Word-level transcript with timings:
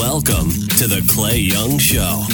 Welcome 0.00 0.48
to 0.78 0.88
the 0.88 1.04
Clay 1.10 1.36
Young 1.36 1.76
Show. 1.76 2.24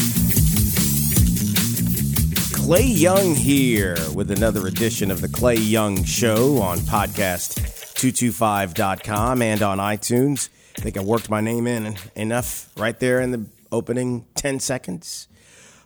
Clay 2.54 2.84
Young 2.84 3.34
here 3.34 3.96
with 4.14 4.30
another 4.30 4.68
edition 4.68 5.10
of 5.10 5.20
the 5.20 5.28
Clay 5.28 5.56
Young 5.56 6.04
Show 6.04 6.58
on 6.58 6.78
podcast225.com 6.78 9.42
and 9.42 9.62
on 9.62 9.78
iTunes. 9.78 10.48
I 10.78 10.82
think 10.82 10.96
I 10.96 11.02
worked 11.02 11.28
my 11.28 11.40
name 11.40 11.66
in 11.66 11.96
enough 12.14 12.70
right 12.76 12.96
there 13.00 13.20
in 13.20 13.32
the 13.32 13.44
opening 13.72 14.26
10 14.36 14.60
seconds. 14.60 15.26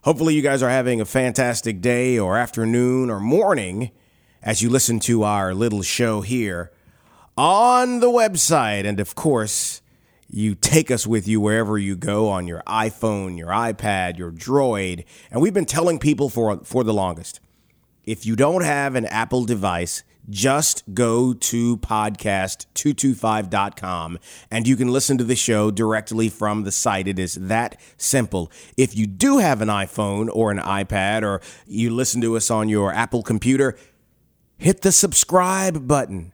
Hopefully, 0.02 0.34
you 0.34 0.42
guys 0.42 0.62
are 0.62 0.68
having 0.68 1.00
a 1.00 1.06
fantastic 1.06 1.80
day 1.80 2.18
or 2.18 2.36
afternoon 2.36 3.08
or 3.08 3.20
morning 3.20 3.90
as 4.42 4.60
you 4.60 4.68
listen 4.68 5.00
to 5.00 5.22
our 5.22 5.54
little 5.54 5.80
show 5.80 6.20
here 6.20 6.72
on 7.38 8.00
the 8.00 8.10
website. 8.10 8.84
And 8.84 9.00
of 9.00 9.14
course, 9.14 9.79
you 10.30 10.54
take 10.54 10.90
us 10.90 11.06
with 11.06 11.26
you 11.26 11.40
wherever 11.40 11.76
you 11.76 11.96
go 11.96 12.28
on 12.28 12.46
your 12.46 12.62
iPhone, 12.66 13.36
your 13.36 13.48
iPad, 13.48 14.16
your 14.16 14.30
Droid. 14.30 15.04
And 15.30 15.42
we've 15.42 15.54
been 15.54 15.66
telling 15.66 15.98
people 15.98 16.28
for, 16.28 16.62
for 16.64 16.84
the 16.84 16.94
longest 16.94 17.40
if 18.04 18.24
you 18.24 18.34
don't 18.34 18.64
have 18.64 18.94
an 18.94 19.04
Apple 19.06 19.44
device, 19.44 20.04
just 20.28 20.82
go 20.94 21.32
to 21.34 21.76
podcast225.com 21.78 24.18
and 24.50 24.66
you 24.66 24.76
can 24.76 24.88
listen 24.88 25.18
to 25.18 25.24
the 25.24 25.36
show 25.36 25.70
directly 25.70 26.28
from 26.28 26.64
the 26.64 26.72
site. 26.72 27.06
It 27.06 27.18
is 27.18 27.34
that 27.34 27.78
simple. 27.96 28.50
If 28.76 28.96
you 28.96 29.06
do 29.06 29.38
have 29.38 29.60
an 29.60 29.68
iPhone 29.68 30.28
or 30.32 30.50
an 30.50 30.58
iPad 30.58 31.22
or 31.22 31.40
you 31.66 31.90
listen 31.90 32.20
to 32.22 32.36
us 32.36 32.50
on 32.50 32.68
your 32.68 32.92
Apple 32.92 33.22
computer, 33.22 33.76
hit 34.56 34.80
the 34.82 34.92
subscribe 34.92 35.86
button. 35.86 36.32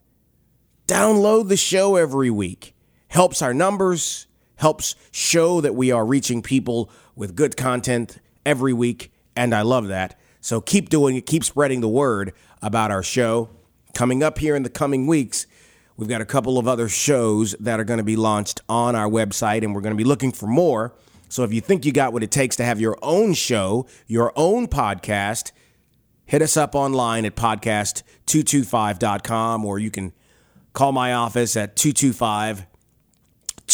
Download 0.86 1.48
the 1.48 1.56
show 1.56 1.96
every 1.96 2.30
week. 2.30 2.75
Helps 3.08 3.42
our 3.42 3.54
numbers, 3.54 4.26
helps 4.56 4.94
show 5.10 5.60
that 5.60 5.74
we 5.74 5.90
are 5.90 6.04
reaching 6.04 6.42
people 6.42 6.90
with 7.14 7.36
good 7.36 7.56
content 7.56 8.18
every 8.44 8.72
week, 8.72 9.12
and 9.34 9.54
I 9.54 9.62
love 9.62 9.88
that. 9.88 10.18
So 10.40 10.60
keep 10.60 10.88
doing 10.88 11.16
it, 11.16 11.26
keep 11.26 11.44
spreading 11.44 11.80
the 11.80 11.88
word 11.88 12.32
about 12.62 12.90
our 12.90 13.02
show. 13.02 13.50
Coming 13.94 14.22
up 14.22 14.38
here 14.38 14.54
in 14.54 14.62
the 14.62 14.70
coming 14.70 15.06
weeks, 15.06 15.46
we've 15.96 16.08
got 16.08 16.20
a 16.20 16.26
couple 16.26 16.58
of 16.58 16.68
other 16.68 16.88
shows 16.88 17.54
that 17.60 17.80
are 17.80 17.84
going 17.84 17.98
to 17.98 18.04
be 18.04 18.16
launched 18.16 18.60
on 18.68 18.94
our 18.94 19.08
website, 19.08 19.64
and 19.64 19.74
we're 19.74 19.80
going 19.80 19.94
to 19.94 19.96
be 19.96 20.04
looking 20.04 20.32
for 20.32 20.46
more. 20.46 20.94
So 21.28 21.42
if 21.42 21.52
you 21.52 21.60
think 21.60 21.84
you 21.84 21.92
got 21.92 22.12
what 22.12 22.22
it 22.22 22.30
takes 22.30 22.54
to 22.56 22.64
have 22.64 22.80
your 22.80 22.96
own 23.02 23.34
show, 23.34 23.86
your 24.06 24.32
own 24.36 24.68
podcast, 24.68 25.52
hit 26.24 26.40
us 26.42 26.56
up 26.56 26.74
online 26.74 27.24
at 27.24 27.36
podcast225.com 27.36 29.64
or 29.64 29.78
you 29.78 29.90
can 29.90 30.12
call 30.72 30.92
my 30.92 31.12
office 31.12 31.56
at 31.56 31.76
225 31.76 32.66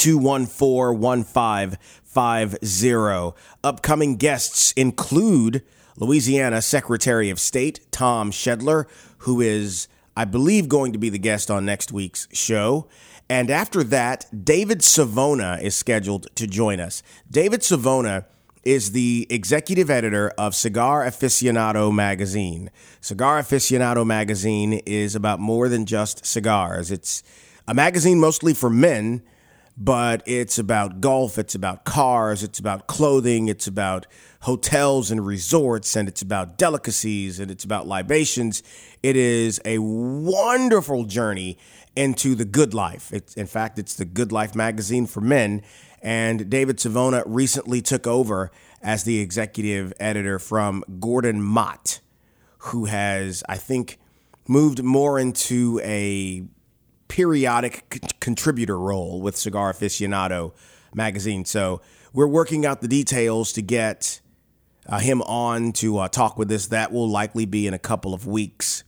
214 0.02 0.98
1550. 0.98 3.40
Upcoming 3.62 4.16
guests 4.16 4.72
include 4.72 5.62
Louisiana 5.96 6.60
Secretary 6.60 7.30
of 7.30 7.38
State 7.38 7.86
Tom 7.92 8.32
Schedler, 8.32 8.88
who 9.18 9.40
is, 9.40 9.86
I 10.16 10.24
believe, 10.24 10.68
going 10.68 10.92
to 10.92 10.98
be 10.98 11.08
the 11.08 11.20
guest 11.20 11.52
on 11.52 11.64
next 11.64 11.92
week's 11.92 12.26
show. 12.32 12.88
And 13.30 13.48
after 13.48 13.84
that, 13.84 14.26
David 14.44 14.82
Savona 14.82 15.60
is 15.62 15.76
scheduled 15.76 16.26
to 16.34 16.48
join 16.48 16.80
us. 16.80 17.04
David 17.30 17.62
Savona 17.62 18.26
is 18.64 18.90
the 18.90 19.28
executive 19.30 19.88
editor 19.88 20.30
of 20.30 20.56
Cigar 20.56 21.06
Aficionado 21.06 21.94
magazine. 21.94 22.72
Cigar 23.00 23.40
Aficionado 23.40 24.04
magazine 24.04 24.80
is 24.84 25.14
about 25.14 25.38
more 25.38 25.68
than 25.68 25.86
just 25.86 26.26
cigars. 26.26 26.90
It's 26.90 27.22
a 27.68 27.74
magazine 27.74 28.18
mostly 28.18 28.52
for 28.52 28.68
men, 28.68 29.22
but 29.76 30.22
it's 30.26 30.58
about 30.58 31.00
golf, 31.00 31.38
it's 31.38 31.54
about 31.54 31.84
cars, 31.84 32.42
it's 32.42 32.58
about 32.58 32.86
clothing, 32.86 33.48
it's 33.48 33.66
about 33.66 34.06
hotels 34.42 35.10
and 35.10 35.26
resorts, 35.26 35.96
and 35.96 36.08
it's 36.08 36.22
about 36.22 36.58
delicacies, 36.58 37.40
and 37.40 37.50
it's 37.50 37.64
about 37.64 37.86
libations. 37.86 38.62
It 39.02 39.16
is 39.16 39.60
a 39.64 39.78
wonderful 39.78 41.04
journey 41.04 41.58
into 41.96 42.34
the 42.34 42.44
good 42.44 42.74
life. 42.74 43.12
It's, 43.12 43.34
in 43.34 43.46
fact, 43.46 43.78
it's 43.78 43.94
the 43.94 44.04
Good 44.04 44.32
Life 44.32 44.54
magazine 44.54 45.06
for 45.06 45.20
men. 45.20 45.62
And 46.00 46.50
David 46.50 46.80
Savona 46.80 47.22
recently 47.26 47.80
took 47.80 48.06
over 48.06 48.50
as 48.82 49.04
the 49.04 49.20
executive 49.20 49.92
editor 50.00 50.38
from 50.38 50.84
Gordon 50.98 51.42
Mott, 51.42 52.00
who 52.58 52.86
has, 52.86 53.44
I 53.48 53.56
think, 53.56 53.98
moved 54.48 54.82
more 54.82 55.18
into 55.18 55.80
a 55.84 56.44
periodic 57.12 57.84
c- 57.92 58.00
contributor 58.20 58.78
role 58.78 59.20
with 59.20 59.36
Cigar 59.36 59.70
Aficionado 59.70 60.54
magazine. 60.94 61.44
So 61.44 61.82
we're 62.14 62.26
working 62.26 62.64
out 62.64 62.80
the 62.80 62.88
details 62.88 63.52
to 63.52 63.60
get 63.60 64.22
uh, 64.86 64.98
him 64.98 65.20
on 65.20 65.72
to 65.72 65.98
uh, 65.98 66.08
talk 66.08 66.38
with 66.38 66.50
us. 66.50 66.68
That 66.68 66.90
will 66.90 67.06
likely 67.06 67.44
be 67.44 67.66
in 67.66 67.74
a 67.74 67.78
couple 67.78 68.14
of 68.14 68.26
weeks 68.26 68.82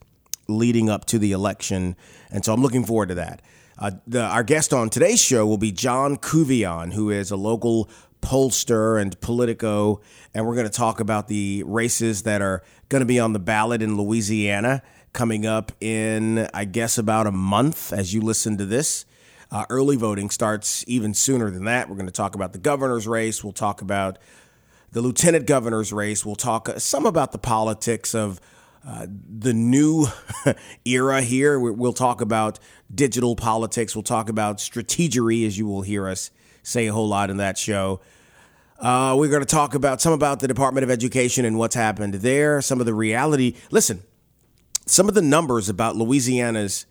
leading 0.49 0.89
up 0.89 1.05
to 1.07 1.19
the 1.19 1.33
election. 1.33 1.97
And 2.31 2.43
so 2.43 2.55
I'm 2.55 2.63
looking 2.63 2.87
forward 2.87 3.11
to 3.11 3.17
that. 3.17 3.43
Uh, 3.79 3.91
the, 4.07 4.23
our 4.23 4.43
guest 4.43 4.73
on 4.73 4.89
today's 4.89 5.21
show 5.21 5.47
will 5.47 5.59
be 5.59 5.71
John 5.71 6.17
Couvillon, 6.17 6.95
who 6.95 7.11
is 7.11 7.31
a 7.31 7.37
local 7.37 7.91
pollster 8.23 8.99
and 8.99 9.21
politico, 9.21 10.01
and 10.33 10.47
we're 10.47 10.55
going 10.55 10.67
to 10.67 10.73
talk 10.73 10.99
about 10.99 11.29
the 11.29 11.63
races 11.67 12.23
that 12.23 12.41
are 12.41 12.63
going 12.89 13.01
to 13.01 13.07
be 13.07 13.21
on 13.21 13.35
the 13.35 13.39
ballot 13.39 13.83
in 13.83 13.99
Louisiana 13.99 14.83
coming 15.15 15.47
up 15.47 15.73
in, 15.81 16.49
I 16.53 16.67
guess, 16.67 16.99
about 16.99 17.27
a 17.27 17.33
month 17.33 17.93
as 17.93 18.13
you 18.13 18.21
listen 18.21 18.59
to 18.59 18.67
this. 18.67 19.07
Uh, 19.51 19.65
early 19.71 19.97
voting 19.97 20.29
starts 20.29 20.85
even 20.87 21.15
sooner 21.15 21.51
than 21.51 21.65
that. 21.65 21.89
We're 21.89 21.97
going 21.97 22.07
to 22.07 22.13
talk 22.13 22.35
about 22.35 22.53
the 22.53 22.59
governor's 22.59 23.07
race. 23.09 23.43
We'll 23.43 23.53
talk 23.53 23.81
about 23.81 24.19
the 24.93 25.01
lieutenant 25.01 25.47
governor's 25.47 25.93
race. 25.93 26.27
We'll 26.27 26.35
talk 26.35 26.69
some 26.79 27.07
about 27.07 27.33
the 27.33 27.39
politics 27.39 28.15
of 28.15 28.41
uh, 28.87 29.07
the 29.09 29.55
new 29.55 30.07
era 30.85 31.23
here. 31.23 31.59
We'll 31.59 31.93
talk 31.93 32.21
about 32.21 32.59
digital 32.95 33.37
politics. 33.37 33.97
We'll 33.97 34.03
talk 34.03 34.29
about 34.29 34.59
strategery, 34.59 35.47
as 35.47 35.57
you 35.57 35.67
will 35.67 35.83
hear 35.83 36.09
us 36.09 36.31
say 36.65 36.87
a 36.87 36.93
whole 36.93 37.09
lot 37.09 37.31
in 37.31 37.37
that 37.37 37.57
show. 37.57 38.01
Uh, 38.79 39.15
we're 39.17 39.31
going 39.31 39.43
to 39.43 39.47
talk 39.47 39.75
about 39.75 40.01
some 40.01 40.13
about 40.13 40.41
the 40.41 40.49
Department 40.49 40.83
of 40.83 40.91
Education 40.91 41.45
and 41.45 41.59
what's 41.59 41.77
happened 41.77 42.15
there. 42.15 42.61
Some 42.61 42.81
of 42.81 42.87
the 42.87 42.95
reality. 42.95 43.55
Listen, 43.71 44.03
some 44.87 45.09
of 45.09 45.15
the 45.15 45.23
numbers 45.23 45.69
about 45.69 45.97
Louisiana's 45.97 46.87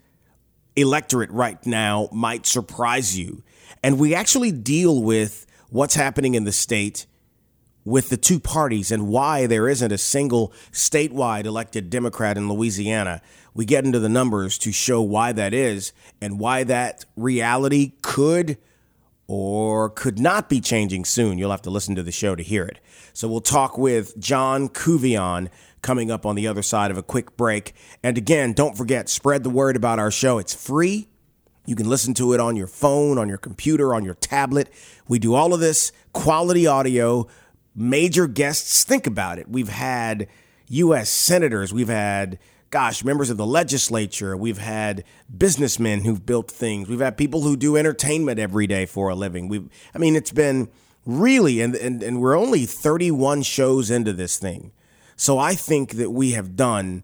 electorate 0.76 1.32
right 1.32 1.64
now 1.66 2.10
might 2.12 2.46
surprise 2.46 3.18
you, 3.18 3.44
and 3.84 4.00
we 4.00 4.16
actually 4.16 4.52
deal 4.52 5.02
with 5.02 5.46
what's 5.70 5.96
happening 5.96 6.36
in 6.36 6.44
the 6.44 6.52
state 6.52 7.06
with 7.86 8.10
the 8.10 8.18
two 8.18 8.40
parties 8.40 8.92
and 8.92 9.08
why 9.08 9.46
there 9.46 9.68
isn't 9.68 9.92
a 9.92 9.98
single 9.98 10.54
statewide 10.72 11.46
elected 11.46 11.90
Democrat 11.90 12.38
in 12.38 12.50
Louisiana. 12.50 13.22
We 13.54 13.66
get 13.66 13.86
into 13.86 14.00
the 14.00 14.10
numbers 14.10 14.58
to 14.60 14.72
show 14.72 15.02
why 15.02 15.32
that 15.34 15.54
is 15.54 15.92
and 16.22 16.40
why 16.40 16.64
that 16.64 17.06
reality 17.16 17.94
could 18.02 18.58
or 19.28 19.90
could 19.90 20.20
not 20.20 20.50
be 20.50 20.62
changing 20.62 21.06
soon. 21.06 21.38
You'll 21.38 21.52
have 21.52 21.62
to 21.64 21.70
listen 21.70 21.96
to 21.96 22.04
the 22.04 22.12
show 22.12 22.36
to 22.36 22.44
hear 22.44 22.66
it. 22.66 22.80
So 23.14 23.28
we'll 23.28 23.42
talk 23.42 23.78
with 23.78 24.18
John 24.20 24.70
Couvillon 24.70 25.50
coming 25.84 26.10
up 26.10 26.26
on 26.26 26.36
the 26.36 26.48
other 26.48 26.64
side 26.64 26.90
of 26.90 26.98
a 26.98 27.04
quick 27.04 27.38
break. 27.38 27.74
And 28.02 28.18
again, 28.18 28.54
don't 28.54 28.76
forget, 28.76 29.10
spread 29.10 29.44
the 29.44 29.52
word 29.52 29.76
about 29.76 30.00
our 30.00 30.10
show. 30.10 30.40
It's 30.40 30.56
free. 30.56 31.10
You 31.66 31.76
can 31.76 31.88
listen 31.88 32.14
to 32.16 32.34
it 32.34 32.40
on 32.40 32.56
your 32.56 32.68
phone, 32.68 33.18
on 33.18 33.30
your 33.30 33.38
computer, 33.38 33.94
on 33.94 34.04
your 34.04 34.16
tablet. 34.16 34.70
We 35.08 35.20
do 35.20 35.36
all 35.36 35.54
of 35.54 35.60
this 35.60 35.92
quality 36.12 36.66
audio 36.66 37.28
major 37.76 38.28
guests. 38.28 38.84
Think 38.84 39.08
about 39.08 39.40
it. 39.40 39.48
We've 39.48 39.70
had 39.70 40.28
U.S. 40.68 41.10
senators, 41.10 41.74
we've 41.74 41.90
had, 41.90 42.40
gosh, 42.70 43.04
members 43.04 43.30
of 43.30 43.38
the 43.38 43.46
legislature, 43.46 44.36
we've 44.36 44.58
had 44.58 45.04
businessmen 45.36 46.02
who've 46.02 46.26
built 46.26 46.50
things, 46.50 46.90
we've 46.90 47.00
had 47.00 47.18
people 47.18 47.42
who 47.42 47.56
do 47.56 47.78
entertainment 47.78 48.40
every 48.40 48.66
day 48.66 48.86
for 48.86 49.10
a 49.10 49.16
living. 49.16 49.48
We've, 49.48 49.70
I 49.94 50.00
mean, 50.00 50.16
it's 50.16 50.32
been 50.32 50.70
really, 51.06 51.62
and, 51.62 51.76
and, 51.76 52.02
and 52.02 52.22
we're 52.22 52.38
only 52.38 52.66
31 52.66 53.44
shows 53.44 53.92
into 53.92 54.14
this 54.14 54.38
thing. 54.38 54.72
So 55.16 55.38
I 55.38 55.56
think 55.56 55.94
that 55.94 56.12
we 56.12 56.32
have 56.32 56.56
done 56.56 57.04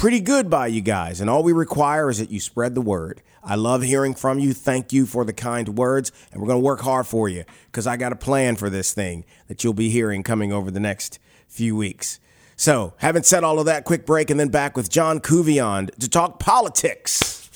pretty 0.00 0.20
good 0.20 0.48
by 0.48 0.66
you 0.66 0.80
guys. 0.80 1.20
And 1.20 1.28
all 1.28 1.42
we 1.42 1.52
require 1.52 2.08
is 2.08 2.18
that 2.18 2.30
you 2.30 2.40
spread 2.40 2.74
the 2.74 2.80
word. 2.80 3.20
I 3.44 3.54
love 3.54 3.82
hearing 3.82 4.14
from 4.14 4.38
you. 4.38 4.54
Thank 4.54 4.92
you 4.92 5.04
for 5.04 5.24
the 5.24 5.32
kind 5.32 5.76
words. 5.76 6.10
And 6.32 6.40
we're 6.40 6.48
going 6.48 6.60
to 6.60 6.64
work 6.64 6.80
hard 6.80 7.06
for 7.06 7.28
you 7.28 7.44
because 7.66 7.86
I 7.86 7.96
got 7.96 8.12
a 8.12 8.16
plan 8.16 8.56
for 8.56 8.70
this 8.70 8.94
thing 8.94 9.24
that 9.48 9.62
you'll 9.62 9.74
be 9.74 9.90
hearing 9.90 10.22
coming 10.22 10.52
over 10.52 10.70
the 10.70 10.80
next 10.80 11.18
few 11.48 11.76
weeks. 11.76 12.18
So, 12.56 12.94
having 12.98 13.22
said 13.22 13.42
all 13.42 13.58
of 13.58 13.66
that, 13.66 13.84
quick 13.84 14.04
break 14.04 14.28
and 14.28 14.38
then 14.38 14.48
back 14.48 14.76
with 14.76 14.90
John 14.90 15.20
Couvillon 15.20 15.90
to 15.98 16.08
talk 16.08 16.38
politics. 16.38 17.48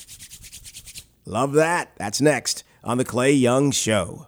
Love 1.25 1.53
that. 1.53 1.91
That's 1.97 2.21
next 2.21 2.63
on 2.83 2.97
The 2.97 3.05
Clay 3.05 3.31
Young 3.31 3.71
Show. 3.71 4.27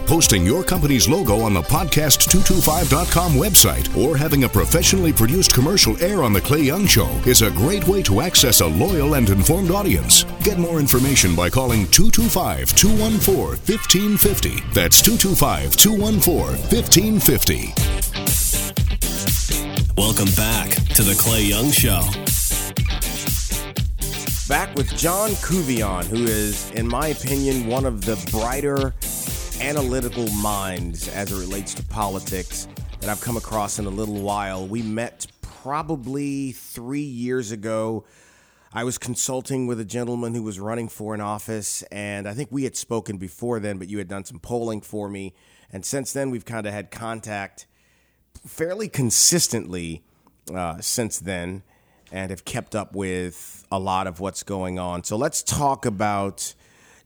Posting 0.05 0.45
your 0.45 0.63
company's 0.63 1.07
logo 1.07 1.39
on 1.41 1.53
the 1.53 1.61
podcast225.com 1.61 3.33
website 3.33 3.95
or 3.97 4.17
having 4.17 4.43
a 4.43 4.49
professionally 4.49 5.13
produced 5.13 5.53
commercial 5.53 5.95
air 6.03 6.23
on 6.23 6.33
The 6.33 6.41
Clay 6.41 6.63
Young 6.63 6.85
Show 6.85 7.07
is 7.25 7.41
a 7.41 7.51
great 7.51 7.87
way 7.87 8.01
to 8.03 8.21
access 8.21 8.59
a 8.61 8.67
loyal 8.67 9.13
and 9.13 9.29
informed 9.29 9.71
audience. 9.71 10.25
Get 10.43 10.57
more 10.57 10.79
information 10.79 11.35
by 11.35 11.49
calling 11.49 11.87
225 11.87 12.75
214 12.75 13.57
1550. 13.57 14.61
That's 14.73 15.01
225 15.01 15.77
214 15.77 16.57
1550. 16.69 17.73
Welcome 19.97 20.33
back 20.35 20.69
to 20.95 21.03
the 21.03 21.15
Clay 21.17 21.43
Young 21.43 21.71
Show. 21.71 22.01
Back 24.49 24.75
with 24.75 24.93
John 24.97 25.29
Couvillon, 25.41 26.05
who 26.05 26.25
is, 26.25 26.69
in 26.71 26.85
my 26.85 27.07
opinion, 27.07 27.67
one 27.67 27.85
of 27.85 28.03
the 28.03 28.17
brighter 28.31 28.93
analytical 29.61 30.27
minds 30.31 31.07
as 31.09 31.31
it 31.31 31.39
relates 31.39 31.75
to 31.75 31.83
politics 31.83 32.67
that 32.99 33.11
I've 33.11 33.21
come 33.21 33.37
across 33.37 33.77
in 33.77 33.85
a 33.85 33.91
little 33.91 34.19
while. 34.19 34.65
We 34.65 34.81
met 34.81 35.27
probably 35.43 36.51
three 36.51 36.99
years 37.01 37.51
ago. 37.51 38.03
I 38.73 38.83
was 38.83 38.97
consulting 38.97 39.67
with 39.67 39.79
a 39.79 39.85
gentleman 39.85 40.33
who 40.33 40.41
was 40.41 40.59
running 40.59 40.89
for 40.89 41.13
an 41.13 41.21
office, 41.21 41.83
and 41.91 42.27
I 42.27 42.33
think 42.33 42.49
we 42.51 42.63
had 42.63 42.75
spoken 42.75 43.17
before 43.17 43.59
then, 43.59 43.77
but 43.77 43.87
you 43.87 43.99
had 43.99 44.07
done 44.07 44.25
some 44.25 44.39
polling 44.39 44.81
for 44.81 45.07
me. 45.07 45.35
And 45.71 45.85
since 45.85 46.11
then, 46.11 46.31
we've 46.31 46.45
kind 46.45 46.65
of 46.65 46.73
had 46.73 46.89
contact 46.89 47.67
fairly 48.47 48.89
consistently 48.89 50.01
uh, 50.51 50.81
since 50.81 51.19
then 51.19 51.61
and 52.11 52.31
have 52.31 52.45
kept 52.45 52.75
up 52.75 52.95
with 52.95 53.63
a 53.71 53.77
lot 53.77 54.07
of 54.07 54.19
what's 54.19 54.41
going 54.41 54.79
on. 54.79 55.03
So 55.03 55.17
let's 55.17 55.43
talk 55.43 55.85
about 55.85 56.55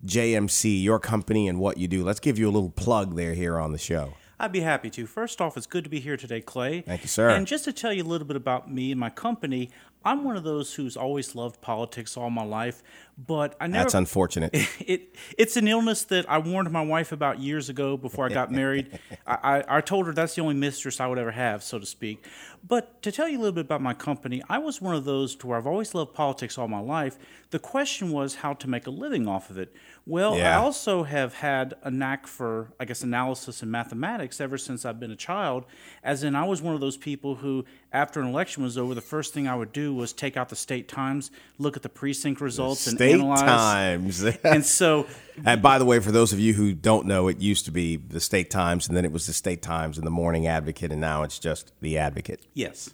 JMC, 0.06 0.82
your 0.82 1.00
company, 1.00 1.48
and 1.48 1.60
what 1.60 1.78
you 1.78 1.88
do. 1.88 2.04
Let's 2.04 2.20
give 2.20 2.38
you 2.38 2.48
a 2.48 2.52
little 2.52 2.70
plug 2.70 3.16
there 3.16 3.34
here 3.34 3.60
on 3.60 3.72
the 3.72 3.78
show. 3.78 4.14
I'd 4.40 4.52
be 4.52 4.60
happy 4.62 4.90
to. 4.92 5.06
First 5.06 5.40
off, 5.40 5.56
it's 5.56 5.66
good 5.66 5.86
to 5.86 5.90
be 5.90 6.00
here 6.00 6.18
today, 6.18 6.42
Clay. 6.42 6.82
Thank 6.82 7.04
you, 7.04 7.08
sir. 7.08 7.30
And 7.30 7.48
just 7.48 7.64
to 7.66 7.74
tell 7.74 7.94
you 7.94 8.04
a 8.04 8.06
little 8.06 8.28
bit 8.28 8.36
about 8.36 8.70
me 8.70 8.92
and 8.92 9.00
my 9.00 9.10
company, 9.10 9.70
I'm 10.04 10.24
one 10.24 10.36
of 10.36 10.44
those 10.44 10.74
who's 10.74 10.98
always 10.98 11.36
loved 11.36 11.62
politics 11.62 12.18
all 12.18 12.30
my 12.30 12.44
life, 12.44 12.84
but 13.18 13.56
I 13.60 13.68
never. 13.68 13.84
That's 13.84 13.94
unfortunate. 13.94 14.56
It, 14.86 15.16
it's 15.38 15.58
an 15.58 15.68
illness 15.68 16.04
that 16.06 16.30
I 16.30 16.38
warned 16.38 16.70
my 16.72 16.82
wife 16.84 17.12
about 17.12 17.40
years 17.40 17.70
ago 17.70 17.98
before 17.98 18.26
I 18.26 18.30
got 18.30 18.52
married. 18.52 19.00
I, 19.28 19.38
I, 19.68 19.78
I 19.78 19.82
told 19.82 20.06
her 20.06 20.14
that's 20.14 20.36
the 20.36 20.42
only 20.42 20.54
mistress 20.54 21.00
I 21.00 21.08
would 21.08 21.18
ever 21.18 21.32
have, 21.32 21.64
so 21.64 21.80
to 21.80 21.86
speak. 21.86 22.24
But 22.68 23.02
to 23.04 23.12
tell 23.12 23.28
you 23.28 23.38
a 23.38 23.42
little 23.42 23.54
bit 23.54 23.66
about 23.66 23.82
my 23.82 23.94
company, 23.94 24.44
I 24.50 24.58
was 24.60 24.82
one 24.82 24.96
of 24.96 25.06
those 25.06 25.36
to 25.38 25.48
where 25.48 25.58
I've 25.58 25.68
always 25.68 25.94
loved 25.96 26.14
politics 26.14 26.58
all 26.58 26.68
my 26.68 26.80
life. 26.80 27.18
The 27.52 27.60
question 27.60 28.12
was 28.12 28.36
how 28.36 28.54
to 28.54 28.68
make 28.70 28.86
a 28.88 28.90
living 28.92 29.28
off 29.28 29.50
of 29.50 29.58
it. 29.58 29.74
Well, 30.08 30.36
Yeah. 30.38 30.58
I 30.60 30.62
also 30.62 31.04
have 31.04 31.36
had 31.36 31.74
a 31.84 31.90
knack 31.92 32.28
for, 32.28 32.74
I 32.80 32.86
guess, 32.86 33.02
analysis 33.02 33.62
and 33.62 33.72
mathematics 33.72 34.40
ever 34.42 34.58
since 34.58 34.84
I've 34.86 35.00
been 35.00 35.12
a 35.12 35.16
child. 35.16 35.66
As 36.04 36.24
in, 36.24 36.36
I 36.36 36.44
was 36.44 36.62
one 36.62 36.76
of 36.76 36.82
those 36.82 36.98
people 36.98 37.36
who, 37.36 37.66
after 37.94 38.20
an 38.20 38.28
election 38.28 38.62
was 38.64 38.78
over, 38.78 38.94
the 38.94 39.02
first 39.02 39.34
thing 39.34 39.48
I 39.48 39.56
would 39.56 39.72
do 39.72 39.94
was 39.94 40.12
take 40.14 40.36
out 40.38 40.50
the 40.50 40.56
state 40.56 40.88
times, 40.88 41.32
look 41.58 41.76
at 41.76 41.84
the 41.84 41.90
precinct 41.90 42.42
results, 42.42 42.88
and 42.88 42.98
State 43.10 43.14
analyze. 43.20 43.42
Times. 43.42 44.24
And 44.44 44.66
so, 44.66 45.08
and 45.46 45.62
by 45.62 45.78
the 45.78 45.86
way, 45.86 46.00
for 46.00 46.12
those 46.12 46.32
of 46.34 46.40
you 46.40 46.54
who 46.54 46.74
don't 46.74 47.06
know, 47.08 47.28
it 47.28 47.40
used 47.40 47.66
to 47.66 47.72
be 47.72 47.98
the 47.98 48.20
State 48.20 48.50
Times, 48.50 48.88
and 48.88 48.96
then 48.96 49.04
it 49.06 49.12
was 49.12 49.28
the 49.28 49.34
State 49.34 49.62
Times 49.62 49.98
and 49.98 50.06
the 50.08 50.12
Morning 50.12 50.48
Advocate, 50.48 50.92
and 50.92 51.02
now 51.02 51.24
it's 51.24 51.40
just 51.40 51.72
the 51.82 51.98
Advocate. 51.98 52.42
yes. 52.54 52.90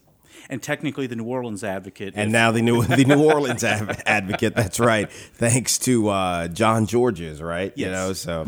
And 0.50 0.62
technically, 0.62 1.08
the 1.08 1.16
New 1.16 1.26
Orleans 1.26 1.64
Advocate. 1.64 2.14
And 2.18 2.32
now 2.32 2.52
the 2.52 2.62
New 2.62 2.84
the 3.02 3.06
New 3.06 3.24
Orleans 3.24 3.64
Advocate. 3.64 4.56
That's 4.56 4.80
right. 4.80 5.10
Thanks 5.12 5.78
to 5.80 6.10
uh, 6.10 6.48
John 6.50 6.88
Georges, 6.88 7.42
right? 7.42 7.72
You 7.78 7.86
Yes. 7.86 7.94
know, 7.94 8.14
so 8.14 8.48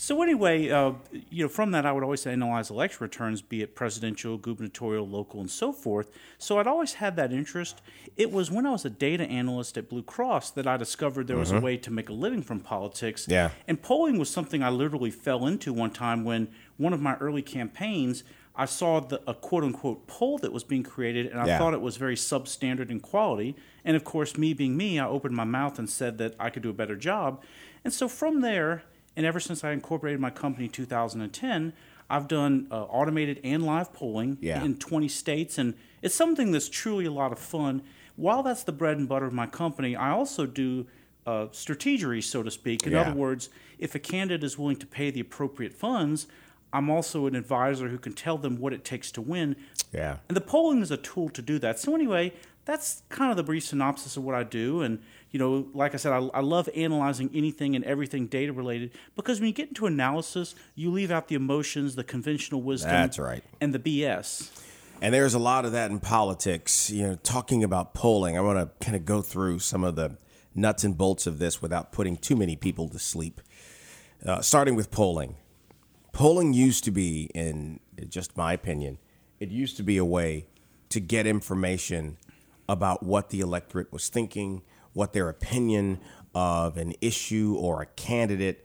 So 0.00 0.22
anyway, 0.22 0.70
uh, 0.70 0.92
you 1.28 1.42
know, 1.42 1.48
from 1.48 1.72
that, 1.72 1.84
I 1.84 1.90
would 1.90 2.04
always 2.04 2.24
analyze 2.24 2.70
election 2.70 2.98
returns, 3.00 3.42
be 3.42 3.62
it 3.62 3.74
presidential, 3.74 4.38
gubernatorial, 4.38 5.08
local, 5.08 5.40
and 5.40 5.50
so 5.50 5.72
forth. 5.72 6.12
So 6.38 6.60
I'd 6.60 6.68
always 6.68 6.94
had 6.94 7.16
that 7.16 7.32
interest. 7.32 7.82
It 8.16 8.30
was 8.30 8.48
when 8.48 8.64
I 8.64 8.70
was 8.70 8.84
a 8.84 8.90
data 8.90 9.24
analyst 9.24 9.76
at 9.76 9.88
Blue 9.88 10.04
Cross 10.04 10.52
that 10.52 10.68
I 10.68 10.76
discovered 10.76 11.26
there 11.26 11.36
was 11.36 11.50
a 11.50 11.58
way 11.58 11.76
to 11.78 11.90
make 11.90 12.08
a 12.10 12.12
living 12.12 12.42
from 12.42 12.60
politics. 12.60 13.26
Yeah. 13.28 13.50
And 13.66 13.82
polling 13.82 14.20
was 14.20 14.30
something 14.30 14.62
I 14.62 14.70
literally 14.70 15.10
fell 15.10 15.48
into 15.48 15.72
one 15.72 15.90
time 15.90 16.22
when 16.22 16.46
one 16.76 16.92
of 16.92 17.00
my 17.02 17.16
early 17.16 17.42
campaigns. 17.42 18.22
I 18.54 18.66
saw 18.66 19.00
the, 19.00 19.20
a 19.28 19.34
quote 19.34 19.64
unquote 19.64 20.06
poll 20.06 20.38
that 20.38 20.52
was 20.52 20.62
being 20.62 20.84
created, 20.84 21.26
and 21.26 21.40
I 21.40 21.46
Yeah. 21.48 21.58
thought 21.58 21.74
it 21.74 21.80
was 21.80 21.96
very 21.96 22.14
substandard 22.14 22.88
in 22.90 23.00
quality. 23.00 23.56
And 23.84 23.96
of 23.96 24.04
course, 24.04 24.38
me 24.38 24.54
being 24.54 24.76
me, 24.76 25.00
I 25.00 25.08
opened 25.08 25.34
my 25.34 25.42
mouth 25.42 25.76
and 25.76 25.90
said 25.90 26.18
that 26.18 26.36
I 26.38 26.50
could 26.50 26.62
do 26.62 26.70
a 26.70 26.72
better 26.72 26.94
job. 26.94 27.42
And 27.84 27.92
so 27.92 28.06
from 28.06 28.42
there, 28.42 28.84
and 29.18 29.26
ever 29.26 29.40
since 29.40 29.64
I 29.64 29.72
incorporated 29.72 30.20
my 30.20 30.30
company 30.30 30.66
in 30.66 30.70
2010, 30.70 31.72
I've 32.08 32.28
done 32.28 32.68
uh, 32.70 32.84
automated 32.84 33.40
and 33.42 33.66
live 33.66 33.92
polling 33.92 34.38
Yeah. 34.40 34.64
in 34.64 34.76
20 34.78 35.08
states, 35.08 35.58
and 35.58 35.74
it's 36.00 36.14
something 36.14 36.52
that's 36.52 36.68
truly 36.68 37.04
a 37.04 37.10
lot 37.10 37.32
of 37.32 37.38
fun. 37.40 37.82
While 38.14 38.44
that's 38.44 38.62
the 38.62 38.70
bread 38.72 38.96
and 38.96 39.08
butter 39.08 39.26
of 39.26 39.32
my 39.32 39.46
company, 39.46 39.96
I 39.96 40.10
also 40.12 40.46
do 40.46 40.86
uh, 41.26 41.48
strategery, 41.52 42.22
so 42.22 42.42
to 42.44 42.50
speak. 42.50 42.86
In 42.86 42.92
Yeah. 42.92 43.02
other 43.02 43.12
words, 43.12 43.50
if 43.78 43.94
a 43.94 43.98
candidate 43.98 44.44
is 44.44 44.56
willing 44.56 44.76
to 44.76 44.86
pay 44.86 45.10
the 45.10 45.20
appropriate 45.20 45.74
funds, 45.74 46.26
I'm 46.72 46.88
also 46.88 47.26
an 47.26 47.34
advisor 47.34 47.88
who 47.88 47.98
can 47.98 48.12
tell 48.14 48.38
them 48.38 48.56
what 48.58 48.72
it 48.72 48.82
takes 48.84 49.10
to 49.12 49.20
win. 49.20 49.56
yeah. 49.92 50.18
And 50.28 50.36
the 50.36 50.40
polling 50.40 50.80
is 50.80 50.90
a 50.90 50.96
tool 50.96 51.28
to 51.30 51.42
do 51.42 51.58
that. 51.58 51.78
So 51.80 51.94
anyway, 51.94 52.32
that's 52.66 53.02
kind 53.08 53.30
of 53.30 53.36
the 53.36 53.42
brief 53.42 53.64
synopsis 53.64 54.16
of 54.16 54.22
what 54.24 54.34
I 54.34 54.42
do. 54.44 54.80
And 54.82 55.00
you 55.30 55.38
know, 55.38 55.68
like 55.74 55.94
I 55.94 55.96
said, 55.98 56.12
I, 56.12 56.18
I 56.34 56.40
love 56.40 56.68
analyzing 56.74 57.30
anything 57.34 57.76
and 57.76 57.84
everything 57.84 58.26
data 58.26 58.52
related 58.52 58.92
because 59.14 59.40
when 59.40 59.48
you 59.48 59.54
get 59.54 59.68
into 59.68 59.86
analysis, 59.86 60.54
you 60.74 60.90
leave 60.90 61.10
out 61.10 61.28
the 61.28 61.34
emotions, 61.34 61.94
the 61.96 62.04
conventional 62.04 62.62
wisdom, 62.62 62.90
That's 62.90 63.18
right. 63.18 63.44
and 63.60 63.74
the 63.74 63.78
BS. 63.78 64.50
And 65.00 65.14
there's 65.14 65.34
a 65.34 65.38
lot 65.38 65.64
of 65.64 65.72
that 65.72 65.90
in 65.90 66.00
politics. 66.00 66.90
You 66.90 67.08
know, 67.08 67.14
talking 67.22 67.62
about 67.62 67.94
polling, 67.94 68.36
I 68.36 68.40
want 68.40 68.58
to 68.58 68.84
kind 68.84 68.96
of 68.96 69.04
go 69.04 69.22
through 69.22 69.60
some 69.60 69.84
of 69.84 69.96
the 69.96 70.16
nuts 70.54 70.82
and 70.82 70.96
bolts 70.96 71.26
of 71.26 71.38
this 71.38 71.62
without 71.62 71.92
putting 71.92 72.16
too 72.16 72.34
many 72.34 72.56
people 72.56 72.88
to 72.88 72.98
sleep. 72.98 73.40
Uh, 74.24 74.40
starting 74.40 74.74
with 74.74 74.90
polling. 74.90 75.36
Polling 76.12 76.52
used 76.52 76.82
to 76.84 76.90
be, 76.90 77.30
in 77.34 77.78
just 78.08 78.36
my 78.36 78.52
opinion, 78.52 78.98
it 79.38 79.50
used 79.50 79.76
to 79.76 79.84
be 79.84 79.96
a 79.96 80.04
way 80.04 80.46
to 80.88 80.98
get 80.98 81.26
information 81.26 82.16
about 82.68 83.04
what 83.04 83.30
the 83.30 83.40
electorate 83.40 83.92
was 83.92 84.08
thinking, 84.08 84.62
what 84.92 85.12
their 85.12 85.28
opinion 85.28 86.00
of 86.34 86.76
an 86.76 86.94
issue 87.00 87.56
or 87.58 87.82
a 87.82 87.86
candidate 87.86 88.64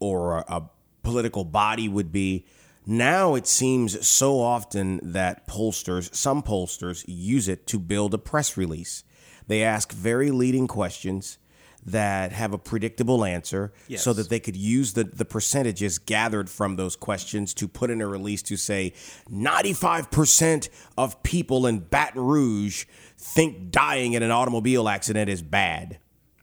or 0.00 0.38
a, 0.38 0.44
a 0.48 0.70
political 1.02 1.44
body 1.44 1.88
would 1.88 2.12
be. 2.12 2.46
Now 2.84 3.34
it 3.34 3.46
seems 3.46 4.06
so 4.06 4.40
often 4.40 5.00
that 5.02 5.46
pollsters, 5.46 6.14
some 6.14 6.42
pollsters, 6.42 7.04
use 7.06 7.48
it 7.48 7.66
to 7.68 7.78
build 7.78 8.12
a 8.14 8.18
press 8.18 8.56
release. 8.56 9.04
They 9.46 9.62
ask 9.62 9.92
very 9.92 10.30
leading 10.30 10.66
questions 10.66 11.38
that 11.84 12.30
have 12.32 12.52
a 12.52 12.58
predictable 12.58 13.24
answer 13.24 13.72
Yes. 13.88 14.02
so 14.04 14.12
that 14.12 14.28
they 14.28 14.38
could 14.38 14.56
use 14.56 14.92
the, 14.92 15.04
the 15.04 15.24
percentages 15.24 15.98
gathered 15.98 16.48
from 16.48 16.76
those 16.76 16.94
questions 16.94 17.52
to 17.54 17.66
put 17.66 17.90
in 17.90 18.00
a 18.00 18.06
release 18.06 18.42
to 18.42 18.56
say 18.56 18.92
95% 19.30 20.68
of 20.96 21.22
people 21.22 21.66
in 21.66 21.80
Baton 21.80 22.22
Rouge 22.22 22.84
think 23.16 23.70
dying 23.70 24.12
in 24.12 24.22
an 24.22 24.30
automobile 24.30 24.88
accident 24.88 25.28
is 25.28 25.42
bad. 25.42 25.98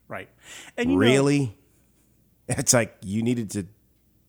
Right. 0.08 0.30
And 0.78 0.92
you 0.92 0.96
know, 0.98 1.02
Really? 1.02 1.56
It's 2.52 2.74
like 2.74 2.96
you 3.04 3.22
needed 3.22 3.52
to 3.52 3.68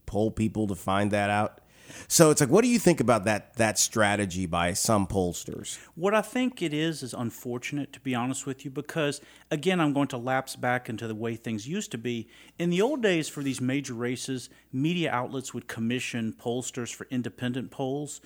poll 0.05 0.31
people 0.31 0.67
to 0.67 0.75
find 0.75 1.11
that 1.13 1.31
out. 1.31 1.61
So 2.09 2.31
it's 2.31 2.41
like, 2.41 2.51
what 2.51 2.63
do 2.63 2.69
you 2.69 2.79
think 2.79 3.01
about 3.01 3.25
that 3.25 3.55
that 3.57 3.79
strategy 3.79 4.47
by 4.47 4.73
some 4.73 5.07
pollsters? 5.07 5.79
What 5.95 6.15
I 6.15 6.23
think 6.23 6.63
it 6.63 6.73
is 6.73 7.03
is 7.03 7.15
unfortunate, 7.15 7.93
to 7.93 8.01
be 8.01 8.15
honest 8.15 8.47
with 8.47 8.65
you, 8.65 8.71
because 8.71 9.21
again, 9.51 9.81
I'm 9.81 9.93
going 9.93 10.09
to 10.09 10.17
lapse 10.17 10.57
back 10.57 10.89
into 10.89 11.07
the 11.07 11.15
way 11.15 11.37
things 11.37 11.69
used 11.69 11.91
to 11.93 11.99
be. 11.99 12.29
In 12.59 12.71
the 12.71 12.83
old 12.83 13.03
days, 13.03 13.29
for 13.29 13.43
these 13.43 13.61
major 13.61 13.95
races, 13.95 14.51
media 14.73 15.11
outlets 15.11 15.53
would 15.55 15.69
commission 15.69 16.35
pollsters 16.39 16.95
for 16.95 17.07
independent 17.11 17.71
polls, 17.71 18.21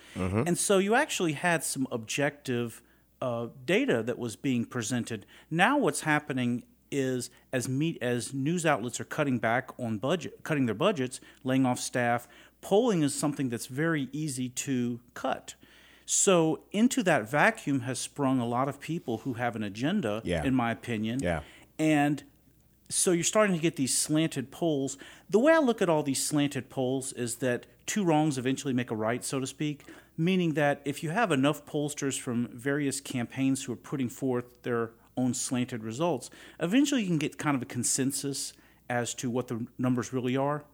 and 0.46 0.58
so 0.58 0.78
you 0.78 0.94
actually 0.94 1.32
had 1.32 1.64
some 1.64 1.86
objective 1.90 2.82
uh, 3.20 3.48
data 3.64 4.02
that 4.02 4.18
was 4.18 4.36
being 4.36 4.64
presented. 4.64 5.26
Now, 5.50 5.78
what's 5.78 6.02
happening 6.02 6.64
is 6.90 7.30
as 7.52 7.68
meet 7.68 7.98
as 8.02 8.32
news 8.32 8.64
outlets 8.64 9.00
are 9.00 9.04
cutting 9.04 9.38
back 9.38 9.70
on 9.78 9.98
budget, 9.98 10.42
cutting 10.42 10.66
their 10.66 10.74
budgets, 10.74 11.20
laying 11.42 11.66
off 11.66 11.80
staff. 11.80 12.28
Polling 12.64 13.02
is 13.02 13.14
something 13.14 13.50
that's 13.50 13.66
very 13.66 14.08
easy 14.10 14.48
to 14.48 14.98
cut. 15.12 15.54
So 16.06 16.60
into 16.72 17.02
that 17.02 17.28
vacuum 17.30 17.80
has 17.80 17.98
sprung 17.98 18.40
a 18.40 18.46
lot 18.46 18.68
of 18.70 18.80
people 18.80 19.18
who 19.18 19.34
have 19.34 19.54
an 19.54 19.62
agenda, 19.62 20.22
Yeah. 20.24 20.42
in 20.42 20.54
my 20.54 20.70
opinion. 20.72 21.20
Yeah. 21.22 21.42
And 21.78 22.22
so 22.88 23.12
you're 23.12 23.22
starting 23.22 23.54
to 23.54 23.60
get 23.60 23.76
these 23.76 23.96
slanted 23.96 24.50
polls. 24.50 24.96
The 25.28 25.38
way 25.38 25.52
I 25.52 25.58
look 25.58 25.82
at 25.82 25.90
all 25.90 26.02
these 26.02 26.24
slanted 26.24 26.70
polls 26.70 27.12
is 27.12 27.36
that 27.36 27.66
two 27.84 28.02
wrongs 28.02 28.38
eventually 28.38 28.72
make 28.72 28.90
a 28.90 28.96
right, 28.96 29.22
so 29.22 29.40
to 29.40 29.46
speak. 29.46 29.84
Meaning 30.16 30.54
that 30.54 30.80
if 30.86 31.02
you 31.02 31.10
have 31.10 31.32
enough 31.32 31.66
pollsters 31.66 32.18
from 32.18 32.48
various 32.52 32.98
campaigns 33.00 33.64
who 33.64 33.72
are 33.74 33.76
putting 33.90 34.08
forth 34.08 34.62
their 34.62 34.92
own 35.18 35.34
slanted 35.34 35.84
results, 35.84 36.30
eventually 36.60 37.02
you 37.02 37.08
can 37.08 37.18
get 37.18 37.36
kind 37.36 37.56
of 37.56 37.60
a 37.62 37.66
consensus 37.66 38.54
as 38.88 39.12
to 39.14 39.28
what 39.28 39.48
the 39.48 39.66
numbers 39.76 40.12
really 40.14 40.36
are. 40.36 40.64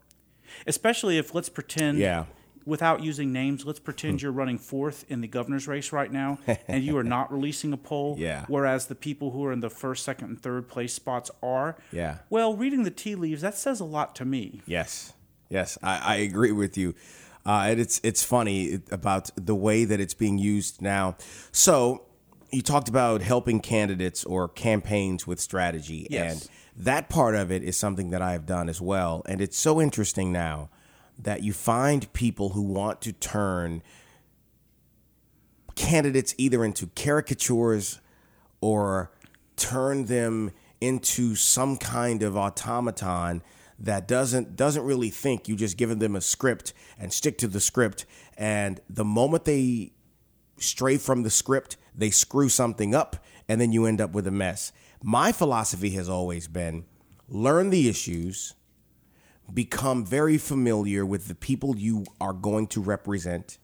Especially 0.66 1.18
if, 1.18 1.34
let's 1.34 1.48
pretend, 1.48 1.98
Yeah. 1.98 2.24
without 2.66 3.02
using 3.02 3.32
names, 3.32 3.64
let's 3.64 3.78
pretend 3.80 4.20
you're 4.22 4.32
running 4.32 4.58
fourth 4.58 5.04
in 5.08 5.20
the 5.22 5.26
governor's 5.28 5.66
race 5.66 5.92
right 5.92 6.12
now 6.12 6.38
and 6.68 6.84
you 6.84 6.96
are 6.98 7.02
not 7.04 7.32
releasing 7.32 7.72
a 7.72 7.76
poll, 7.76 8.16
Yeah. 8.18 8.44
whereas 8.48 8.86
the 8.86 8.94
people 8.94 9.30
who 9.30 9.44
are 9.46 9.52
in 9.52 9.60
the 9.60 9.70
first, 9.70 10.04
second, 10.04 10.28
and 10.28 10.40
third 10.42 10.68
place 10.68 10.92
spots 10.92 11.30
are. 11.42 11.76
Yeah. 11.92 12.18
Well, 12.28 12.54
reading 12.56 12.82
the 12.84 12.90
tea 12.90 13.14
leaves, 13.14 13.40
that 13.42 13.56
says 13.56 13.80
a 13.80 13.84
lot 13.84 14.14
to 14.16 14.24
me. 14.24 14.60
Yes, 14.66 15.12
yes, 15.48 15.78
I, 15.82 15.98
I 15.98 16.16
agree 16.16 16.52
with 16.52 16.76
you. 16.76 16.94
Uh, 17.46 17.68
and 17.70 17.80
it's 17.80 18.00
it's 18.04 18.22
funny 18.22 18.80
about 18.90 19.30
the 19.34 19.54
way 19.54 19.86
that 19.86 19.98
it's 19.98 20.12
being 20.12 20.36
used 20.36 20.82
now. 20.82 21.16
So 21.52 22.02
you 22.52 22.62
talked 22.62 22.88
about 22.88 23.22
helping 23.22 23.60
candidates 23.60 24.24
or 24.24 24.48
campaigns 24.48 25.26
with 25.26 25.40
strategy, 25.40 26.06
Yes. 26.10 26.32
and 26.42 26.50
that 26.84 27.08
part 27.08 27.34
of 27.34 27.50
it 27.50 27.62
is 27.62 27.76
something 27.76 28.10
that 28.10 28.22
I 28.22 28.32
have 28.32 28.46
done 28.46 28.68
as 28.68 28.80
well. 28.80 29.22
And 29.26 29.40
it's 29.40 29.56
so 29.56 29.80
interesting 29.80 30.32
now 30.32 30.70
that 31.18 31.42
you 31.42 31.52
find 31.52 32.10
people 32.12 32.50
who 32.50 32.62
want 32.62 33.00
to 33.02 33.12
turn 33.12 33.82
candidates 35.74 36.34
either 36.38 36.64
into 36.64 36.86
caricatures 36.88 38.00
or 38.60 39.10
turn 39.56 40.06
them 40.06 40.50
into 40.80 41.34
some 41.34 41.76
kind 41.76 42.22
of 42.22 42.36
automaton 42.36 43.42
that 43.78 44.06
doesn't 44.06 44.56
doesn't 44.56 44.84
really 44.84 45.10
think 45.10 45.48
you 45.48 45.56
just 45.56 45.76
given 45.76 45.98
them 45.98 46.14
a 46.16 46.20
script 46.20 46.72
and 46.98 47.12
stick 47.12 47.38
to 47.38 47.46
the 47.48 47.60
script 47.60 48.04
and 48.36 48.80
the 48.90 49.04
moment 49.04 49.44
they 49.44 49.92
stray 50.58 50.96
from 50.98 51.22
the 51.22 51.30
script 51.30 51.76
they 51.94 52.10
screw 52.10 52.48
something 52.48 52.94
up 52.94 53.16
and 53.48 53.60
then 53.60 53.72
you 53.72 53.86
end 53.86 54.00
up 54.00 54.12
with 54.12 54.26
a 54.26 54.30
mess. 54.30 54.72
My 55.02 55.32
philosophy 55.32 55.90
has 55.90 56.08
always 56.08 56.48
been 56.48 56.84
learn 57.28 57.70
the 57.70 57.88
issues 57.88 58.54
become 59.52 60.04
very 60.04 60.38
familiar 60.38 61.04
with 61.04 61.28
the 61.28 61.34
people 61.34 61.76
you 61.76 62.04
are 62.20 62.32
going 62.32 62.66
to 62.68 62.80
represent, 62.80 63.58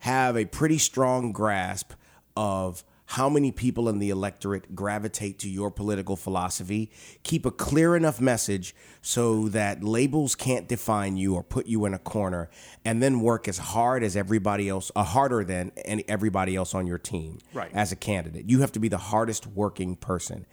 have 0.00 0.36
a 0.36 0.44
pretty 0.44 0.78
strong 0.78 1.32
grasp 1.32 1.92
of 2.36 2.84
how 3.16 3.28
many 3.28 3.52
people 3.52 3.88
in 3.90 3.98
the 3.98 4.08
electorate 4.08 4.74
gravitate 4.74 5.38
to 5.38 5.48
your 5.50 5.70
political 5.70 6.16
philosophy, 6.16 6.90
keep 7.22 7.44
a 7.44 7.50
clear 7.50 7.94
enough 7.94 8.20
message 8.22 8.74
so 9.02 9.48
that 9.48 9.84
labels 9.84 10.34
can't 10.34 10.66
define 10.66 11.16
you 11.18 11.34
or 11.34 11.42
put 11.42 11.66
you 11.66 11.84
in 11.84 11.92
a 11.92 11.98
corner, 11.98 12.48
and 12.86 13.02
then 13.02 13.20
work 13.20 13.48
as 13.48 13.58
hard 13.58 14.02
as 14.02 14.16
everybody 14.16 14.66
else, 14.68 14.90
uh, 14.96 15.02
harder 15.04 15.44
than 15.44 15.70
any, 15.84 16.02
everybody 16.08 16.56
else 16.56 16.74
on 16.74 16.86
your 16.86 16.96
team 16.96 17.36
Right. 17.52 17.70
as 17.74 17.92
a 17.92 17.96
candidate. 17.96 18.48
You 18.48 18.60
have 18.60 18.72
to 18.72 18.78
be 18.80 18.88
the 18.88 18.96
hardest 19.12 19.46
working 19.46 19.94
person. 19.96 20.46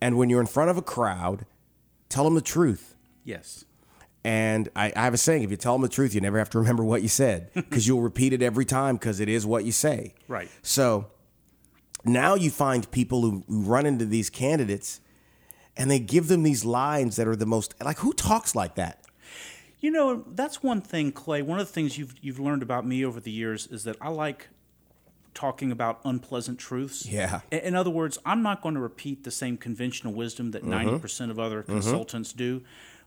And 0.00 0.16
when 0.18 0.30
you're 0.30 0.40
in 0.40 0.46
front 0.48 0.70
of 0.70 0.76
a 0.76 0.82
crowd, 0.82 1.46
tell 2.08 2.24
them 2.24 2.34
the 2.34 2.40
truth. 2.40 2.96
Yes. 3.24 3.64
And 4.24 4.68
I, 4.74 4.92
I 4.96 5.02
have 5.04 5.14
a 5.14 5.16
saying: 5.18 5.44
if 5.44 5.50
you 5.52 5.56
tell 5.56 5.74
them 5.74 5.82
the 5.82 5.88
truth, 5.88 6.14
you 6.14 6.20
never 6.20 6.38
have 6.38 6.50
to 6.50 6.58
remember 6.58 6.82
what 6.82 7.02
you 7.02 7.08
said 7.08 7.50
because 7.54 7.86
you'll 7.86 8.02
repeat 8.02 8.32
it 8.32 8.42
every 8.42 8.64
time 8.64 8.96
because 8.96 9.20
it 9.20 9.28
is 9.28 9.46
what 9.46 9.64
you 9.64 9.72
say. 9.72 10.14
Right. 10.28 10.50
So 10.62 11.06
now 12.04 12.34
you 12.34 12.50
find 12.50 12.90
people 12.90 13.22
who, 13.22 13.44
who 13.48 13.62
run 13.62 13.86
into 13.86 14.04
these 14.04 14.30
candidates, 14.30 15.00
and 15.76 15.90
they 15.90 15.98
give 15.98 16.28
them 16.28 16.42
these 16.42 16.64
lines 16.64 17.16
that 17.16 17.26
are 17.26 17.36
the 17.36 17.46
most 17.46 17.74
like 17.82 17.98
who 17.98 18.12
talks 18.12 18.54
like 18.54 18.74
that? 18.74 19.04
You 19.80 19.90
know, 19.90 20.24
that's 20.28 20.62
one 20.62 20.82
thing, 20.82 21.10
Clay. 21.10 21.40
One 21.40 21.58
of 21.58 21.66
the 21.66 21.72
things 21.72 21.96
you've 21.96 22.14
you've 22.20 22.38
learned 22.38 22.62
about 22.62 22.86
me 22.86 23.04
over 23.04 23.20
the 23.20 23.30
years 23.30 23.66
is 23.66 23.84
that 23.84 23.96
I 24.00 24.10
like 24.10 24.48
talking 25.32 25.72
about 25.72 26.00
unpleasant 26.04 26.58
truths. 26.58 27.06
Yeah. 27.06 27.40
In, 27.50 27.74
other 27.74 27.90
words, 27.90 28.18
I'm 28.26 28.42
not 28.42 28.62
going 28.62 28.74
to 28.74 28.80
repeat 28.80 29.24
the 29.24 29.30
same 29.30 29.56
conventional 29.56 30.12
wisdom 30.12 30.50
that 30.50 30.62
mm-hmm. 30.62 30.70
90 30.70 30.98
percent 30.98 31.30
of 31.30 31.38
other 31.38 31.62
mm-hmm. 31.62 31.72
consultants 31.72 32.32
do. 32.32 32.62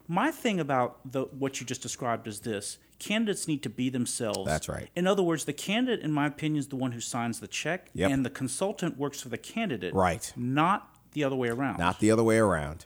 My 0.07 0.31
thing 0.31 0.59
about 0.59 0.99
the 1.09 1.23
what 1.25 1.59
you 1.59 1.65
just 1.65 1.81
described 1.81 2.27
is 2.27 2.39
this: 2.41 2.77
candidates 2.99 3.47
need 3.47 3.63
to 3.63 3.69
be 3.69 3.89
themselves. 3.89 4.45
That's 4.45 4.69
right. 4.69 4.89
In 4.95 5.07
other 5.07 5.23
words, 5.23 5.45
the 5.45 5.53
candidate, 5.53 6.03
in 6.03 6.11
my 6.11 6.27
opinion, 6.27 6.59
is 6.59 6.67
the 6.67 6.75
one 6.75 6.91
who 6.93 6.99
signs 6.99 7.39
the 7.39 7.47
check, 7.47 7.89
Yep. 7.93 8.11
and 8.11 8.25
the 8.25 8.29
consultant 8.29 8.97
works 8.97 9.21
for 9.21 9.29
the 9.29 9.37
candidate. 9.37 9.93
Right. 9.93 10.31
Not 10.35 10.89
the 11.13 11.23
other 11.23 11.35
way 11.35 11.49
around. 11.49 11.79
Not 11.79 11.99
the 11.99 12.11
other 12.11 12.23
way 12.23 12.37
around. 12.37 12.85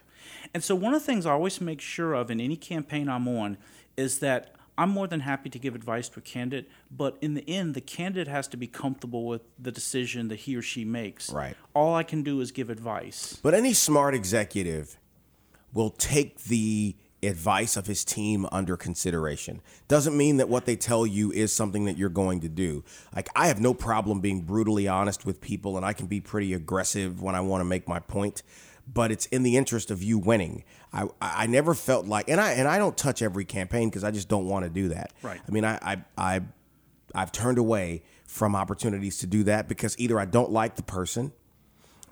And 0.54 0.64
so, 0.64 0.76
one 0.76 0.94
of 0.94 1.02
the 1.02 1.06
things 1.06 1.26
I 1.26 1.32
always 1.32 1.60
make 1.62 1.82
sure 1.82 2.14
of 2.14 2.30
in 2.32 2.40
any 2.40 2.56
campaign 2.56 3.10
I'm 3.10 3.28
on 3.28 3.58
is 3.96 4.20
that 4.20 4.54
I'm 4.78 4.90
more 4.90 5.08
than 5.08 5.22
happy 5.22 5.50
to 5.50 5.58
give 5.58 5.74
advice 5.74 6.08
to 6.10 6.20
a 6.20 6.22
candidate, 6.22 6.70
but 6.92 7.18
in 7.20 7.34
the 7.34 7.48
end, 7.50 7.74
the 7.74 7.82
candidate 7.82 8.28
has 8.28 8.48
to 8.50 8.58
be 8.58 8.68
comfortable 8.68 9.26
with 9.26 9.42
the 9.58 9.72
decision 9.72 10.28
that 10.28 10.36
he 10.42 10.56
or 10.56 10.62
she 10.62 10.86
makes. 10.86 11.32
Right. 11.32 11.56
All 11.74 11.96
I 11.96 12.04
can 12.04 12.22
do 12.22 12.40
is 12.42 12.52
give 12.52 12.70
advice. 12.70 13.40
But 13.42 13.56
any 13.56 13.74
smart 13.74 14.14
executive 14.14 14.98
will 15.74 15.90
take 15.90 16.44
the 16.44 16.96
advice 17.28 17.78
of 17.78 17.88
his 17.88 18.04
team 18.04 18.48
under 18.52 18.78
consideration. 18.78 19.62
Doesn't 19.88 20.18
mean 20.18 20.38
that 20.38 20.50
what 20.50 20.66
they 20.66 20.76
tell 20.76 21.06
you 21.06 21.32
is 21.32 21.54
something 21.54 21.86
that 21.86 21.98
you're 21.98 22.10
going 22.10 22.42
to 22.42 22.50
do. 22.50 22.84
Like, 23.16 23.30
I 23.36 23.48
have 23.48 23.60
no 23.60 23.74
problem 23.74 24.22
being 24.22 24.42
brutally 24.42 24.88
honest 24.88 25.26
with 25.26 25.42
people, 25.42 25.78
and 25.78 25.86
I 25.86 25.94
can 25.94 26.08
be 26.08 26.20
pretty 26.20 26.54
aggressive 26.54 27.22
when 27.22 27.36
I 27.36 27.42
want 27.42 27.62
to 27.62 27.66
make 27.66 27.88
my 27.88 28.00
point. 28.00 28.44
But 28.92 29.12
it's 29.12 29.26
in 29.28 29.44
the 29.44 29.58
interest 29.58 29.92
of 29.92 30.02
you 30.02 30.18
winning. 30.18 30.64
I 30.94 31.08
I 31.20 31.46
never 31.46 31.74
felt 31.74 32.06
like, 32.06 32.30
and 32.30 32.40
I 32.40 32.54
and 32.54 32.70
I 32.70 32.78
don't 32.78 32.98
touch 32.98 33.22
every 33.22 33.44
campaign 33.44 33.90
because 33.90 34.06
I 34.06 34.12
just 34.12 34.30
don't 34.30 34.48
want 34.48 34.64
to 34.64 34.70
do 34.70 34.88
that. 34.90 35.12
Right. 35.22 35.42
I 35.46 35.52
mean, 35.52 35.66
I 35.66 35.78
I 35.82 36.04
I 36.18 36.42
I've 37.14 37.34
turned 37.34 37.58
away 37.58 38.04
from 38.26 38.56
opportunities 38.56 39.18
to 39.20 39.28
do 39.28 39.44
that 39.44 39.68
because 39.68 39.94
either 40.00 40.18
I 40.18 40.26
don't 40.26 40.52
like 40.52 40.76
the 40.76 40.84
person, 40.84 41.34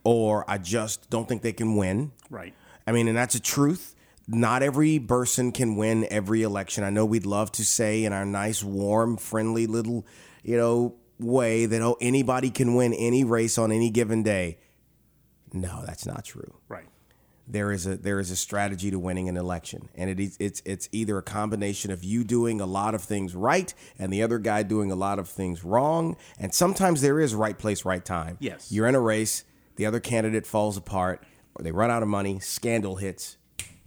or 0.04 0.44
I 0.50 0.58
just 0.58 1.10
don't 1.10 1.30
think 1.30 1.44
they 1.44 1.54
can 1.54 1.78
win. 1.78 2.12
Right. 2.30 2.54
I 2.86 2.92
mean, 2.92 3.08
and 3.08 3.18
that's 3.18 3.36
a 3.36 3.40
truth. 3.40 3.95
Not 4.28 4.64
every 4.64 5.00
person 5.00 5.52
can 5.52 5.76
win 5.76 6.08
every 6.10 6.42
election. 6.42 6.84
I 6.84 6.90
know 6.90 7.06
we'd 7.06 7.26
love 7.26 7.52
to 7.54 7.66
say 7.66 8.04
in 8.04 8.14
our 8.14 8.26
nice, 8.26 8.64
warm, 8.64 9.18
friendly 9.18 9.68
little, 9.68 10.06
you 10.44 10.58
know, 10.58 10.96
way 11.20 11.66
that 11.66 11.82
oh 11.82 11.98
anybody 12.02 12.50
can 12.50 12.76
win 12.76 12.94
any 12.94 13.24
race 13.24 13.58
on 13.58 13.72
any 13.72 13.90
given 13.90 14.24
day. 14.24 14.58
No, 15.54 15.84
that's 15.86 16.06
not 16.06 16.26
true. 16.26 16.56
Right. 16.68 16.88
There 17.48 17.72
is 17.72 17.86
a 17.86 17.96
there 17.98 18.20
is 18.20 18.32
a 18.32 18.36
strategy 18.36 18.90
to 18.90 18.98
winning 18.98 19.30
an 19.30 19.38
election, 19.38 19.90
and 19.94 20.10
it 20.10 20.20
is 20.20 20.36
it's 20.40 20.64
it's 20.66 20.90
either 20.92 21.20
a 21.20 21.24
combination 21.24 21.92
of 21.92 22.04
you 22.04 22.24
doing 22.24 22.60
a 22.60 22.66
lot 22.66 22.96
of 22.96 23.04
things 23.04 23.36
right 23.36 23.72
and 24.00 24.12
the 24.12 24.24
other 24.24 24.40
guy 24.40 24.64
doing 24.64 24.92
a 24.92 24.96
lot 24.96 25.20
of 25.20 25.30
things 25.30 25.64
wrong, 25.64 26.18
and 26.40 26.54
sometimes 26.54 27.02
there 27.02 27.20
is 27.20 27.36
right 27.36 27.58
place, 27.58 27.86
right 27.86 28.04
time. 28.04 28.38
Yes. 28.40 28.72
you're 28.72 28.88
in 28.88 28.96
a 28.96 29.00
race, 29.00 29.44
the 29.76 29.86
other 29.86 30.00
candidate 30.00 30.48
falls 30.48 30.76
apart, 30.76 31.24
or 31.54 31.64
they 31.64 31.72
run 31.72 31.92
out 31.92 32.02
of 32.02 32.10
money, 32.10 32.40
scandal 32.40 32.96
hits, 32.96 33.38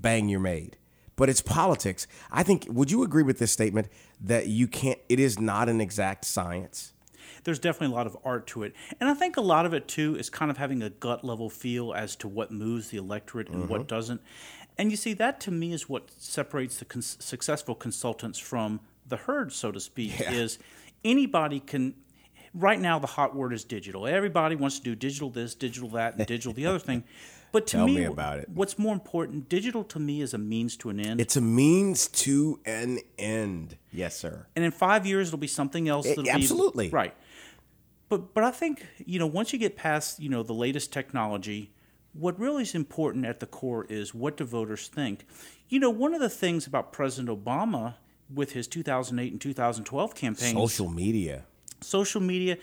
bang, 0.01 0.29
you're 0.29 0.41
made. 0.41 0.77
But 1.17 1.29
it's 1.29 1.43
politics. 1.43 2.07
I 2.31 2.43
think. 2.43 2.67
Would 2.71 2.91
you 2.91 3.03
agree 3.03 3.25
with 3.25 3.39
this 3.39 3.51
statement 3.51 3.89
that 4.21 4.47
you 4.47 4.69
can't? 4.69 4.99
It 5.09 5.19
is 5.19 5.41
not 5.41 5.69
an 5.69 5.81
exact 5.81 6.25
science. 6.25 6.93
There's 7.45 7.59
definitely 7.59 7.95
a 7.95 7.97
lot 7.97 8.07
of 8.07 8.17
art 8.25 8.47
to 8.49 8.63
it. 8.63 8.75
And 9.01 9.09
I 9.09 9.15
think 9.15 9.37
a 9.37 9.41
lot 9.41 9.67
of 9.67 9.73
it, 9.73 9.89
too, 9.89 10.17
is 10.17 10.31
kind 10.31 10.51
of 10.51 10.57
having 10.57 10.83
a 10.83 10.91
gut 10.91 11.25
level 11.25 11.51
feel 11.51 11.93
as 11.93 12.15
to 12.17 12.29
what 12.29 12.51
moves 12.51 12.89
the 12.89 12.99
electorate 12.99 13.49
and 13.49 13.69
what 13.69 13.81
mm-hmm. 13.81 13.89
doesn't. 13.89 14.21
And 14.77 14.91
you 14.91 14.97
see, 14.97 15.13
that 15.15 15.41
to 15.41 15.51
me 15.51 15.73
is 15.73 15.89
what 15.89 16.11
separates 16.19 16.79
the 16.79 16.85
cons- 16.85 17.17
successful 17.21 17.75
consultants 17.75 18.39
from 18.39 18.81
the 19.07 19.17
herd, 19.17 19.53
so 19.53 19.73
to 19.73 19.81
speak, 19.81 20.19
Yeah. 20.19 20.33
is 20.33 20.59
anybody 21.05 21.61
can. 21.61 21.95
Right 22.55 22.81
now, 22.81 22.99
the 22.99 23.07
hot 23.07 23.37
word 23.37 23.53
is 23.53 23.65
digital. 23.65 24.07
Everybody 24.07 24.57
wants 24.57 24.79
to 24.79 24.85
do 24.85 24.95
digital 24.95 25.31
this, 25.31 25.55
digital 25.55 25.91
that, 25.91 26.17
and 26.17 26.27
digital 26.27 26.53
the 26.53 26.67
other 26.67 26.79
thing. 26.79 27.05
But 27.53 27.67
to 27.69 27.77
Tell 27.79 27.87
me, 27.87 27.97
me 27.97 28.05
about 28.05 28.39
it. 28.41 28.49
what's 28.51 28.79
more 28.79 28.93
important, 28.93 29.49
digital 29.49 29.83
to 29.85 29.99
me 29.99 30.21
is 30.21 30.35
a 30.35 30.39
means 30.39 30.77
to 30.79 30.91
an 30.91 31.01
end. 31.01 31.21
It's 31.21 31.37
a 31.37 31.41
means 31.41 32.09
to 32.09 32.61
an 32.67 32.99
end. 33.19 33.77
Yes, 33.93 34.17
sir. 34.19 34.47
and 34.55 34.65
in 34.65 34.71
five 34.71 35.07
years 35.07 35.29
it'll 35.29 35.39
be 35.39 35.47
something 35.47 35.89
else. 35.89 36.07
Eh, 36.07 36.15
That'll 36.15 36.31
absolutely. 36.31 36.89
be, 36.89 36.93
right. 36.95 37.15
But 38.09 38.35
but 38.35 38.45
I 38.45 38.51
think 38.51 38.85
you 39.05 39.19
know 39.19 39.27
once 39.27 39.53
you 39.53 39.59
get 39.59 39.77
past 39.77 40.21
you 40.21 40.29
know 40.29 40.43
the 40.43 40.53
latest 40.55 40.93
technology, 40.93 41.73
what 42.13 42.39
really 42.39 42.63
is 42.63 42.75
important 42.75 43.25
at 43.27 43.41
the 43.41 43.47
core 43.47 43.87
is 43.89 44.15
what 44.15 44.37
do 44.37 44.45
voters 44.45 44.89
think. 44.89 45.27
You 45.69 45.79
know, 45.81 45.91
one 45.91 46.15
of 46.15 46.21
the 46.21 46.31
things 46.31 46.67
about 46.67 46.93
President 46.93 47.29
Obama 47.45 47.95
with 48.33 48.53
his 48.53 48.67
2008 48.67 49.33
and 49.33 49.41
2012 49.41 50.15
campaigns, 50.15 50.53
Social 50.53 50.89
media. 50.91 51.45
social 51.81 52.21
media, 52.21 52.57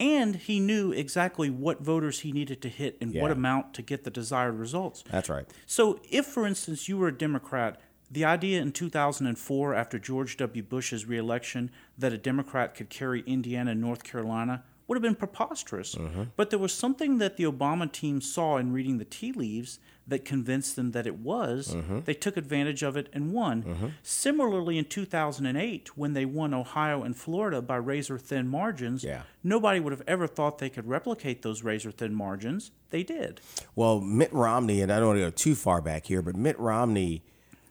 and 0.00 0.36
he 0.36 0.60
knew 0.60 0.92
exactly 0.92 1.50
what 1.50 1.80
voters 1.80 2.20
he 2.20 2.32
needed 2.32 2.62
to 2.62 2.68
hit 2.68 2.96
and 3.00 3.14
what 3.14 3.30
amount 3.30 3.74
to 3.74 3.82
get 3.82 4.04
the 4.04 4.10
desired 4.10 4.54
results. 4.54 5.02
That's 5.10 5.28
right. 5.28 5.46
So, 5.66 6.00
if, 6.10 6.26
for 6.26 6.46
instance, 6.46 6.88
you 6.88 6.98
were 6.98 7.08
a 7.08 7.16
Democrat, 7.16 7.80
the 8.10 8.24
idea 8.24 8.62
in 8.62 8.72
2004, 8.72 9.74
after 9.74 9.98
George 9.98 10.36
W. 10.36 10.62
Bush's 10.62 11.06
reelection, 11.06 11.70
that 11.96 12.12
a 12.12 12.18
Democrat 12.18 12.74
could 12.74 12.90
carry 12.90 13.22
Indiana 13.26 13.72
and 13.72 13.80
North 13.80 14.04
Carolina 14.04 14.64
would 14.88 14.96
have 14.96 15.02
been 15.02 15.14
preposterous. 15.14 15.94
Mm-hmm. 15.94 16.24
But 16.36 16.50
there 16.50 16.58
was 16.58 16.72
something 16.72 17.18
that 17.18 17.36
the 17.36 17.44
Obama 17.44 17.90
team 17.92 18.20
saw 18.20 18.56
in 18.56 18.72
reading 18.72 18.98
the 18.98 19.04
tea 19.04 19.30
leaves 19.32 19.78
that 20.06 20.24
convinced 20.24 20.74
them 20.74 20.92
that 20.92 21.06
it 21.06 21.18
was. 21.18 21.74
Mm-hmm. 21.74 22.00
They 22.06 22.14
took 22.14 22.38
advantage 22.38 22.82
of 22.82 22.96
it 22.96 23.10
and 23.12 23.30
won. 23.34 23.92
Similarly, 24.02 24.78
in 24.78 24.86
2008, 24.86 25.98
when 25.98 26.14
they 26.14 26.24
won 26.24 26.54
Ohio 26.54 27.02
and 27.02 27.14
Florida 27.14 27.60
by 27.60 27.76
razor 27.76 28.18
thin 28.18 28.48
margins, 28.48 29.04
Yeah. 29.04 29.22
nobody 29.44 29.78
would 29.80 29.92
have 29.92 30.02
ever 30.06 30.26
thought 30.26 30.58
they 30.58 30.70
could 30.70 30.88
replicate 30.88 31.42
those 31.42 31.62
razor 31.62 31.90
thin 31.90 32.14
margins. 32.14 32.70
They 32.88 33.02
did. 33.02 33.42
Well, 33.76 34.00
Mitt 34.00 34.32
Romney, 34.32 34.80
and 34.80 34.90
I 34.90 34.98
don't 34.98 35.08
want 35.08 35.18
to 35.18 35.24
go 35.26 35.30
too 35.30 35.54
far 35.54 35.82
back 35.82 36.06
here, 36.06 36.22
but 36.22 36.34
Mitt 36.34 36.58
Romney, 36.58 37.22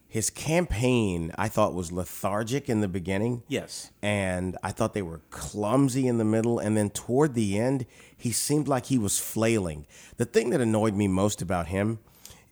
his 0.09 0.29
campaign, 0.29 1.33
I 1.37 1.49
thought 1.49 1.73
was 1.73 1.91
lethargic 1.91 2.69
in 2.69 2.81
the 2.81 2.87
beginning. 2.87 3.43
Yes. 3.47 3.91
And 4.01 4.57
I 4.63 4.71
thought 4.71 4.93
they 4.93 5.01
were 5.01 5.21
clumsy 5.29 6.07
in 6.07 6.17
the 6.17 6.23
middle. 6.23 6.59
And 6.59 6.77
then 6.77 6.89
toward 6.89 7.33
the 7.33 7.59
end, 7.59 7.85
he 8.15 8.31
seemed 8.31 8.67
like 8.67 8.85
he 8.85 8.97
was 8.97 9.19
flailing. 9.19 9.85
The 10.15 10.25
thing 10.25 10.49
that 10.51 10.61
annoyed 10.61 10.95
me 10.95 11.07
most 11.07 11.41
about 11.41 11.67
him 11.67 11.99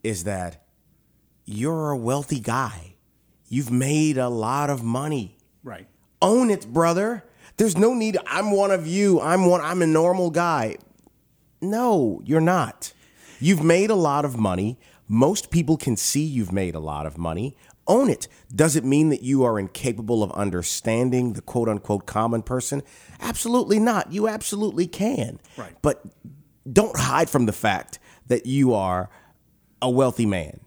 is 0.04 0.26
that 0.26 0.66
you're 1.46 1.92
a 1.92 1.98
wealthy 1.98 2.40
guy. 2.40 2.96
You've 3.48 3.72
made 3.72 4.18
a 4.18 4.30
lot 4.30 4.70
of 4.70 4.84
money. 4.84 5.38
Right. 5.64 5.88
Own 6.22 6.50
it, 6.50 6.68
brother. 6.74 7.24
There's 7.58 7.78
no 7.78 7.94
need. 7.94 8.18
I'm 8.28 8.52
one 8.52 8.72
of 8.72 8.86
you. 8.86 9.22
I'm 9.22 9.46
one. 9.46 9.62
I'm 9.62 9.82
a 9.82 9.88
normal 9.88 10.30
guy. 10.30 10.78
No, 11.62 12.22
you're 12.26 12.42
not. 12.42 12.92
You've 13.40 13.64
made 13.64 13.90
a 13.90 13.96
lot 13.96 14.26
of 14.26 14.38
money. 14.38 14.78
Most 15.08 15.52
people 15.52 15.78
can 15.78 15.96
see 15.96 16.24
you've 16.24 16.52
made 16.52 16.76
a 16.76 16.80
lot 16.80 17.06
of 17.06 17.18
money. 17.18 17.56
Own 17.88 18.10
it. 18.10 18.28
Does 18.54 18.76
it 18.76 18.84
mean 18.84 19.10
that 19.10 19.22
you 19.22 19.44
are 19.44 19.60
incapable 19.60 20.24
of 20.24 20.32
understanding 20.32 21.34
the 21.34 21.42
quote 21.42 21.70
unquote 21.70 22.08
common 22.08 22.42
person? 22.42 22.82
Absolutely 23.20 23.80
not. 23.80 24.12
You 24.12 24.28
absolutely 24.28 24.88
can. 24.88 25.40
Right. 25.56 25.76
But 25.82 26.04
don't 26.72 26.98
hide 26.98 27.30
from 27.30 27.46
the 27.46 27.54
fact 27.54 28.00
that 28.28 28.48
you 28.48 28.74
are 28.74 29.10
a 29.82 29.90
wealthy 29.90 30.26
man. 30.26 30.60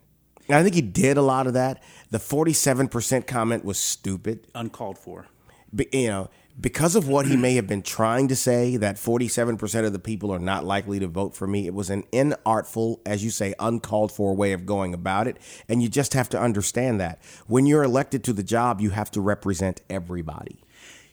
And 0.49 0.57
I 0.57 0.63
think 0.63 0.75
he 0.75 0.83
did 0.83 1.17
a 1.17 1.23
lot 1.23 1.47
of 1.47 1.55
that. 1.55 1.83
The 2.11 2.19
47% 2.19 3.27
comment 3.27 3.65
was 3.65 3.79
stupid 3.79 4.47
Uncalled 4.55 4.99
for. 4.99 5.27
But, 5.73 5.93
you 5.93 6.09
know, 6.09 6.31
because 6.61 6.97
of 6.97 7.07
what 7.07 7.27
he 7.27 7.37
may 7.37 7.55
have 7.55 7.67
been 7.67 7.83
trying 7.83 8.29
to 8.29 8.37
say, 8.37 8.77
that 8.77 8.97
47% 8.97 9.87
of 9.87 9.93
the 9.93 9.99
people 9.99 10.33
are 10.33 10.39
not 10.39 10.65
likely 10.65 10.99
to 10.99 11.07
vote 11.07 11.35
for 11.35 11.47
me, 11.47 11.67
it 11.67 11.75
was 11.75 11.89
an 11.89 12.03
inartful, 12.13 12.99
as 13.07 13.23
you 13.23 13.31
say, 13.31 13.55
uncalled 13.59 14.11
for 14.11 14.35
way 14.35 14.53
of 14.53 14.67
going 14.67 14.93
about 14.93 15.29
it. 15.29 15.37
And 15.69 15.83
you 15.83 15.89
just 15.89 16.15
have 16.15 16.29
to 16.31 16.41
understand 16.41 17.01
that. 17.01 17.21
When 17.47 17.67
you're 17.67 17.85
elected 17.85 18.25
to 18.25 18.33
the 18.33 18.43
job, 18.43 18.81
you 18.81 18.91
have 18.91 19.11
to 19.13 19.21
represent 19.21 19.83
everybody. 19.89 20.61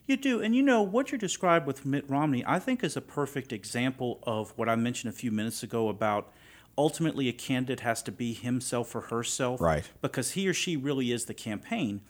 You 0.07 0.17
do. 0.17 0.41
And 0.41 0.55
you 0.55 0.61
know, 0.61 0.81
what 0.81 1.11
you 1.11 1.17
described 1.17 1.65
with 1.65 1.85
Mitt 1.85 2.09
Romney, 2.09 2.43
I 2.45 2.59
think 2.59 2.83
is 2.83 2.95
a 2.95 3.01
perfect 3.01 3.51
example 3.51 4.19
of 4.23 4.51
what 4.55 4.69
I 4.69 4.75
mentioned 4.75 5.13
a 5.13 5.17
few 5.17 5.31
minutes 5.31 5.63
ago 5.63 5.89
about 5.89 6.31
ultimately 6.77 7.27
a 7.27 7.33
candidate 7.33 7.79
has 7.81 8.03
to 8.03 8.11
be 8.11 8.33
himself 8.33 8.95
or 8.95 9.01
herself. 9.01 9.61
Right. 9.61 9.89
Because 10.01 10.31
he 10.31 10.47
or 10.47 10.53
she 10.53 10.75
really 10.75 11.11
is 11.11 11.25
the 11.25 11.33
campaign. 11.33 12.01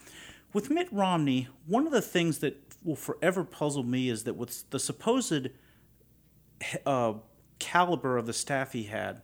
With 0.51 0.69
Mitt 0.69 0.87
Romney, 0.91 1.49
one 1.67 1.85
of 1.85 1.91
the 1.91 2.01
things 2.01 2.39
that 2.39 2.64
will 2.85 2.95
forever 2.95 3.43
puzzle 3.43 3.83
me 3.83 4.09
is 4.09 4.23
that 4.23 4.35
with 4.35 4.69
the 4.69 4.79
supposed 4.79 5.49
uh, 6.85 7.13
caliber 7.59 8.17
of 8.17 8.25
the 8.25 8.33
staff 8.33 8.71
he 8.73 8.83
had, 8.83 9.21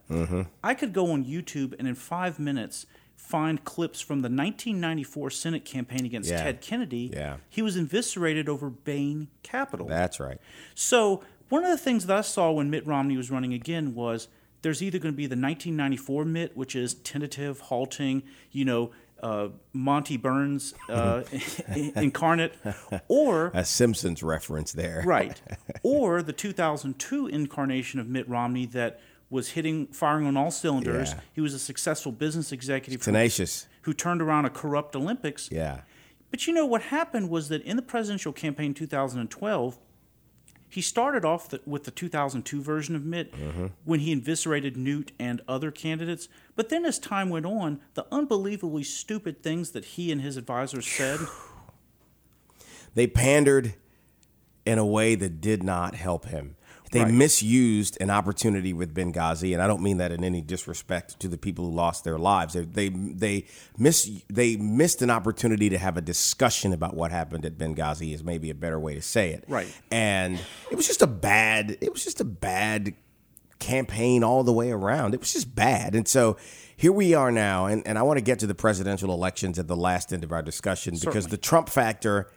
I 0.63 0.73
could 0.73 0.93
go 0.93 1.11
on 1.11 1.23
YouTube 1.25 1.73
and 1.79 1.87
in 1.87 1.95
five 1.95 2.39
minutes 2.39 2.85
find 3.15 3.63
clips 3.63 4.01
from 4.01 4.19
the 4.21 4.29
1994 4.29 5.29
Senate 5.29 5.63
campaign 5.63 6.05
against 6.05 6.29
Yeah. 6.29 6.43
Ted 6.43 6.61
Kennedy. 6.61 7.11
Yeah. 7.13 7.37
He 7.49 7.61
was 7.61 7.77
eviscerated 7.77 8.49
over 8.49 8.69
Bain 8.69 9.27
Capital. 9.43 9.87
That's 9.87 10.19
right. 10.19 10.39
So 10.75 11.23
one 11.49 11.63
of 11.63 11.69
the 11.69 11.77
things 11.77 12.07
that 12.07 12.17
I 12.17 12.21
saw 12.21 12.51
when 12.51 12.69
Mitt 12.71 12.85
Romney 12.87 13.15
was 13.17 13.29
running 13.29 13.53
again 13.53 13.93
was 13.93 14.27
there's 14.63 14.81
either 14.81 14.97
going 14.99 15.13
to 15.13 15.17
be 15.17 15.27
the 15.27 15.35
1994 15.35 16.25
Mitt, 16.25 16.57
which 16.57 16.75
is 16.75 16.95
tentative, 16.95 17.59
halting, 17.61 18.23
you 18.51 18.65
know, 18.65 18.91
uh, 19.21 19.49
Monty 19.73 20.17
Burns 20.17 20.73
uh, 20.89 21.23
incarnate, 21.95 22.53
or 23.07 23.51
A 23.53 23.63
Simpsons 23.65 24.23
reference 24.23 24.71
there. 24.71 25.03
right, 25.05 25.41
or 25.83 26.21
the 26.21 26.33
2002 26.33 27.27
incarnation 27.27 27.99
of 27.99 28.07
Mitt 28.07 28.27
Romney 28.27 28.65
that 28.67 28.99
was 29.29 29.51
hitting, 29.51 29.87
firing 29.87 30.25
on 30.27 30.35
all 30.35 30.51
cylinders. 30.51 31.11
Yeah. 31.11 31.19
He 31.33 31.41
was 31.41 31.53
a 31.53 31.59
successful 31.59 32.11
business 32.11 32.51
executive 32.51 32.99
who, 33.01 33.05
Tenacious. 33.05 33.67
who 33.83 33.93
turned 33.93 34.21
around 34.21 34.45
a 34.45 34.49
corrupt 34.49 34.95
Olympics. 34.95 35.49
Yeah. 35.49 35.81
But 36.29 36.47
you 36.47 36.53
know 36.53 36.65
what 36.65 36.81
happened 36.83 37.29
was 37.29 37.47
that 37.49 37.61
in 37.63 37.77
the 37.77 37.81
presidential 37.81 38.33
campaign 38.33 38.73
2012, 38.73 39.77
he 40.71 40.81
started 40.81 41.25
off 41.25 41.49
the, 41.49 41.59
with 41.65 41.83
the 41.83 41.91
2002 41.91 42.61
version 42.61 42.95
of 42.95 43.03
Mitt 43.03 43.33
mm-hmm. 43.33 43.67
when 43.83 43.99
he 43.99 44.13
eviscerated 44.13 44.77
Newt 44.77 45.11
and 45.19 45.41
other 45.45 45.69
candidates. 45.69 46.29
But 46.55 46.69
then 46.69 46.85
as 46.85 46.97
time 46.97 47.29
went 47.29 47.45
on, 47.45 47.81
the 47.93 48.05
unbelievably 48.09 48.83
stupid 48.83 49.43
things 49.43 49.71
that 49.71 49.83
he 49.83 50.13
and 50.13 50.21
his 50.21 50.37
advisors 50.37 50.87
said. 50.87 51.19
They 52.95 53.05
pandered 53.07 53.73
in 54.65 54.77
a 54.77 54.85
way 54.85 55.15
that 55.15 55.41
did 55.41 55.61
not 55.61 55.95
help 55.95 56.25
him. 56.25 56.55
They 56.91 57.03
Right. 57.03 57.13
misused 57.13 57.97
an 58.01 58.09
opportunity 58.09 58.73
with 58.73 58.93
Benghazi, 58.93 59.53
and 59.53 59.61
I 59.61 59.67
don't 59.67 59.81
mean 59.81 59.97
that 59.97 60.11
in 60.11 60.23
any 60.25 60.41
disrespect 60.41 61.19
to 61.21 61.29
the 61.29 61.37
people 61.37 61.65
who 61.65 61.71
lost 61.71 62.03
their 62.03 62.17
lives. 62.17 62.53
They 62.53 62.65
they 62.65 62.89
they 62.89 63.45
miss 63.77 64.09
they 64.29 64.57
missed 64.57 65.01
an 65.01 65.09
opportunity 65.09 65.69
to 65.69 65.77
have 65.77 65.95
a 65.95 66.01
discussion 66.01 66.73
about 66.73 66.93
what 66.95 67.11
happened 67.11 67.45
at 67.45 67.57
Benghazi 67.57 68.13
is 68.13 68.23
maybe 68.23 68.49
a 68.49 68.55
better 68.55 68.79
way 68.79 68.93
to 68.95 69.01
say 69.01 69.31
it. 69.31 69.45
Right. 69.47 69.73
And 69.89 70.37
it 70.69 70.75
was 70.75 70.85
just 70.85 71.01
a 71.01 71.07
bad 71.07 71.77
it 71.79 71.93
was 71.93 72.03
just 72.03 72.19
a 72.19 72.25
bad 72.25 72.93
campaign 73.59 74.23
all 74.23 74.43
the 74.43 74.51
way 74.53 74.71
around. 74.71 75.13
It 75.13 75.19
was 75.19 75.33
just 75.33 75.55
bad. 75.55 75.95
And 75.95 76.07
so 76.07 76.35
here 76.75 76.91
we 76.91 77.13
are 77.13 77.31
now, 77.31 77.67
and, 77.67 77.85
and 77.85 77.97
I 77.97 78.01
want 78.01 78.17
to 78.17 78.23
get 78.23 78.39
to 78.39 78.47
the 78.47 78.55
presidential 78.55 79.13
elections 79.13 79.59
at 79.59 79.67
the 79.67 79.75
last 79.75 80.11
end 80.11 80.23
of 80.23 80.31
our 80.31 80.41
discussion 80.41 80.95
because 80.99 81.27
the 81.27 81.37
Trump 81.37 81.69
factor 81.69 82.27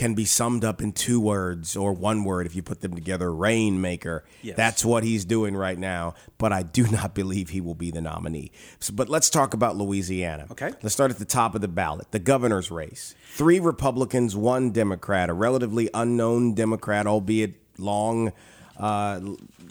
can 0.00 0.14
be 0.14 0.24
summed 0.24 0.64
up 0.64 0.80
in 0.80 0.92
two 0.92 1.20
words 1.20 1.76
or 1.76 1.92
one 1.92 2.24
word 2.24 2.46
if 2.46 2.56
you 2.56 2.62
put 2.62 2.80
them 2.80 2.94
together 2.94 3.30
rainmaker. 3.34 4.24
Yes. 4.40 4.56
That's 4.56 4.82
what 4.82 5.04
he's 5.04 5.26
doing 5.26 5.54
right 5.54 5.78
now, 5.78 6.14
but 6.38 6.54
I 6.54 6.62
do 6.62 6.86
not 6.90 7.14
believe 7.14 7.50
he 7.50 7.60
will 7.60 7.74
be 7.74 7.90
the 7.90 8.00
nominee. 8.00 8.50
So, 8.78 8.94
but 8.94 9.10
let's 9.10 9.28
talk 9.28 9.52
about 9.52 9.76
Louisiana. 9.76 10.46
Okay. 10.52 10.70
Let's 10.82 10.94
start 10.94 11.10
at 11.10 11.18
the 11.18 11.26
top 11.26 11.54
of 11.54 11.60
the 11.60 11.68
ballot 11.68 12.12
the 12.12 12.18
governor's 12.18 12.70
race. 12.70 13.14
Three 13.34 13.60
Republicans, 13.60 14.34
one 14.34 14.70
Democrat, 14.70 15.28
a 15.28 15.34
relatively 15.34 15.90
unknown 15.92 16.54
Democrat, 16.54 17.06
albeit 17.06 17.56
long 17.78 18.32
uh, 18.78 19.20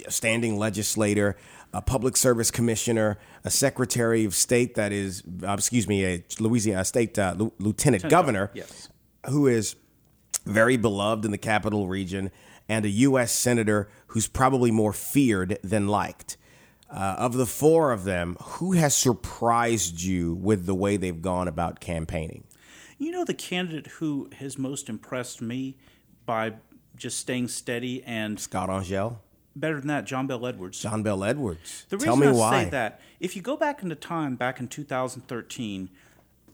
standing 0.09 0.57
legislator. 0.59 1.37
A 1.73 1.81
public 1.83 2.17
service 2.17 2.49
commissioner, 2.51 3.19
a 3.43 3.49
secretary 3.51 4.25
of 4.25 4.33
state 4.33 4.73
that 4.75 4.91
is, 4.91 5.21
uh, 5.43 5.53
excuse 5.53 5.87
me, 5.87 6.03
a 6.03 6.23
Louisiana 6.39 6.83
state 6.83 7.17
uh, 7.19 7.35
lieu- 7.37 7.53
lieutenant 7.59 8.09
governor, 8.09 8.49
Yes. 8.55 8.89
who 9.29 9.45
is 9.45 9.75
very 10.49 10.77
beloved 10.77 11.25
in 11.25 11.31
the 11.31 11.37
capital 11.37 11.87
region, 11.87 12.31
and 12.67 12.85
a 12.85 12.89
U.S. 12.89 13.31
senator 13.31 13.89
who's 14.07 14.27
probably 14.27 14.71
more 14.71 14.93
feared 14.93 15.57
than 15.63 15.87
liked. 15.87 16.37
Uh, 16.91 17.15
of 17.19 17.33
the 17.33 17.45
four 17.45 17.91
of 17.91 18.03
them, 18.03 18.35
who 18.41 18.71
has 18.71 18.95
surprised 18.95 20.01
you 20.01 20.33
with 20.33 20.65
the 20.65 20.73
way 20.73 20.97
they've 20.97 21.21
gone 21.21 21.47
about 21.47 21.79
campaigning? 21.79 22.43
You 22.97 23.11
know 23.11 23.23
the 23.23 23.33
candidate 23.33 23.87
who 23.87 24.29
has 24.39 24.57
most 24.57 24.89
impressed 24.89 25.41
me 25.41 25.77
by 26.25 26.53
just 26.95 27.19
staying 27.19 27.47
steady 27.47 28.03
and 28.03 28.39
Scott 28.39 28.69
Angelle, 28.69 29.21
better 29.55 29.77
than 29.79 29.87
that, 29.87 30.05
John 30.05 30.27
Bel 30.27 30.45
Edwards. 30.45 30.81
John 30.81 31.03
Bel 31.03 31.23
Edwards. 31.23 31.85
The 31.89 31.97
Tell 31.97 32.15
reason 32.17 32.33
me 32.33 32.37
I 32.37 32.39
why. 32.39 32.63
say 32.63 32.69
that, 32.71 33.01
if 33.19 33.35
you 33.35 33.41
go 33.41 33.55
back 33.55 33.83
into 33.83 33.95
time, 33.95 34.35
back 34.35 34.59
in 34.59 34.67
2013, 34.67 35.89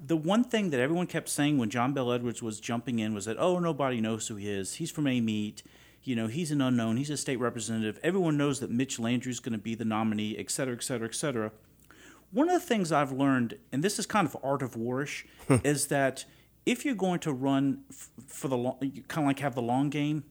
the 0.03 0.17
one 0.17 0.43
thing 0.43 0.69
that 0.71 0.79
everyone 0.79 1.07
kept 1.07 1.29
saying 1.29 1.57
when 1.57 1.69
John 1.69 1.93
Bel 1.93 2.11
Edwards 2.11 2.41
was 2.41 2.59
jumping 2.59 2.99
in 2.99 3.13
was 3.13 3.25
that, 3.25 3.37
oh, 3.39 3.59
nobody 3.59 4.01
knows 4.01 4.27
who 4.27 4.35
he 4.35 4.49
is. 4.49 4.75
He's 4.75 4.91
from 4.91 5.07
Amite. 5.07 5.63
You 6.03 6.15
know, 6.15 6.27
he's 6.27 6.51
an 6.51 6.61
unknown. 6.61 6.97
He's 6.97 7.09
a 7.09 7.17
state 7.17 7.39
representative. 7.39 7.99
Everyone 8.03 8.37
knows 8.37 8.59
that 8.59 8.69
Mitch 8.69 8.99
Landrieu's 8.99 9.39
going 9.39 9.53
to 9.53 9.59
be 9.59 9.73
the 9.73 9.85
nominee, 9.85 10.37
et 10.37 10.51
cetera, 10.51 10.75
et 10.75 10.83
cetera, 10.83 11.07
et 11.07 11.15
cetera. 11.15 11.51
One 12.31 12.49
of 12.49 12.61
the 12.61 12.67
things 12.67 12.91
I've 12.91 13.11
learned, 13.11 13.57
and 13.71 13.83
this 13.83 13.97
is 13.97 14.05
kind 14.05 14.27
of 14.27 14.37
art 14.43 14.61
of 14.61 14.75
warish, 14.75 15.23
is 15.63 15.87
that 15.87 16.25
if 16.65 16.85
you're 16.85 16.95
going 16.95 17.19
to 17.19 17.31
run 17.31 17.85
for 18.27 18.47
the 18.47 18.57
long, 18.57 18.79
kind 19.07 19.25
of 19.25 19.27
like 19.27 19.39
have 19.39 19.55
the 19.55 19.61
long 19.61 19.89
game, 19.89 20.23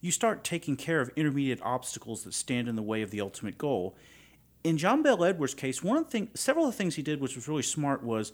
you 0.00 0.10
start 0.10 0.42
taking 0.42 0.76
care 0.76 1.00
of 1.00 1.10
intermediate 1.16 1.62
obstacles 1.62 2.24
that 2.24 2.34
stand 2.34 2.68
in 2.68 2.76
the 2.76 2.82
way 2.82 3.02
of 3.02 3.10
the 3.10 3.20
ultimate 3.20 3.56
goal. 3.56 3.94
In 4.64 4.76
John 4.76 5.02
Bel 5.02 5.24
Edwards' 5.24 5.54
case, 5.54 5.82
one 5.82 5.96
of 5.96 6.04
the 6.04 6.10
thing, 6.10 6.28
several 6.34 6.66
of 6.66 6.72
the 6.72 6.76
things 6.76 6.96
he 6.96 7.02
did, 7.02 7.20
which 7.20 7.36
was 7.36 7.48
really 7.48 7.62
smart, 7.62 8.02
was 8.02 8.32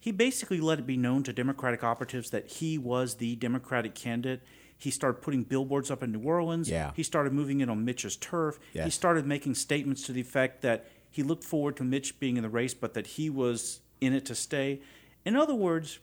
he 0.00 0.10
basically 0.10 0.60
let 0.60 0.78
it 0.78 0.86
be 0.86 0.96
known 0.96 1.22
to 1.24 1.32
Democratic 1.32 1.84
operatives 1.84 2.30
that 2.30 2.48
he 2.48 2.78
was 2.78 3.16
the 3.16 3.36
Democratic 3.36 3.94
candidate. 3.94 4.42
He 4.78 4.90
started 4.90 5.20
putting 5.20 5.42
billboards 5.42 5.90
up 5.90 6.02
in 6.02 6.10
New 6.10 6.22
Orleans. 6.22 6.70
Yeah. 6.70 6.92
He 6.96 7.02
started 7.02 7.34
moving 7.34 7.60
in 7.60 7.68
on 7.68 7.84
Mitch's 7.84 8.16
turf. 8.16 8.58
He 8.84 8.90
started 8.90 9.26
making 9.26 9.54
statements 9.56 10.06
to 10.06 10.12
the 10.12 10.20
effect 10.22 10.62
that 10.62 10.88
he 11.10 11.22
looked 11.22 11.44
forward 11.44 11.76
to 11.76 11.84
Mitch 11.84 12.18
being 12.18 12.38
in 12.38 12.42
the 12.42 12.48
race, 12.48 12.72
but 12.72 12.94
that 12.94 13.06
he 13.06 13.28
was 13.28 13.80
in 14.00 14.14
it 14.14 14.24
to 14.24 14.34
stay. 14.34 14.80
In 15.26 15.36
other 15.36 15.54
words, 15.54 15.98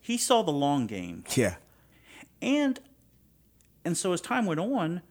he 0.00 0.16
saw 0.16 0.42
the 0.42 0.52
long 0.52 0.86
game. 0.86 1.24
Yeah. 1.36 1.56
And 2.40 2.80
and 3.84 3.96
so 3.96 4.12
as 4.12 4.20
time 4.20 4.46
went 4.46 4.60
on, 4.60 5.02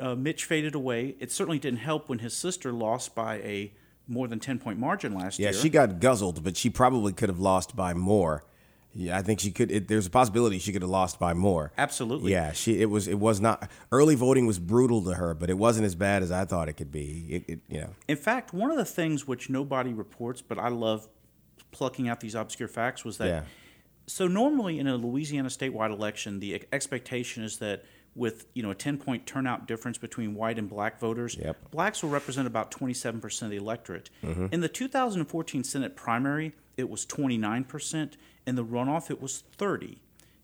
uh, 0.00 0.14
Mitch 0.14 0.44
faded 0.44 0.74
away. 0.74 1.16
It 1.18 1.30
certainly 1.30 1.58
didn't 1.58 1.80
help 1.80 2.08
when 2.08 2.20
his 2.20 2.36
sister 2.36 2.72
lost 2.72 3.14
by 3.14 3.36
a 3.36 3.72
more 4.10 4.28
than 4.28 4.40
10 4.40 4.58
point 4.58 4.78
margin 4.78 5.14
last 5.14 5.38
Yeah, 5.38 5.46
year. 5.48 5.54
Yeah, 5.54 5.60
she 5.62 5.68
got 5.70 6.00
guzzled, 6.00 6.42
but 6.42 6.56
she 6.56 6.68
probably 6.68 7.12
could 7.12 7.28
have 7.28 7.38
lost 7.38 7.76
by 7.76 7.94
more. 7.94 8.44
Yeah, 8.92 9.16
I 9.16 9.22
think 9.22 9.38
she 9.38 9.52
could. 9.52 9.70
It, 9.70 9.86
there's 9.86 10.06
a 10.06 10.10
possibility 10.10 10.58
she 10.58 10.72
could 10.72 10.82
have 10.82 10.90
lost 10.90 11.20
by 11.20 11.32
more. 11.32 11.72
Absolutely. 11.78 12.32
Yeah, 12.32 12.50
she. 12.50 12.82
It 12.82 12.90
was. 12.90 13.06
It 13.06 13.20
was 13.20 13.40
not. 13.40 13.70
Early 13.92 14.16
voting 14.16 14.46
was 14.46 14.58
brutal 14.58 15.04
to 15.04 15.14
her, 15.14 15.32
but 15.32 15.48
it 15.48 15.56
wasn't 15.56 15.86
as 15.86 15.94
bad 15.94 16.24
as 16.24 16.32
I 16.32 16.44
thought 16.44 16.68
it 16.68 16.72
could 16.72 16.90
be. 16.90 17.26
It, 17.28 17.44
it, 17.46 17.60
you 17.68 17.80
know. 17.82 17.90
In 18.08 18.16
fact, 18.16 18.52
one 18.52 18.68
of 18.72 18.76
the 18.76 18.84
things 18.84 19.28
which 19.28 19.48
nobody 19.48 19.92
reports, 19.92 20.42
but 20.42 20.58
I 20.58 20.70
love 20.70 21.06
plucking 21.70 22.08
out 22.08 22.18
these 22.18 22.34
obscure 22.34 22.68
facts, 22.68 23.04
was 23.04 23.18
that. 23.18 23.28
Yeah. 23.28 23.42
So 24.08 24.26
normally 24.26 24.80
in 24.80 24.88
a 24.88 24.96
Louisiana 24.96 25.50
statewide 25.50 25.92
election, 25.92 26.40
the 26.40 26.64
expectation 26.72 27.44
is 27.44 27.58
that 27.58 27.84
with 28.14 28.46
you 28.54 28.62
know 28.62 28.70
a 28.70 28.74
10 28.74 28.98
point 28.98 29.26
turnout 29.26 29.66
difference 29.68 29.96
between 29.98 30.34
white 30.34 30.58
and 30.58 30.68
black 30.68 30.98
voters 30.98 31.36
Yep. 31.36 31.70
blacks 31.70 32.02
will 32.02 32.10
represent 32.10 32.46
about 32.46 32.70
27% 32.70 33.42
of 33.42 33.50
the 33.50 33.56
electorate 33.56 34.10
Mm-hmm. 34.24 34.46
in 34.52 34.60
the 34.60 34.68
2014 34.68 35.62
senate 35.64 35.94
primary 35.96 36.52
it 36.76 36.88
was 36.90 37.04
29% 37.06 38.12
in 38.46 38.54
the 38.56 38.64
runoff 38.64 39.10
it 39.10 39.20
was 39.22 39.44
30 39.56 39.98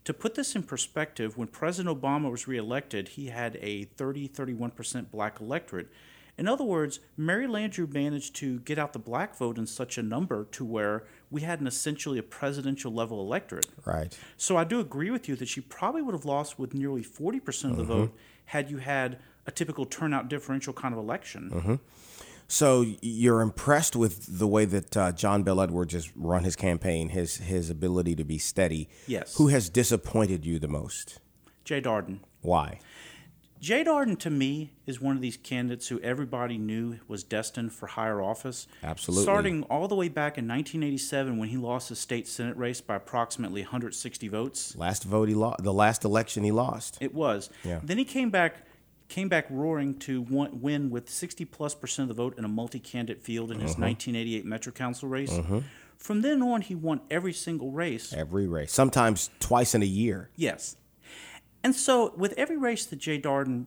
to 0.05 0.13
put 0.13 0.35
this 0.35 0.55
in 0.55 0.63
perspective 0.63 1.37
when 1.37 1.47
president 1.49 2.01
obama 2.01 2.31
was 2.31 2.47
reelected 2.47 3.09
he 3.09 3.27
had 3.27 3.57
a 3.61 3.83
30 3.83 4.29
31% 4.29 5.11
black 5.11 5.41
electorate 5.41 5.89
in 6.39 6.47
other 6.47 6.63
words, 6.63 6.99
Mary 7.17 7.47
Landrieu 7.47 7.91
managed 7.91 8.35
to 8.35 8.59
get 8.59 8.77
out 8.77 8.93
the 8.93 8.99
black 8.99 9.35
vote 9.35 9.57
in 9.57 9.65
such 9.65 9.97
a 9.97 10.03
number 10.03 10.45
to 10.51 10.63
where 10.63 11.03
we 11.29 11.41
had 11.41 11.59
an 11.59 11.67
essentially 11.67 12.17
a 12.17 12.23
presidential 12.23 12.93
level 12.93 13.19
electorate. 13.21 13.67
Right. 13.85 14.17
So 14.37 14.57
I 14.57 14.63
do 14.63 14.79
agree 14.79 15.09
with 15.09 15.27
you 15.27 15.35
that 15.35 15.47
she 15.47 15.61
probably 15.61 16.01
would 16.01 16.13
have 16.13 16.25
lost 16.25 16.57
with 16.57 16.73
nearly 16.73 17.03
40% 17.03 17.71
of 17.71 17.77
the 17.77 17.83
vote 17.83 18.15
had 18.45 18.69
you 18.69 18.77
had 18.77 19.19
a 19.45 19.51
typical 19.51 19.85
turnout 19.85 20.29
differential 20.29 20.73
kind 20.73 20.93
of 20.93 20.99
election. 20.99 21.79
So 22.47 22.85
you're 23.01 23.41
impressed 23.41 23.95
with 23.95 24.39
the 24.39 24.47
way 24.47 24.63
that 24.65 24.95
uh, 24.95 25.11
John 25.11 25.43
Bel 25.43 25.59
Edwards 25.59 25.93
has 25.93 26.15
run 26.15 26.45
his 26.45 26.55
campaign, 26.55 27.09
his 27.09 27.37
his 27.37 27.69
ability 27.69 28.15
to 28.15 28.23
be 28.23 28.37
steady. 28.37 28.87
Yes. 29.05 29.35
Who 29.35 29.49
has 29.49 29.69
disappointed 29.69 30.45
you 30.45 30.57
the 30.57 30.69
most? 30.69 31.19
Jay 31.65 31.81
Dardenne. 31.81 32.19
Why? 32.41 32.79
Jay 33.59 33.83
Dardenne, 33.83 34.19
to 34.19 34.29
me, 34.29 34.71
is 34.85 35.01
one 35.01 35.15
of 35.15 35.21
these 35.21 35.37
candidates 35.37 35.87
who 35.87 35.99
everybody 36.01 36.57
knew 36.57 36.99
was 37.07 37.23
destined 37.23 37.73
for 37.73 37.87
higher 37.87 38.21
office. 38.21 38.67
Absolutely. 38.83 39.23
Starting 39.23 39.63
all 39.63 39.87
the 39.87 39.95
way 39.95 40.09
back 40.09 40.37
in 40.37 40.47
1987 40.47 41.37
when 41.37 41.49
he 41.49 41.57
lost 41.57 41.89
his 41.89 41.99
state 41.99 42.27
Senate 42.27 42.55
race 42.55 42.81
by 42.81 42.95
approximately 42.95 43.61
160 43.61 44.27
votes. 44.27 44.75
Last 44.77 45.03
vote 45.03 45.27
he 45.27 45.33
lost. 45.35 45.63
The 45.63 45.73
last 45.73 46.05
election 46.05 46.43
he 46.43 46.51
lost. 46.51 46.97
It 47.01 47.13
was. 47.15 47.49
Yeah. 47.63 47.79
Then 47.83 47.97
he 47.97 48.05
came 48.05 48.29
back 48.29 48.63
came 49.09 49.29
back 49.29 49.47
roaring 49.49 49.97
to 49.97 50.21
win 50.29 50.89
with 50.89 51.09
60 51.09 51.45
plus 51.45 51.73
percent 51.73 52.09
of 52.11 52.15
the 52.17 52.21
vote 52.21 52.37
in 52.37 52.43
a 52.43 52.47
multi-candidate 52.49 53.23
field 53.23 53.51
in 53.51 53.59
his 53.61 53.71
Uh-huh. 53.71 53.83
1988 53.83 54.45
Metro 54.45 54.71
Council 54.73 55.07
race. 55.07 55.33
From 55.97 56.21
then 56.21 56.41
on, 56.43 56.61
he 56.61 56.75
won 56.75 56.99
every 57.09 57.31
single 57.33 57.71
race. 57.71 58.11
Every 58.13 58.47
race, 58.47 58.71
sometimes 58.73 59.29
twice 59.39 59.73
in 59.73 59.81
a 59.81 59.85
year. 59.85 60.29
Yes. 60.35 60.75
And 61.63 61.75
so, 61.75 62.13
with 62.15 62.33
every 62.37 62.57
race 62.57 62.85
that 62.85 62.97
Jay 62.97 63.19
Dardenne 63.19 63.65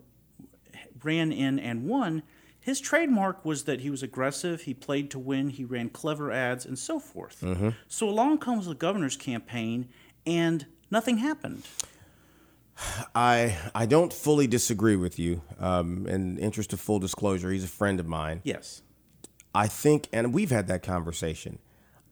ran 1.03 1.33
in 1.33 1.59
and 1.59 1.87
won, 1.87 2.22
his 2.59 2.81
trademark 2.81 3.44
was 3.44 3.64
that 3.64 3.81
he 3.81 3.90
was 3.90 4.03
aggressive, 4.03 4.62
he 4.62 4.74
played 4.74 5.11
to 5.11 5.18
win, 5.18 5.50
he 5.50 5.64
ran 5.64 5.88
clever 5.88 6.31
ads, 6.31 6.66
and 6.66 6.79
so 6.79 6.98
forth. 7.00 7.42
So, 7.88 8.09
along 8.09 8.38
comes 8.38 8.66
the 8.66 8.74
governor's 8.74 9.16
campaign, 9.16 9.88
and 10.26 10.66
nothing 10.90 11.18
happened. 11.18 11.64
I 13.14 13.59
I 13.74 13.87
don't 13.87 14.12
fully 14.12 14.46
disagree 14.46 14.96
with 14.96 15.18
you. 15.18 15.42
Um, 15.59 16.07
in 16.07 16.38
interest 16.38 16.72
of 16.72 16.81
full 16.81 16.98
disclosure, 16.98 17.50
he's 17.50 17.64
a 17.64 17.68
friend 17.68 18.00
of 18.00 18.07
mine. 18.07 18.40
Yes. 18.44 18.83
I 19.55 19.66
think, 19.66 20.09
and 20.12 20.33
we've 20.33 20.50
had 20.50 20.68
that 20.68 20.83
conversation. 20.83 21.59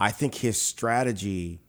I 0.01 0.11
think 0.11 0.37
his 0.37 0.61
strategy 0.61 1.61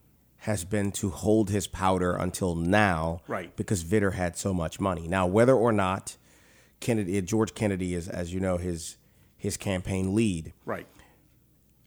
has 0.44 0.64
been 0.64 0.92
to 0.94 1.10
hold 1.10 1.50
his 1.50 1.68
powder 1.68 2.16
until 2.16 2.56
now, 2.56 3.22
Right. 3.28 3.54
Because 3.56 3.84
Vitter 3.84 4.14
had 4.14 4.38
so 4.38 4.54
much 4.54 4.80
money. 4.80 5.08
Now, 5.08 5.28
whether 5.28 5.54
or 5.56 5.72
not 5.72 6.16
Kennedy, 6.80 7.22
George 7.22 7.54
Kennedy 7.54 7.94
is, 7.94 8.08
as 8.08 8.34
you 8.34 8.40
know, 8.40 8.58
his 8.58 8.98
his 9.38 9.58
campaign 9.58 10.16
lead. 10.16 10.54
Right. 10.66 10.88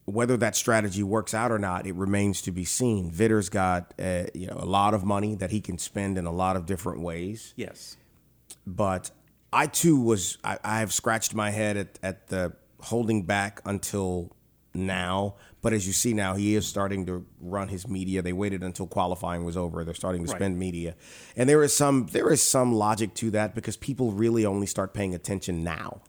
Whether 0.05 0.37
that 0.39 0.57
strategy 0.57 1.03
works 1.03 1.33
out 1.33 1.53
or 1.53 1.59
not, 1.59 1.87
it 1.87 1.95
remains 1.95 2.43
to 2.43 2.51
be 2.53 2.65
seen. 2.65 3.11
Vitter's 3.11 3.49
got 3.49 3.95
uh, 3.99 4.25
you 4.35 4.47
know 4.49 4.57
a 4.59 4.65
lot 4.67 4.93
of 4.95 5.05
money 5.05 5.35
that 5.37 5.51
he 5.51 5.61
can 5.61 5.79
spend 5.79 6.19
in 6.19 6.27
a 6.27 6.33
lot 6.33 6.57
of 6.57 6.67
different 6.67 7.01
ways 7.03 7.55
Yes. 7.57 7.97
but 8.67 9.11
I 9.53 9.67
too 9.67 9.99
was 10.01 10.39
I, 10.45 10.59
I 10.65 10.81
have 10.81 10.93
scratched 10.93 11.35
my 11.35 11.51
head 11.51 11.77
at, 11.77 11.99
at 12.03 12.27
the 12.29 12.53
holding 12.81 13.23
back 13.25 13.61
until 13.65 14.35
now. 14.75 15.37
But 15.61 15.73
as 15.73 15.87
you 15.87 15.93
see 15.93 16.13
now, 16.13 16.35
he 16.35 16.55
is 16.57 16.67
starting 16.67 17.07
to 17.07 17.25
run 17.41 17.69
his 17.69 17.87
media. 17.87 18.21
They 18.23 18.33
waited 18.33 18.63
until 18.63 18.87
qualifying 18.87 19.45
was 19.45 19.57
over. 19.57 19.85
They're 19.85 19.95
starting 19.95 20.25
to 20.25 20.31
Right. 20.33 20.39
spend 20.39 20.59
media, 20.59 20.97
and 21.37 21.49
there 21.49 21.63
is 21.63 21.75
some 21.75 22.09
there 22.13 22.33
is 22.33 22.43
some 22.43 22.73
logic 22.75 23.15
to 23.15 23.31
that 23.33 23.55
because 23.55 23.77
people 23.77 24.13
really 24.13 24.45
only 24.45 24.67
start 24.67 24.93
paying 24.95 25.15
attention 25.15 25.63
now. 25.63 26.01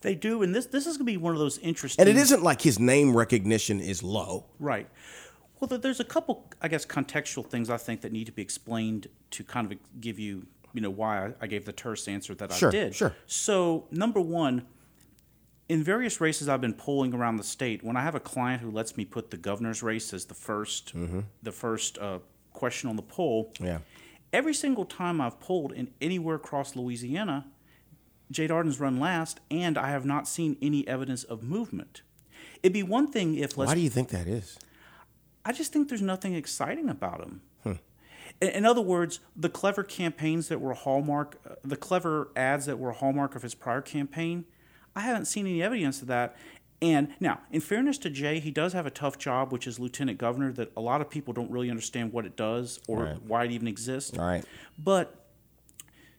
They 0.00 0.14
do, 0.14 0.42
and 0.42 0.54
this 0.54 0.66
this 0.66 0.86
is 0.86 0.96
going 0.96 1.06
to 1.06 1.12
be 1.12 1.16
one 1.16 1.32
of 1.34 1.38
those 1.38 1.58
interesting. 1.58 2.02
And 2.06 2.08
it 2.08 2.20
isn't 2.20 2.42
like 2.42 2.60
his 2.62 2.78
name 2.78 3.16
recognition 3.16 3.80
is 3.80 4.02
low. 4.02 4.46
Right. 4.58 4.88
Well, 5.60 5.78
there's 5.78 6.00
a 6.00 6.04
couple, 6.04 6.50
I 6.60 6.68
guess, 6.68 6.84
contextual 6.84 7.46
things 7.46 7.70
I 7.70 7.78
think 7.78 8.02
that 8.02 8.12
need 8.12 8.26
to 8.26 8.32
be 8.32 8.42
explained 8.42 9.06
to 9.30 9.44
kind 9.44 9.70
of 9.72 9.78
give 10.00 10.18
you, 10.18 10.46
you 10.74 10.80
know, 10.82 10.90
why 10.90 11.32
I, 11.40 11.46
gave 11.46 11.64
the 11.64 11.72
terse 11.72 12.06
answer 12.06 12.34
that 12.34 12.52
Sure, 12.52 12.68
I 12.68 12.72
did. 12.72 12.94
sure. 12.94 13.14
So, 13.26 13.86
number 13.90 14.20
one, 14.20 14.66
in 15.68 15.82
various 15.82 16.20
races 16.20 16.48
I've 16.48 16.60
been 16.60 16.74
polling 16.74 17.14
around 17.14 17.36
the 17.36 17.44
state, 17.44 17.82
when 17.82 17.96
I 17.96 18.02
have 18.02 18.14
a 18.14 18.20
client 18.20 18.60
who 18.62 18.70
lets 18.70 18.96
me 18.96 19.04
put 19.04 19.30
the 19.30 19.36
governor's 19.36 19.82
race 19.82 20.12
as 20.12 20.26
the 20.26 20.34
1st 20.34 21.24
the 21.42 21.52
first 21.52 21.98
uh, 21.98 22.18
question 22.52 22.88
on 22.90 22.96
the 22.96 23.02
poll, 23.02 23.52
Yeah. 23.60 23.78
every 24.32 24.54
single 24.54 24.84
time 24.84 25.20
I've 25.20 25.40
polled 25.40 25.72
in 25.72 25.90
anywhere 26.00 26.36
across 26.36 26.76
Louisiana, 26.76 27.46
Jay 28.30 28.46
Dardenne's 28.48 28.80
run 28.80 28.98
last, 29.00 29.40
and 29.50 29.76
I 29.78 29.90
have 29.90 30.04
not 30.04 30.26
seen 30.28 30.56
any 30.60 30.86
evidence 30.88 31.24
of 31.24 31.42
movement. 31.42 32.02
It'd 32.62 32.72
be 32.72 32.82
one 32.82 33.10
thing 33.10 33.36
if 33.36 33.56
let's 33.56 33.68
Why 33.68 33.74
do 33.74 33.80
you 33.80 33.90
think 33.90 34.08
that 34.10 34.26
is? 34.26 34.58
I 35.44 35.52
just 35.52 35.72
think 35.72 35.88
there's 35.88 36.02
nothing 36.02 36.34
exciting 36.34 36.88
about 36.88 37.20
him. 37.20 37.42
In, 38.40 38.48
in 38.48 38.64
other 38.66 38.80
words, 38.80 39.20
the 39.36 39.48
clever 39.50 39.82
campaigns 39.84 40.48
that 40.48 40.60
were 40.60 40.72
hallmark, 40.72 41.38
uh, 41.48 41.54
the 41.62 41.76
clever 41.76 42.30
ads 42.34 42.66
that 42.66 42.78
were 42.78 42.92
hallmark 42.92 43.36
of 43.36 43.42
his 43.42 43.54
prior 43.54 43.80
campaign, 43.82 44.46
I 44.96 45.00
haven't 45.00 45.26
seen 45.26 45.46
any 45.46 45.62
evidence 45.62 46.02
of 46.02 46.08
that. 46.08 46.36
And 46.82 47.08
now, 47.18 47.40
in 47.50 47.60
fairness 47.60 47.98
to 47.98 48.10
Jay, 48.10 48.40
he 48.40 48.50
does 48.50 48.72
have 48.74 48.84
a 48.84 48.90
tough 48.90 49.16
job, 49.18 49.52
which 49.52 49.66
is 49.66 49.78
lieutenant 49.78 50.18
governor, 50.18 50.52
that 50.52 50.70
a 50.76 50.80
lot 50.80 51.00
of 51.00 51.08
people 51.08 51.32
don't 51.32 51.50
really 51.50 51.70
understand 51.70 52.12
what 52.12 52.26
it 52.26 52.36
does 52.36 52.78
or 52.88 53.04
Right. 53.04 53.22
why 53.22 53.44
it 53.44 53.52
even 53.52 53.68
exists. 53.68 54.18
All 54.18 54.24
right. 54.26 54.44
But 54.78 55.14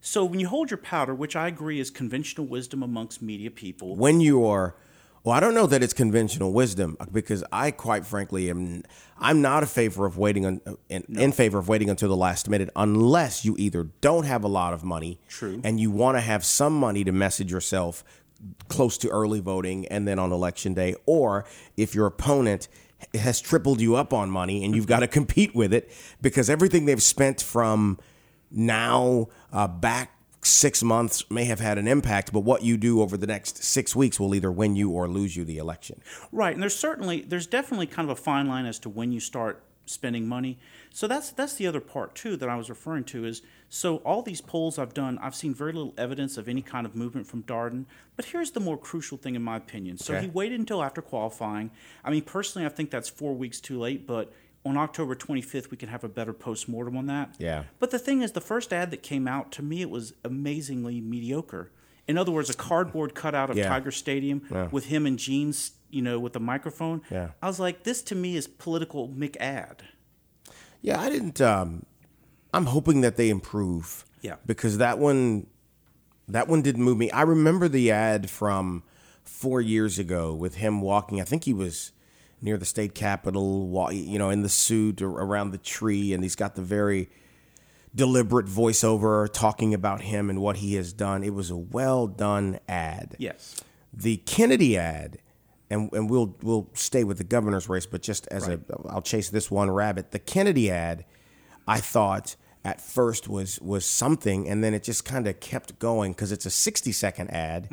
so 0.01 0.25
when 0.25 0.39
you 0.39 0.47
hold 0.47 0.71
your 0.71 0.77
powder, 0.79 1.13
which 1.13 1.35
I 1.35 1.47
agree 1.47 1.79
is 1.79 1.89
conventional 1.91 2.47
wisdom 2.47 2.81
amongst 2.83 3.21
media 3.21 3.51
people, 3.51 3.95
when 3.95 4.21
you 4.21 4.45
are 4.45 4.75
well 5.23 5.35
i 5.35 5.39
don't 5.39 5.55
know 5.55 5.65
that 5.65 5.81
it's 5.81 5.93
conventional 5.93 6.53
wisdom 6.53 6.95
because 7.11 7.43
i 7.51 7.71
quite 7.71 8.05
frankly 8.05 8.47
am 8.47 8.83
i'm 9.17 9.41
not 9.41 9.63
a 9.63 9.65
favor 9.65 10.05
of 10.05 10.19
waiting 10.19 10.45
on, 10.45 10.61
in, 10.87 11.03
in 11.17 11.31
favor 11.31 11.57
of 11.57 11.67
waiting 11.67 11.89
until 11.89 12.09
the 12.09 12.15
last 12.15 12.47
minute 12.47 12.69
unless 12.75 13.43
you 13.43 13.55
either 13.57 13.85
don't 14.01 14.25
have 14.25 14.43
a 14.43 14.47
lot 14.47 14.71
of 14.71 14.83
money 14.83 15.19
True. 15.27 15.59
and 15.63 15.79
you 15.79 15.89
want 15.89 16.15
to 16.15 16.21
have 16.21 16.45
some 16.45 16.73
money 16.79 17.03
to 17.03 17.11
message 17.11 17.51
yourself 17.51 18.03
close 18.67 18.97
to 18.97 19.09
early 19.09 19.39
voting 19.39 19.87
and 19.87 20.07
then 20.07 20.19
on 20.19 20.31
election 20.31 20.73
day 20.73 20.95
or 21.05 21.45
if 21.77 21.95
your 21.95 22.05
opponent 22.05 22.67
has 23.13 23.41
tripled 23.41 23.81
you 23.81 23.95
up 23.95 24.13
on 24.13 24.29
money 24.29 24.63
and 24.63 24.75
you've 24.75 24.87
got 24.87 24.99
to 24.99 25.07
compete 25.07 25.55
with 25.55 25.73
it 25.73 25.91
because 26.21 26.49
everything 26.49 26.85
they've 26.85 27.03
spent 27.03 27.41
from 27.41 27.99
now 28.51 29.27
uh, 29.51 29.67
back 29.67 30.11
six 30.45 30.83
months 30.83 31.29
may 31.29 31.45
have 31.45 31.59
had 31.59 31.77
an 31.77 31.87
impact, 31.87 32.31
but 32.31 32.41
what 32.41 32.63
you 32.63 32.77
do 32.77 33.01
over 33.01 33.17
the 33.17 33.27
next 33.27 33.63
six 33.63 33.95
weeks 33.95 34.19
will 34.19 34.35
either 34.35 34.51
win 34.51 34.75
you 34.75 34.91
or 34.91 35.07
lose 35.07 35.35
you 35.35 35.43
the 35.43 35.57
election. 35.57 36.01
Right, 36.31 36.53
and 36.53 36.61
there's 36.61 36.75
certainly 36.75 37.21
there's 37.21 37.47
definitely 37.47 37.87
kind 37.87 38.09
of 38.09 38.17
a 38.17 38.21
fine 38.21 38.47
line 38.47 38.65
as 38.65 38.79
to 38.79 38.89
when 38.89 39.11
you 39.11 39.19
start 39.19 39.63
spending 39.85 40.27
money. 40.27 40.57
So 40.95 41.09
that's 41.09 41.31
that's 41.31 41.55
the 41.55 41.67
other 41.67 41.81
part 41.81 42.15
too 42.15 42.37
that 42.37 42.47
I 42.47 42.55
was 42.55 42.69
referring 42.69 43.03
to 43.05 43.25
is 43.25 43.41
so 43.67 43.97
all 43.97 44.21
these 44.21 44.39
polls 44.39 44.79
I've 44.79 44.93
done, 44.93 45.17
I've 45.21 45.35
seen 45.35 45.53
very 45.53 45.73
little 45.73 45.93
evidence 45.97 46.37
of 46.37 46.47
any 46.47 46.61
kind 46.61 46.85
of 46.85 46.95
movement 46.95 47.27
from 47.27 47.43
Dardenne. 47.43 47.83
But 48.15 48.23
here's 48.23 48.51
the 48.51 48.61
more 48.61 48.77
crucial 48.77 49.17
thing 49.17 49.35
in 49.35 49.41
my 49.43 49.57
opinion. 49.57 49.97
So 49.97 50.13
Okay. 50.13 50.27
he 50.27 50.29
waited 50.31 50.57
until 50.57 50.81
after 50.81 51.01
qualifying. 51.01 51.71
I 52.01 52.11
mean, 52.11 52.21
personally, 52.21 52.65
I 52.65 52.69
think 52.69 52.91
that's 52.91 53.09
four 53.09 53.33
weeks 53.33 53.59
too 53.59 53.77
late, 53.77 54.07
but 54.07 54.31
on 54.65 54.77
October 54.77 55.15
25th, 55.15 55.69
we 55.69 55.75
can 55.75 55.89
have 55.89 56.05
a 56.05 56.07
better 56.07 56.31
post 56.31 56.69
mortem 56.69 56.95
on 56.95 57.07
that. 57.07 57.35
Yeah. 57.39 57.63
But 57.77 57.91
the 57.91 57.99
thing 57.99 58.21
is, 58.21 58.31
the 58.31 58.39
first 58.39 58.71
ad 58.71 58.89
that 58.91 59.03
came 59.03 59.27
out, 59.27 59.51
to 59.51 59.61
me, 59.61 59.81
it 59.81 59.89
was 59.89 60.13
amazingly 60.23 61.01
mediocre. 61.01 61.71
In 62.07 62.17
other 62.17 62.31
words, 62.31 62.49
a 62.49 62.53
cardboard 62.53 63.15
cutout 63.15 63.49
of 63.49 63.57
Yeah. 63.57 63.67
Tiger 63.67 63.91
Stadium 63.91 64.43
with 64.71 64.85
him 64.85 65.05
in 65.05 65.17
jeans, 65.17 65.71
you 65.89 66.01
know, 66.01 66.19
with 66.21 66.37
a 66.37 66.39
microphone. 66.39 67.01
Yeah. 67.11 67.31
I 67.41 67.47
was 67.47 67.59
like, 67.59 67.83
this 67.83 68.01
to 68.03 68.15
me 68.15 68.37
is 68.37 68.47
political 68.47 69.09
McAd. 69.09 69.79
Yeah, 70.85 71.01
I 71.01 71.09
didn't. 71.09 71.41
Um, 71.41 71.85
I'm 72.53 72.67
hoping 72.67 73.01
that 73.01 73.15
they 73.17 73.29
improve. 73.29 74.05
Yeah. 74.21 74.35
Because 74.45 74.77
that 74.77 74.99
one, 74.99 75.47
That 76.27 76.47
one 76.47 76.61
didn't 76.61 76.83
move 76.83 76.97
me. 76.97 77.09
I 77.11 77.21
remember 77.23 77.67
the 77.67 77.91
ad 77.91 78.29
from 78.29 78.83
four 79.23 79.61
years 79.61 79.97
ago 79.99 80.33
with 80.33 80.55
him 80.55 80.81
walking. 80.81 81.19
I 81.19 81.23
think 81.23 81.43
he 81.43 81.53
was 81.53 81.91
near 82.41 82.57
the 82.57 82.65
state 82.65 82.93
capitol, 82.93 83.89
you 83.91 84.19
know, 84.19 84.29
in 84.29 84.41
the 84.43 84.49
suit 84.49 85.01
or 85.01 85.09
around 85.09 85.51
the 85.51 85.57
tree, 85.57 86.13
and 86.13 86.23
he's 86.23 86.35
got 86.35 86.55
the 86.55 86.61
very 86.61 87.09
deliberate 87.93 88.45
voiceover 88.45 89.31
talking 89.31 89.73
about 89.73 90.01
him 90.01 90.29
and 90.29 90.39
what 90.39 90.57
he 90.57 90.75
has 90.75 90.93
done. 90.93 91.23
It 91.23 91.33
was 91.33 91.49
a 91.49 91.57
well 91.57 92.07
done 92.07 92.59
ad. 92.67 93.15
Yes. 93.17 93.55
The 93.93 94.17
Kennedy 94.17 94.77
ad, 94.77 95.17
and, 95.69 95.91
and 95.93 96.09
we'll 96.09 96.35
we'll 96.41 96.69
stay 96.73 97.03
with 97.03 97.17
the 97.17 97.23
governor's 97.23 97.67
race, 97.69 97.85
but 97.85 98.01
just 98.01 98.27
as 98.27 98.47
Right. 98.47 98.59
a 98.69 98.87
I'll 98.87 99.01
chase 99.01 99.29
this 99.29 99.49
one 99.49 99.69
rabbit. 99.71 100.11
The 100.11 100.19
Kennedy 100.19 100.69
ad, 100.71 101.05
I 101.67 101.79
thought 101.79 102.35
at 102.63 102.81
first 102.81 103.27
was 103.27 103.59
was 103.61 103.85
something, 103.85 104.47
and 104.47 104.63
then 104.63 104.73
it 104.73 104.83
just 104.83 105.05
kind 105.05 105.27
of 105.27 105.39
kept 105.39 105.79
going 105.79 106.11
because 106.13 106.31
it's 106.31 106.45
a 106.45 106.51
sixty 106.51 106.91
second 106.91 107.29
ad. 107.31 107.69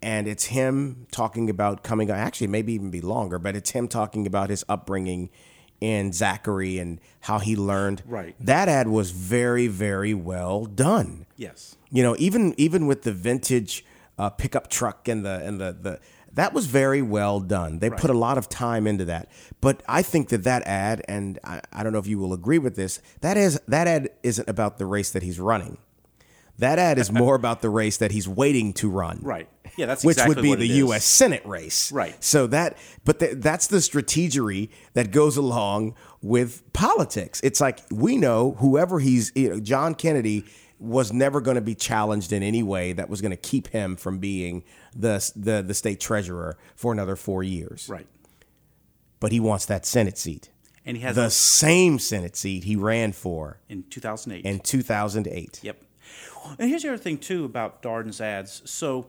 And 0.00 0.28
it's 0.28 0.44
him 0.44 1.06
talking 1.10 1.50
about 1.50 1.82
coming. 1.82 2.08
Actually, 2.10 2.46
maybe 2.46 2.72
even 2.72 2.90
be 2.90 3.00
longer, 3.00 3.38
but 3.40 3.56
it's 3.56 3.70
him 3.70 3.88
talking 3.88 4.26
about 4.28 4.48
his 4.48 4.64
upbringing 4.68 5.28
in 5.80 6.12
Zachary 6.12 6.78
and 6.78 7.00
how 7.20 7.40
he 7.40 7.56
learned. 7.56 8.02
Right. 8.06 8.36
That 8.38 8.68
ad 8.68 8.86
was 8.88 9.10
very, 9.10 9.66
very 9.66 10.14
well 10.14 10.66
done. 10.66 11.26
Yes. 11.36 11.76
You 11.90 12.04
know, 12.04 12.14
even 12.18 12.54
even 12.56 12.86
with 12.86 13.02
the 13.02 13.12
vintage 13.12 13.84
uh, 14.18 14.30
pickup 14.30 14.68
truck 14.70 15.08
and 15.08 15.24
the 15.24 15.44
and 15.44 15.60
the 15.60 15.72
the 15.72 16.00
that 16.38 16.52
was 16.52 16.66
very 16.66 17.02
well 17.02 17.40
done. 17.40 17.80
They 17.80 17.90
put 17.90 18.10
a 18.10 18.14
lot 18.14 18.38
of 18.38 18.48
time 18.48 18.86
into 18.86 19.04
that. 19.06 19.28
But 19.60 19.82
I 19.88 20.02
think 20.02 20.28
that 20.28 20.44
that 20.44 20.62
ad, 20.66 21.02
and 21.08 21.38
I, 21.42 21.60
I 21.72 21.82
don't 21.82 21.92
know 21.92 21.98
if 21.98 22.06
you 22.06 22.18
will 22.18 22.32
agree 22.32 22.58
with 22.58 22.76
this, 22.76 23.00
that 23.22 23.36
is 23.36 23.60
that 23.66 23.88
ad 23.88 24.10
isn't 24.22 24.48
about 24.48 24.78
the 24.78 24.86
race 24.86 25.10
that 25.10 25.22
he's 25.22 25.40
running. 25.40 25.78
That 26.58 26.78
ad 26.78 26.98
is 26.98 27.10
more 27.10 27.34
about 27.36 27.62
the 27.62 27.70
race 27.70 27.96
that 27.98 28.10
he's 28.10 28.28
waiting 28.28 28.72
to 28.74 28.90
run. 28.90 29.20
Right. 29.22 29.48
Yeah, 29.76 29.86
that's 29.86 30.04
exactly 30.04 30.06
right, 30.06 30.06
which 30.06 30.16
exactly 30.16 30.48
would 30.50 30.58
be 30.58 30.66
the 30.66 30.72
is. 30.72 30.78
U.S. 30.78 31.04
Senate 31.04 31.44
race. 31.44 31.92
Right. 31.92 32.22
So 32.22 32.46
that, 32.48 32.78
but 33.04 33.20
th- 33.20 33.36
that's 33.36 33.68
the 33.68 33.78
strategery 33.78 34.70
that 34.94 35.10
goes 35.10 35.36
along 35.36 35.94
with 36.20 36.72
politics. 36.72 37.40
It's 37.44 37.60
like 37.60 37.80
we 37.90 38.16
know 38.16 38.52
whoever 38.58 38.98
he's, 38.98 39.30
you 39.34 39.50
know, 39.50 39.60
John 39.60 39.94
Kennedy 39.94 40.44
was 40.78 41.12
never 41.12 41.40
going 41.40 41.56
to 41.56 41.60
be 41.60 41.74
challenged 41.74 42.32
in 42.32 42.42
any 42.42 42.62
way 42.62 42.92
that 42.92 43.08
was 43.08 43.20
going 43.20 43.30
to 43.32 43.36
keep 43.36 43.68
him 43.68 43.96
from 43.96 44.18
being 44.18 44.62
the, 44.94 45.30
the 45.34 45.60
the 45.62 45.74
state 45.74 45.98
treasurer 46.00 46.56
for 46.76 46.92
another 46.92 47.16
four 47.16 47.42
years. 47.42 47.88
Right. 47.88 48.06
But 49.20 49.32
he 49.32 49.40
wants 49.40 49.66
that 49.66 49.84
Senate 49.84 50.16
seat, 50.18 50.50
And 50.86 50.96
he 50.96 51.02
has 51.02 51.16
the 51.16 51.24
a- 51.24 51.30
same 51.30 51.98
Senate 51.98 52.36
seat 52.36 52.64
he 52.64 52.76
ran 52.76 53.12
for 53.12 53.58
in 53.68 53.82
2008. 53.90 54.44
in 54.48 54.60
2008. 54.60 55.60
Yep. 55.62 55.82
And 56.58 56.70
here's 56.70 56.82
the 56.82 56.88
other 56.90 56.98
thing 56.98 57.18
too 57.18 57.44
about 57.44 57.82
Dardenne's 57.82 58.20
ads. 58.20 58.62
So 58.70 59.08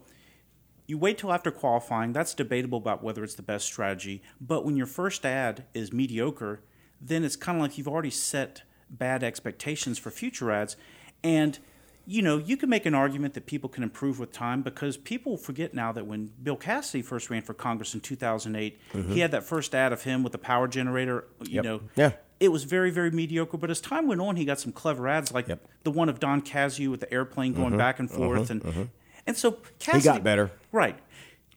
you 0.88 0.98
wait 0.98 1.20
till 1.20 1.32
after 1.32 1.52
qualifying. 1.52 2.12
That's 2.14 2.34
debatable 2.34 2.80
about 2.80 3.04
whether 3.04 3.24
it's 3.24 3.36
the 3.36 3.44
best 3.44 3.66
strategy. 3.66 4.24
But 4.42 4.66
when 4.66 4.76
your 4.76 4.88
first 4.88 5.24
ad 5.26 5.66
is 5.76 5.94
mediocre, 5.94 6.62
then 7.00 7.24
it's 7.24 7.36
kind 7.36 7.58
of 7.60 7.62
like 7.62 7.78
you've 7.78 7.88
already 7.88 8.10
set 8.10 8.64
bad 8.90 9.24
expectations 9.24 10.00
for 10.00 10.10
future 10.10 10.52
ads. 10.52 10.76
And 11.24 11.58
you 12.06 12.24
know, 12.24 12.38
you 12.40 12.58
can 12.58 12.70
make 12.70 12.88
an 12.88 12.96
argument 12.96 13.36
that 13.36 13.46
people 13.46 13.70
can 13.70 13.84
improve 13.84 14.18
with 14.20 14.32
time 14.32 14.64
because 14.64 14.98
people 14.98 15.38
forget 15.38 15.76
now 15.76 15.92
that 15.92 16.08
when 16.08 16.32
Bill 16.42 16.56
Cassidy 16.56 17.04
first 17.04 17.30
ran 17.30 17.44
for 17.44 17.54
Congress 17.54 17.94
in 17.94 18.00
2008, 18.00 18.80
he 19.10 19.20
had 19.20 19.30
that 19.30 19.44
first 19.44 19.76
ad 19.76 19.94
of 19.94 20.02
him 20.04 20.24
with 20.24 20.32
the 20.32 20.40
power 20.40 20.68
generator. 20.68 21.26
You 21.42 21.46
Mm-hmm. 21.46 21.54
Yep. 21.56 21.64
know, 21.66 21.82
Yeah. 21.96 22.12
it 22.40 22.48
was 22.52 22.64
very, 22.64 22.90
very 22.90 23.12
mediocre. 23.12 23.58
But 23.58 23.70
as 23.70 23.80
time 23.80 24.08
went 24.08 24.22
on, 24.22 24.38
he 24.38 24.46
got 24.46 24.60
some 24.60 24.72
clever 24.72 25.08
ads, 25.08 25.32
like 25.32 25.48
Yep. 25.50 25.60
Mm-hmm. 25.62 25.72
the 25.84 25.92
one 25.92 26.10
of 26.10 26.20
Don 26.20 26.42
Cazayoux 26.42 26.90
with 26.90 27.00
the 27.02 27.14
airplane 27.14 27.54
going 27.54 27.78
back 27.78 28.00
and 28.00 28.10
forth, 28.10 28.50
and 28.50 28.90
and 29.28 29.38
so 29.38 29.60
Cassidy 29.78 30.04
got 30.06 30.24
better. 30.24 30.50
Right. 30.72 30.98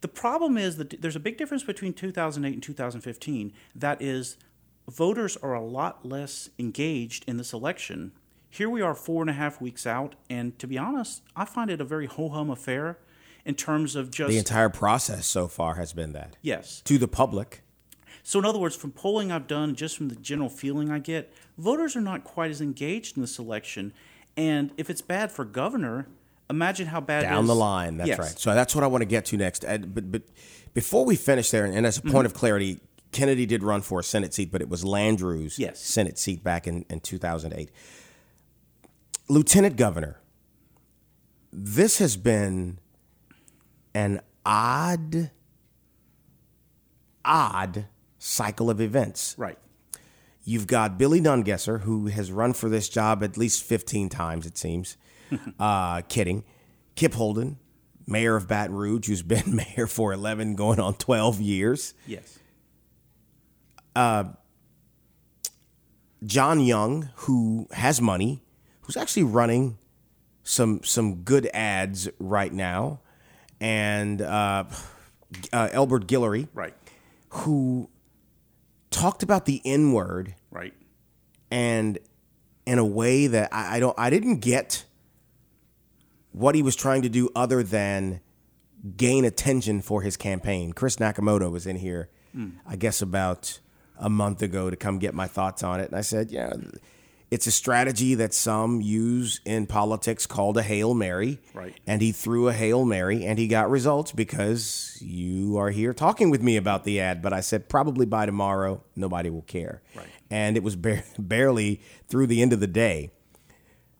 The 0.03 0.09
problem 0.09 0.59
is 0.59 0.77
that 0.77 1.01
there's 1.01 1.17
a 1.17 1.21
big 1.21 1.39
difference 1.39 1.63
between 1.63 1.95
2008 1.95 2.53
and 2.53 2.63
2015. 2.63 3.55
That 3.75 4.03
is, 4.03 4.37
voters 4.91 5.39
are 5.39 5.55
a 5.55 5.63
lot 5.65 6.05
less 6.05 6.51
engaged 6.59 7.25
in 7.27 7.39
this 7.39 7.55
election. 7.55 8.13
Here 8.53 8.69
we 8.69 8.83
are, 8.83 8.95
four 8.95 9.23
and 9.23 9.31
a 9.31 9.33
half 9.33 9.63
weeks 9.63 9.87
out, 9.87 10.15
and 10.29 10.59
to 10.59 10.67
be 10.67 10.77
honest, 10.77 11.23
I 11.35 11.47
find 11.47 11.71
it 11.71 11.81
a 11.81 11.85
very 11.85 12.05
ho 12.05 12.29
hum 12.29 12.51
affair 12.51 12.99
in 13.47 13.55
terms 13.55 13.97
of 13.97 14.11
just 14.11 14.29
The 14.29 14.37
entire 14.37 14.69
process 14.69 15.27
so 15.27 15.49
far 15.49 15.77
has 15.77 15.95
been 15.95 16.13
that 16.13 16.37
yes. 16.43 16.83
to 16.83 16.99
the 16.99 17.09
public. 17.09 17.63
So, 18.23 18.39
in 18.39 18.45
other 18.45 18.59
words, 18.59 18.77
from 18.77 18.93
polling 18.93 19.33
I've 19.33 19.47
done, 19.47 19.75
just 19.75 19.97
from 19.97 20.11
the 20.11 20.17
general 20.17 20.51
feeling 20.51 20.91
I 20.91 20.99
get, 20.99 21.33
voters 21.57 21.97
are 21.97 22.03
not 22.03 22.25
quite 22.25 22.51
as 22.51 22.61
engaged 22.61 23.17
in 23.17 23.23
this 23.23 23.39
election. 23.39 23.95
And 24.37 24.71
if 24.77 24.91
it's 24.91 25.01
bad 25.01 25.33
for 25.33 25.47
governor, 25.47 26.09
imagine 26.51 26.89
how 26.89 27.01
bad 27.01 27.25
it 27.25 27.29
down 27.29 27.47
the 27.47 27.55
line. 27.55 27.97
That's 27.97 28.09
Yes. 28.09 28.19
right. 28.19 28.39
So 28.39 28.53
that's 28.55 28.75
what 28.75 28.85
I 28.85 28.87
want 28.87 29.01
to 29.01 29.07
get 29.07 29.25
to 29.27 29.39
next. 29.39 29.65
But 29.65 30.13
but 30.13 30.25
before 30.75 31.07
we 31.07 31.17
finish 31.17 31.51
there, 31.51 31.65
and 31.65 31.87
as 31.87 31.97
a 31.97 32.03
point 32.03 32.17
mm-hmm. 32.17 32.27
of 32.27 32.35
clarity, 32.35 32.81
Kennedy 33.13 33.47
did 33.47 33.63
run 33.63 33.81
for 33.81 34.01
a 34.01 34.05
Senate 34.05 34.35
seat, 34.35 34.53
but 34.53 34.61
it 34.61 34.69
was 34.69 34.85
Landrieu's 34.85 35.59
Yes. 35.59 35.81
Senate 35.81 36.19
seat 36.19 36.45
back 36.45 36.67
in, 36.67 36.85
in 36.91 37.01
2008. 37.01 37.71
Lieutenant 39.33 39.77
Governor, 39.77 40.21
this 41.51 41.97
has 41.97 42.19
been 42.19 42.79
an 43.95 44.21
odd, 44.45 45.31
odd 47.25 47.87
cycle 48.19 48.69
of 48.69 48.79
events. 48.79 49.35
Right. 49.39 49.57
You've 50.45 50.67
got 50.67 50.99
Billy 50.99 51.19
Nungesser, 51.19 51.81
who 51.81 52.09
has 52.09 52.31
run 52.31 52.53
for 52.53 52.69
this 52.69 52.91
job 52.91 53.23
at 53.25 53.39
least 53.39 53.63
15 53.63 54.11
times, 54.11 54.45
it 54.45 54.59
seems. 54.59 54.99
uh, 55.59 56.03
kidding. 56.03 56.45
Kip 56.95 57.15
Holden, 57.15 57.59
mayor 58.07 58.37
of 58.37 58.47
Baton 58.47 58.77
Rouge, 58.77 59.09
who's 59.09 59.23
been 59.23 59.57
mayor 59.77 59.87
for 59.87 60.13
11, 60.13 60.57
going 60.57 60.79
on 60.79 60.93
12 60.93 61.41
years. 61.41 61.95
Yes. 62.07 62.39
Uh, 63.97 64.25
John 66.23 66.61
Young, 66.61 67.09
who 67.15 67.67
has 67.73 67.99
money, 67.99 68.43
who's 68.93 69.01
actually 69.01 69.23
running 69.23 69.79
some 70.43 70.83
some 70.83 71.23
good 71.23 71.49
ads 71.55 72.09
right 72.19 72.53
now, 72.53 73.01
and 73.61 74.21
uh, 74.21 74.65
uh, 75.53 75.69
Elbert 75.73 76.07
Guillory, 76.07 76.49
Right. 76.53 76.75
who 77.31 77.89
talked 78.91 79.23
about 79.23 79.47
the 79.47 79.63
N 79.65 79.93
word 79.93 80.35
Right. 80.51 80.75
and 81.51 81.99
in 82.67 82.79
a 82.79 82.85
way 82.85 83.27
that 83.29 83.49
I, 83.53 83.77
I 83.77 83.81
don't 83.81 83.99
I 83.99 84.11
didn't 84.11 84.39
get 84.41 84.85
what 86.33 86.55
he 86.55 86.63
was 86.63 86.77
trying 86.77 87.03
to 87.03 87.09
do 87.09 87.31
other 87.35 87.63
than 87.63 88.21
gain 88.97 89.25
attention 89.25 89.81
for 89.81 90.03
his 90.03 90.17
campaign. 90.17 90.73
Chris 90.73 90.97
Nakamoto 90.97 91.51
was 91.51 91.67
in 91.67 91.77
here, 91.77 92.09
I 92.67 92.77
guess 92.77 93.01
about 93.01 93.59
a 93.99 94.09
month 94.11 94.43
ago 94.43 94.69
to 94.71 94.77
come 94.77 94.99
get 94.99 95.15
my 95.15 95.27
thoughts 95.29 95.63
on 95.63 95.79
it, 95.81 95.89
and 95.89 95.97
I 95.97 96.01
said, 96.01 96.31
yeah. 96.33 96.53
It's 97.33 97.47
a 97.47 97.51
strategy 97.51 98.15
that 98.17 98.35
some 98.35 98.83
use 98.83 99.41
in 99.47 99.67
politics 99.67 100.27
called 100.27 100.59
a 100.59 100.63
Hail 100.63 100.93
Mary. 100.93 101.39
Right. 101.55 101.75
And 101.87 102.03
he 102.03 102.13
threw 102.13 102.49
a 102.49 102.53
Hail 102.53 102.85
Mary 102.85 103.25
and 103.25 103.39
he 103.39 103.47
got 103.49 103.71
results 103.71 104.13
because 104.13 104.99
you 105.01 105.57
are 105.57 105.71
here 105.71 105.95
talking 105.95 106.29
with 106.29 106.43
me 106.43 106.59
about 106.59 106.85
the 106.85 107.01
ad. 107.01 107.23
But 107.23 107.33
I 107.33 107.41
said, 107.41 107.71
probably 107.71 108.05
by 108.05 108.27
tomorrow, 108.27 108.85
nobody 108.95 109.31
will 109.31 109.41
care. 109.43 109.81
Right. 109.95 110.09
And 110.31 110.59
it 110.59 110.63
was 110.63 110.77
bar- 110.77 111.05
barely 111.19 111.81
through 112.07 112.27
the 112.27 112.43
end 112.43 112.53
of 112.53 112.61
the 112.61 112.67
day. 112.67 113.13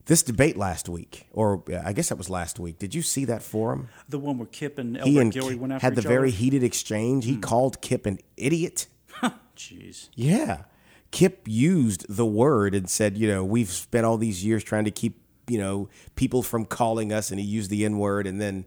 This 0.05 0.23
debate 0.23 0.59
last 0.59 0.89
week, 0.91 1.27
or 1.33 1.63
uh, 1.73 1.81
I 1.87 1.95
guess 1.95 2.11
that 2.11 2.19
was 2.19 2.29
last 2.29 2.59
week. 2.59 2.79
Did 2.79 2.95
you 2.95 3.01
see 3.01 3.25
that 3.25 3.41
forum? 3.43 3.89
The 4.11 4.19
one 4.19 4.37
where 4.37 4.49
Kip 4.49 4.77
and 4.77 4.97
He 4.99 5.13
Elbert 5.17 5.21
and 5.23 5.33
Gilroy 5.33 5.57
went 5.57 5.73
after 5.73 5.87
had 5.87 5.95
the 5.95 6.01
each 6.03 6.07
very 6.07 6.29
other? 6.29 6.37
heated 6.37 6.63
exchange. 6.65 7.25
He 7.25 7.39
called 7.39 7.81
Kip 7.81 8.05
an 8.05 8.19
idiot. 8.37 8.89
Jeez. 9.57 10.11
Yeah. 10.15 10.65
Kip 11.13 11.43
used 11.47 12.05
the 12.09 12.27
word 12.27 12.75
and 12.75 12.91
said, 12.91 13.17
you 13.17 13.29
know, 13.29 13.45
we've 13.45 13.71
spent 13.71 14.05
all 14.05 14.17
these 14.19 14.45
years 14.45 14.65
trying 14.65 14.85
to 14.87 14.91
keep, 14.91 15.21
you 15.47 15.59
know, 15.59 15.89
people 16.17 16.43
from 16.43 16.65
calling 16.65 17.13
us, 17.13 17.31
and 17.31 17.39
he 17.39 17.47
used 17.47 17.71
the 17.71 17.85
N 17.85 17.99
word. 17.99 18.27
And 18.27 18.41
then, 18.41 18.65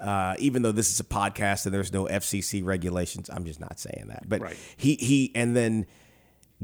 uh, 0.00 0.34
even 0.38 0.62
though 0.62 0.72
this 0.72 0.90
is 0.90 1.00
a 1.00 1.04
podcast 1.04 1.66
and 1.66 1.74
there's 1.74 1.92
no 1.92 2.04
FCC 2.06 2.64
regulations, 2.64 3.28
I'm 3.28 3.44
just 3.44 3.60
not 3.60 3.78
saying 3.78 4.06
that. 4.08 4.28
But 4.28 4.40
Right. 4.40 4.56
he, 4.76 4.94
he, 4.94 5.32
and 5.34 5.54
then 5.56 5.86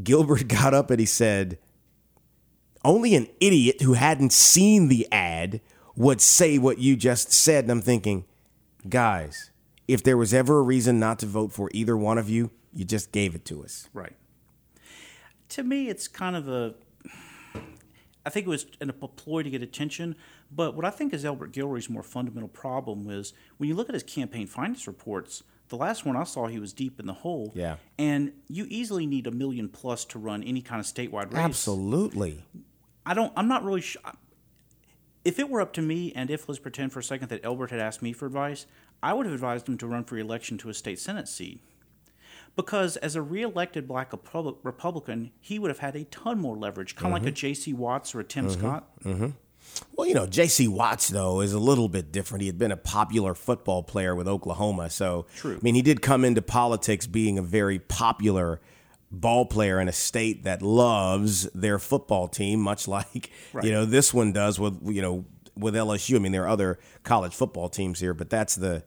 Gilbert 0.03 0.49
got 0.49 0.73
up 0.73 0.91
and 0.91 0.99
he 1.01 1.07
said, 1.07 1.59
only 2.85 3.15
an 3.15 3.27
idiot 3.41 3.83
who 3.83 3.95
hadn't 3.95 4.33
seen 4.33 4.89
the 4.89 5.09
ad 5.11 5.61
would 5.97 6.21
say 6.21 6.59
what 6.59 6.79
you 6.79 6.97
just 6.97 7.33
said. 7.33 7.65
And 7.65 7.73
I'm 7.73 7.81
thinking, 7.83 8.25
guys, 8.89 9.51
if 9.89 10.03
there 10.03 10.17
was 10.17 10.33
ever 10.35 10.59
a 10.59 10.63
reason 10.63 11.01
not 11.01 11.19
to 11.21 11.27
vote 11.27 11.51
for 11.53 11.71
either 11.73 11.97
one 11.97 12.19
of 12.19 12.29
you, 12.29 12.51
you 12.73 12.85
just 12.85 13.11
gave 13.13 13.35
it 13.35 13.45
to 13.47 13.65
us. 13.65 13.89
Right. 13.93 14.13
To 15.55 15.63
me, 15.63 15.89
it's 15.89 16.09
kind 16.09 16.35
of 16.35 16.49
a. 16.49 16.75
I 18.27 18.31
think 18.31 18.47
it 18.47 18.51
was 18.51 18.67
an, 18.81 18.91
a 18.91 18.93
ploy 18.93 19.45
to 19.45 19.51
get 19.51 19.63
attention. 19.63 20.17
But 20.51 20.75
what 20.75 20.85
I 20.85 20.91
think 20.91 21.15
is 21.15 21.25
Elbert 21.25 21.53
Guillory's 21.53 21.89
more 21.89 22.03
fundamental 22.03 22.49
problem 22.49 23.09
is 23.09 23.35
when 23.59 23.69
you 23.69 23.77
look 23.77 23.89
at 23.89 23.95
his 23.95 24.03
campaign 24.03 24.49
finance 24.49 24.87
reports. 24.87 25.45
The 25.69 25.77
last 25.77 26.05
one 26.05 26.15
I 26.15 26.25
saw, 26.25 26.47
he 26.47 26.59
was 26.59 26.75
deep 26.75 27.01
in 27.01 27.07
the 27.07 27.15
hole. 27.15 27.51
Yeah. 27.55 27.77
And 27.99 28.33
you 28.49 28.67
easily 28.69 29.07
need 29.07 29.27
a 29.27 29.31
million 29.31 29.71
plus 29.71 30.05
to 30.07 30.19
run 30.19 30.43
any 30.43 30.61
kind 30.61 30.79
of 30.79 30.87
statewide 30.87 31.33
race. 31.33 31.43
Absolutely. 31.43 32.45
I 33.07 33.15
don't. 33.15 33.33
I'm 33.37 33.49
not 33.49 33.65
really. 33.65 33.81
Sh- 33.81 33.97
if 35.25 35.39
it 35.39 35.49
were 35.49 35.61
up 35.61 35.73
to 35.75 35.83
me, 35.83 36.13
and 36.15 36.31
if 36.31 36.49
let's 36.49 36.59
pretend 36.59 36.93
for 36.93 36.99
a 36.99 37.03
second 37.03 37.29
that 37.29 37.45
Elbert 37.45 37.71
had 37.71 37.81
asked 37.81 38.03
me 38.03 38.13
for 38.13 38.27
advice, 38.27 38.67
I 39.03 39.15
would 39.15 39.25
have 39.25 39.35
advised 39.35 39.69
him 39.69 39.79
to 39.79 39.87
run 39.87 40.05
for 40.05 40.19
election 40.19 40.59
to 40.59 40.69
a 40.69 40.75
state 40.75 40.99
senate 40.99 41.29
seat. 41.29 41.61
Because 42.57 42.97
as 42.99 43.17
a 43.17 43.23
re-elected 43.23 43.89
black 43.89 44.13
Republican, 44.63 45.33
he 45.41 45.59
would 45.59 45.71
have 45.71 45.81
had 45.81 45.97
a 45.97 46.05
ton 46.05 46.39
more 46.39 46.57
leverage, 46.57 46.95
kind 46.95 47.13
of 47.13 47.19
mm-hmm. 47.19 47.27
like 47.27 47.33
a 47.33 47.37
J.C. 47.37 47.73
Watts 47.73 48.15
or 48.15 48.21
a 48.21 48.25
Tim 48.25 48.47
mm-hmm. 48.47 48.61
Scott. 48.61 48.89
Mm-hmm. 49.05 49.29
Well, 49.97 50.07
you 50.07 50.15
know, 50.15 50.27
J.C. 50.27 50.69
Watts 50.69 51.09
though 51.09 51.41
is 51.41 51.53
a 51.53 51.59
little 51.59 51.89
bit 51.89 52.13
different. 52.13 52.43
He 52.43 52.47
had 52.47 52.59
been 52.59 52.71
a 52.71 52.77
popular 52.77 53.35
football 53.35 53.83
player 53.83 54.15
with 54.15 54.29
Oklahoma, 54.29 54.91
so 54.91 55.27
True. 55.37 55.57
I 55.57 55.59
mean, 55.63 55.75
he 55.75 55.83
did 55.83 56.03
come 56.03 56.25
into 56.25 56.43
politics 56.43 57.07
being 57.07 57.39
a 57.39 57.43
very 57.43 57.79
popular 57.79 58.61
ball 59.11 59.47
player 59.47 59.81
in 59.81 59.89
a 59.89 59.93
state 59.93 60.45
that 60.45 60.61
loves 60.63 61.45
their 61.55 61.79
football 61.79 62.29
team, 62.29 62.61
much 62.61 62.87
like 62.89 63.31
right. 63.53 63.65
you 63.65 63.73
know 63.73 63.85
this 63.85 64.15
one 64.15 64.33
does 64.33 64.61
with 64.61 64.79
you 64.85 65.03
know 65.03 65.25
with 65.57 65.75
LSU. 65.75 66.17
I 66.17 66.19
mean, 66.19 66.33
there 66.33 66.45
are 66.45 66.49
other 66.49 66.79
college 67.03 67.35
football 67.35 67.69
teams 67.69 68.01
here, 68.01 68.15
but 68.15 68.31
that's 68.31 68.55
the 68.55 68.85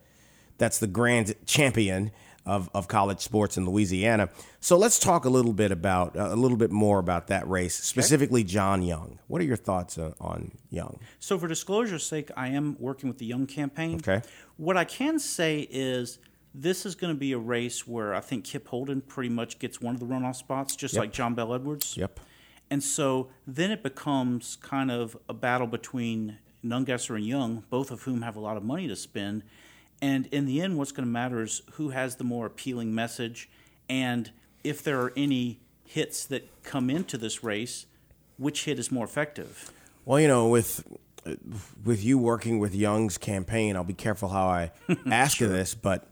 that's 0.58 0.80
the 0.80 0.88
grand 0.88 1.34
champion 1.46 2.12
of, 2.48 2.70
of 2.74 2.88
college 2.88 3.20
sports 3.20 3.58
in 3.58 3.66
Louisiana. 3.66 4.30
So 4.60 4.78
let's 4.78 4.98
talk 4.98 5.26
a 5.26 5.30
little 5.30 5.54
bit 5.54 5.72
about 5.72 6.16
uh, 6.16 6.30
a 6.32 6.36
little 6.36 6.58
bit 6.58 6.72
more 6.72 6.98
about 6.98 7.28
that 7.28 7.48
race, 7.48 7.76
specifically 7.76 8.44
John 8.44 8.82
Young. 8.82 9.20
What 9.28 9.42
are 9.42 9.46
your 9.46 9.58
thoughts 9.58 9.98
uh, 9.98 10.14
on 10.20 10.54
Young? 10.70 11.00
So, 11.20 11.38
for 11.38 11.48
disclosure's 11.48 12.06
sake, 12.06 12.32
I 12.36 12.48
am 12.48 12.78
working 12.80 13.10
with 13.10 13.20
the 13.20 13.26
Young 13.26 13.46
campaign. 13.46 13.96
Okay. 13.98 14.22
What 14.56 14.78
I 14.78 14.86
can 14.86 15.20
say 15.20 15.68
is 15.70 16.20
this 16.56 16.86
is 16.86 16.96
going 16.96 17.14
to 17.14 17.20
be 17.20 17.34
a 17.34 17.38
race 17.38 17.86
where 17.86 18.16
I 18.16 18.22
think 18.22 18.46
Kip 18.46 18.68
Holden 18.68 19.02
pretty 19.02 19.30
much 19.30 19.60
gets 19.60 19.82
one 19.82 19.94
of 19.94 20.00
the 20.00 20.08
runoff 20.08 20.38
spots, 20.38 20.76
just 20.76 20.96
yep. 20.96 21.02
like 21.02 21.12
John 21.12 21.36
Bel 21.36 21.54
Edwards. 21.54 21.96
Yep. 21.98 22.20
And 22.70 22.84
so 22.84 23.30
then 23.46 23.72
it 23.72 23.84
becomes 23.84 24.58
kind 24.58 24.90
of 24.90 25.16
a 25.30 25.34
battle 25.34 25.68
between 25.68 26.40
Nungesser 26.64 27.16
and 27.16 27.26
Young, 27.26 27.64
both 27.70 27.92
of 27.92 28.04
whom 28.04 28.22
have 28.24 28.36
a 28.36 28.40
lot 28.40 28.58
of 28.58 28.64
money 28.64 28.88
to 28.88 28.96
spend. 28.96 29.44
And 30.02 30.28
in 30.28 30.46
the 30.46 30.62
end, 30.62 30.78
what's 30.78 30.92
going 30.92 31.08
to 31.08 31.12
matter 31.12 31.42
is 31.42 31.62
who 31.74 31.90
has 31.90 32.16
the 32.18 32.24
more 32.24 32.46
appealing 32.46 32.94
message, 32.94 33.50
and 33.90 34.32
if 34.64 34.84
there 34.84 35.02
are 35.02 35.14
any 35.18 35.60
hits 35.84 36.26
that 36.26 36.64
come 36.64 36.90
into 36.90 37.18
this 37.18 37.44
race, 37.44 37.86
which 38.38 38.66
hit 38.66 38.78
is 38.78 38.92
more 38.92 39.06
effective. 39.06 39.72
Well, 40.06 40.20
you 40.20 40.28
know, 40.28 40.48
with 40.48 40.86
with 41.84 42.04
you 42.04 42.18
working 42.18 42.60
with 42.60 42.74
Young's 42.74 43.18
campaign, 43.18 43.76
I'll 43.76 43.84
be 43.84 43.94
careful 43.94 44.30
how 44.30 44.48
I 44.48 44.72
ask 45.08 45.38
sure. 45.38 45.48
you 45.48 45.54
this, 45.54 45.74
but 45.74 46.08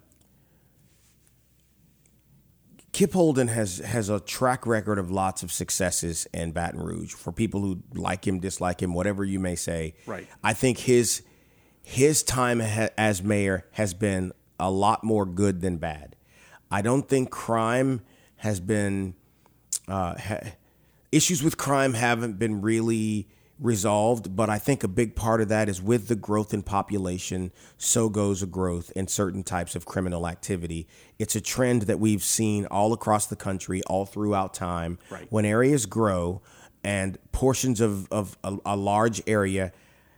Kip 2.91 3.11
Holden 3.11 3.49
has 3.49 3.79
has 3.79 4.09
a 4.09 4.21
track 4.21 4.65
record 4.65 4.97
of 4.97 5.11
lots 5.11 5.43
of 5.43 5.51
successes 5.51 6.27
in 6.33 6.53
Baton 6.53 6.79
Rouge 6.79 7.13
for 7.13 7.31
people 7.31 7.59
who 7.61 7.83
like 7.93 8.25
him, 8.25 8.39
dislike 8.39 8.81
him, 8.81 8.93
whatever 8.93 9.23
you 9.25 9.39
may 9.39 9.55
say. 9.55 9.95
Right. 10.05 10.27
I 10.43 10.53
think 10.53 10.77
his 10.77 11.21
his 11.85 12.23
time 12.23 12.59
ha- 12.59 12.89
as 12.97 13.21
mayor 13.21 13.65
has 13.73 13.93
been 13.93 14.33
a 14.59 14.71
lot 14.71 15.03
more 15.03 15.25
good 15.25 15.61
than 15.61 15.77
bad. 15.77 16.15
I 16.71 16.81
don't 16.81 17.07
think 17.07 17.29
crime 17.29 18.01
has 18.37 18.59
been 18.59 19.13
uh, 19.87 20.15
ha- 20.17 20.53
issues 21.11 21.43
with 21.43 21.57
crime 21.57 21.93
haven't 21.93 22.39
been 22.39 22.61
really 22.61 23.27
resolved, 23.59 24.35
but 24.35 24.49
I 24.49 24.57
think 24.57 24.83
a 24.83 24.87
big 24.87 25.15
part 25.15 25.39
of 25.41 25.47
that 25.49 25.69
is 25.69 25.81
with 25.81 26.07
the 26.07 26.15
growth 26.15 26.53
in 26.53 26.63
population, 26.63 27.51
so 27.77 28.09
goes 28.09 28.41
a 28.41 28.47
growth 28.47 28.91
in 28.95 29.07
certain 29.07 29.43
types 29.43 29.75
of 29.75 29.85
criminal 29.85 30.27
activity. 30.27 30.87
It's 31.19 31.35
a 31.35 31.41
trend 31.41 31.83
that 31.83 31.99
we've 31.99 32.23
seen 32.23 32.65
all 32.65 32.91
across 32.93 33.27
the 33.27 33.35
country, 33.35 33.81
all 33.83 34.05
throughout 34.05 34.53
time. 34.53 34.97
Right. 35.09 35.27
When 35.29 35.45
areas 35.45 35.85
grow 35.85 36.41
and 36.83 37.17
portions 37.31 37.79
of, 37.79 38.11
of 38.11 38.37
a, 38.43 38.57
a 38.65 38.75
large 38.75 39.21
area 39.27 39.71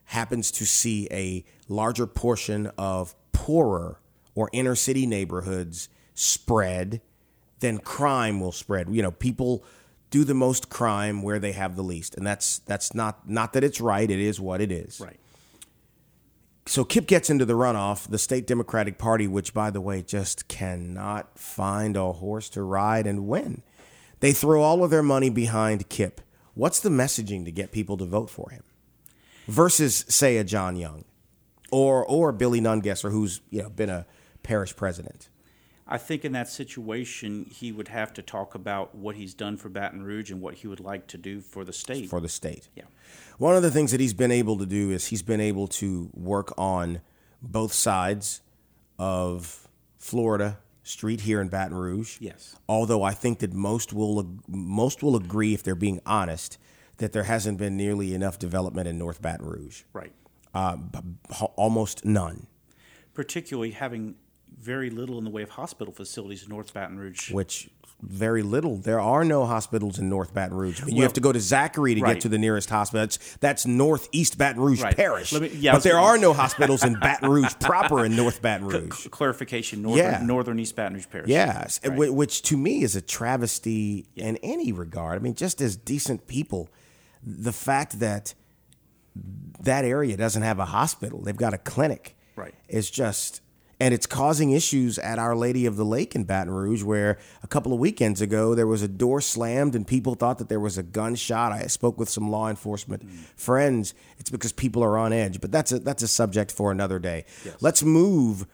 happens 0.07 0.51
to 0.51 0.65
see 0.65 1.07
a 1.11 1.43
larger 1.67 2.07
portion 2.07 2.67
of 2.77 3.15
poorer 3.31 3.99
or 4.35 4.49
inner 4.53 4.75
city 4.75 5.05
neighborhoods 5.05 5.89
spread, 6.13 7.01
then 7.59 7.77
crime 7.77 8.39
will 8.39 8.51
spread. 8.51 8.87
You 8.89 9.01
know, 9.01 9.11
people 9.11 9.63
do 10.09 10.23
the 10.23 10.33
most 10.33 10.69
crime 10.69 11.23
where 11.23 11.39
they 11.39 11.51
have 11.51 11.75
the 11.75 11.83
least, 11.83 12.15
and 12.15 12.25
that's 12.25 12.59
that's 12.59 12.93
not 12.93 13.29
not 13.29 13.53
that 13.53 13.63
it's 13.63 13.81
right. 13.81 14.09
It 14.09 14.19
is 14.19 14.39
what 14.39 14.61
it 14.61 14.71
is. 14.71 14.99
Right. 15.01 15.19
So 16.65 16.83
Kip 16.83 17.07
gets 17.07 17.29
into 17.29 17.45
the 17.45 17.53
runoff. 17.53 18.09
The 18.09 18.17
state 18.17 18.47
Democratic 18.47 18.97
Party, 18.97 19.27
which 19.27 19.53
by 19.53 19.71
the 19.71 19.81
way 19.81 20.01
just 20.01 20.47
cannot 20.47 21.37
find 21.37 21.97
a 21.97 22.13
horse 22.13 22.49
to 22.49 22.63
ride 22.63 23.07
and 23.07 23.27
win, 23.27 23.61
they 24.21 24.31
throw 24.31 24.61
all 24.61 24.83
of 24.83 24.89
their 24.89 25.03
money 25.03 25.29
behind 25.29 25.89
Kip. 25.89 26.21
What's 26.53 26.79
the 26.79 26.89
messaging 26.89 27.43
to 27.45 27.51
get 27.51 27.71
people 27.71 27.97
to 27.97 28.05
vote 28.05 28.29
for 28.29 28.51
him? 28.51 28.63
Versus 29.47 30.05
say 30.07 30.37
a 30.37 30.43
John 30.43 30.75
Young 30.75 31.05
or 31.71 32.05
or 32.05 32.31
Billy 32.31 32.61
Nungesser, 32.61 33.11
who's 33.11 33.41
you 33.49 33.63
know 33.63 33.69
been 33.69 33.89
a 33.89 34.05
parish 34.43 34.75
president. 34.75 35.29
I 35.89 35.97
think 35.97 36.25
in 36.25 36.33
that 36.33 36.49
situation, 36.49 37.45
he 37.49 37.71
would 37.71 37.87
have 37.87 38.13
to 38.15 38.21
talk 38.21 38.55
about 38.55 38.93
what 38.93 39.15
he's 39.15 39.33
done 39.33 39.55
for 39.55 39.69
Baton 39.69 40.03
Rouge 40.03 40.31
and 40.31 40.41
what 40.41 40.55
he 40.55 40.67
would 40.67 40.81
like 40.81 41.07
to 41.07 41.17
do 41.17 41.39
for 41.39 41.63
the 41.63 41.71
state. 41.71 42.09
For 42.09 42.19
the 42.19 42.27
state. 42.27 42.67
Yeah. 42.75 42.83
One 43.37 43.55
of 43.55 43.63
the 43.63 43.71
things 43.71 43.91
that 43.91 44.01
he's 44.01 44.13
been 44.13 44.31
able 44.31 44.57
to 44.57 44.65
do 44.65 44.91
is 44.91 45.07
he's 45.07 45.21
been 45.21 45.39
able 45.39 45.67
to 45.67 46.09
work 46.13 46.53
on 46.57 46.99
both 47.41 47.71
sides 47.71 48.41
of 48.99 49.69
Florida 49.97 50.57
Street 50.83 51.21
here 51.21 51.39
in 51.39 51.47
Baton 51.47 51.77
Rouge. 51.77 52.17
Yes. 52.19 52.57
Although 52.67 53.03
I 53.03 53.13
think 53.13 53.39
that 53.39 53.53
most 53.53 53.93
will 53.93 54.41
most 54.47 55.01
will 55.01 55.15
agree 55.15 55.53
if 55.53 55.63
they're 55.63 55.75
being 55.75 56.01
honest 56.05 56.57
that 56.97 57.13
there 57.13 57.23
hasn't 57.23 57.57
been 57.57 57.77
nearly 57.77 58.13
enough 58.13 58.39
development 58.39 58.87
in 58.87 58.97
North 58.97 59.21
Baton 59.21 59.45
Rouge. 59.45 59.83
Right. 59.93 60.11
Uh, 60.53 60.77
almost 61.55 62.05
none. 62.05 62.47
Particularly 63.13 63.71
having 63.71 64.15
very 64.59 64.89
little 64.89 65.17
in 65.17 65.23
the 65.23 65.29
way 65.29 65.43
of 65.43 65.51
hospital 65.51 65.93
facilities 65.93 66.43
in 66.43 66.49
North 66.49 66.73
Baton 66.73 66.97
Rouge. 66.97 67.31
Which 67.31 67.69
very 68.01 68.43
little. 68.43 68.77
There 68.77 68.99
are 68.99 69.25
no 69.25 69.45
hospitals 69.45 69.97
in 69.97 70.07
North 70.07 70.33
Baton 70.33 70.55
Rouge. 70.55 70.81
I 70.81 70.85
mean, 70.85 70.93
well, 70.93 70.97
you 70.97 71.03
have 71.03 71.13
to 71.13 71.21
go 71.21 71.31
to 71.31 71.39
Zachary 71.39 71.95
to 71.95 72.01
right. 72.01 72.13
get 72.13 72.21
to 72.21 72.29
the 72.29 72.37
nearest 72.37 72.69
hospital. 72.69 73.01
That's, 73.01 73.37
that's 73.37 73.65
northeast 73.65 74.37
Baton 74.37 74.61
Rouge 74.61 74.81
right. 74.81 74.95
Parish. 74.95 75.33
Me, 75.33 75.49
yeah, 75.49 75.73
but 75.73 75.83
there 75.83 75.97
are 75.97 76.17
no 76.17 76.33
hospitals 76.33 76.83
in 76.83 76.99
Baton 76.99 77.29
Rouge 77.29 77.53
proper 77.59 78.05
in 78.05 78.15
North 78.15 78.41
Baton 78.41 78.67
Rouge. 78.67 78.93
C- 78.93 79.09
clarification: 79.09 79.81
northern, 79.81 80.05
yeah. 80.05 80.21
northern 80.23 80.59
East 80.59 80.75
Baton 80.75 80.93
Rouge 80.93 81.09
Parish. 81.09 81.27
Yes, 81.27 81.79
right. 81.83 82.13
which 82.13 82.43
to 82.43 82.57
me 82.57 82.83
is 82.83 82.95
a 82.95 83.01
travesty 83.01 84.05
yeah. 84.13 84.27
in 84.27 84.37
any 84.37 84.71
regard. 84.71 85.19
I 85.19 85.19
mean, 85.19 85.35
just 85.35 85.59
as 85.59 85.75
decent 85.75 86.27
people 86.27 86.69
the 87.27 87.51
fact 87.51 87.99
that 87.99 88.33
that 89.59 89.83
area 89.83 90.15
doesn't 90.15 90.43
have 90.43 90.59
a 90.59 90.65
hospital, 90.65 91.21
they've 91.21 91.35
got 91.35 91.53
a 91.53 91.57
clinic. 91.57 92.15
Right. 92.35 92.53
It's 92.69 92.89
just 92.89 93.41
and 93.79 93.93
it's 93.93 94.07
causing 94.07 94.51
issues 94.51 94.97
at 94.97 95.19
Our 95.19 95.35
Lady 95.35 95.65
of 95.67 95.75
the 95.75 95.85
Lake 95.85 96.15
in 96.15 96.23
Baton 96.23 96.51
Rouge, 96.51 96.81
where 96.81 97.19
a 97.43 97.47
couple 97.47 97.73
of 97.73 97.79
weekends 97.79 98.21
ago 98.21 98.55
there 98.55 98.65
was 98.65 98.81
a 98.81 98.87
door 98.87 99.21
slammed 99.21 99.75
and 99.75 99.85
people 99.85 100.15
thought 100.15 100.39
that 100.39 100.49
there 100.49 100.59
was 100.59 100.77
a 100.77 100.83
gunshot. 100.83 101.51
I 101.51 101.67
spoke 101.67 101.97
with 101.97 102.09
some 102.09 102.31
law 102.31 102.49
enforcement 102.49 103.05
mm. 103.05 103.15
friends. 103.35 103.93
It's 104.17 104.31
because 104.31 104.51
people 104.51 104.83
are 104.83 104.97
on 104.97 105.13
edge, 105.13 105.41
but 105.41 105.51
that's 105.51 105.71
a 105.71 105.79
that's 105.79 106.01
a 106.01 106.07
subject 106.07 106.51
for 106.51 106.71
another 106.71 106.97
day. 106.97 107.25
Yes. 107.45 107.55
Let's 107.61 107.83
move. 107.83 108.47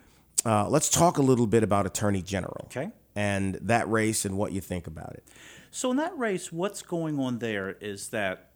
Uh, 0.46 0.68
let's 0.68 0.90
talk 0.90 1.18
a 1.18 1.22
little 1.22 1.48
bit 1.48 1.64
about 1.64 1.86
Attorney 1.86 2.22
General. 2.22 2.66
Okay. 2.66 2.90
And 3.16 3.56
that 3.62 3.90
race 3.90 4.26
and 4.26 4.38
what 4.38 4.52
you 4.52 4.60
think 4.60 4.88
about 4.88 5.14
it. 5.14 5.24
So 5.72 5.92
in 5.92 5.98
that 5.98 6.18
race, 6.18 6.52
what's 6.52 6.82
going 6.82 7.20
on 7.20 7.40
there 7.40 7.78
is 7.80 8.10
that 8.10 8.50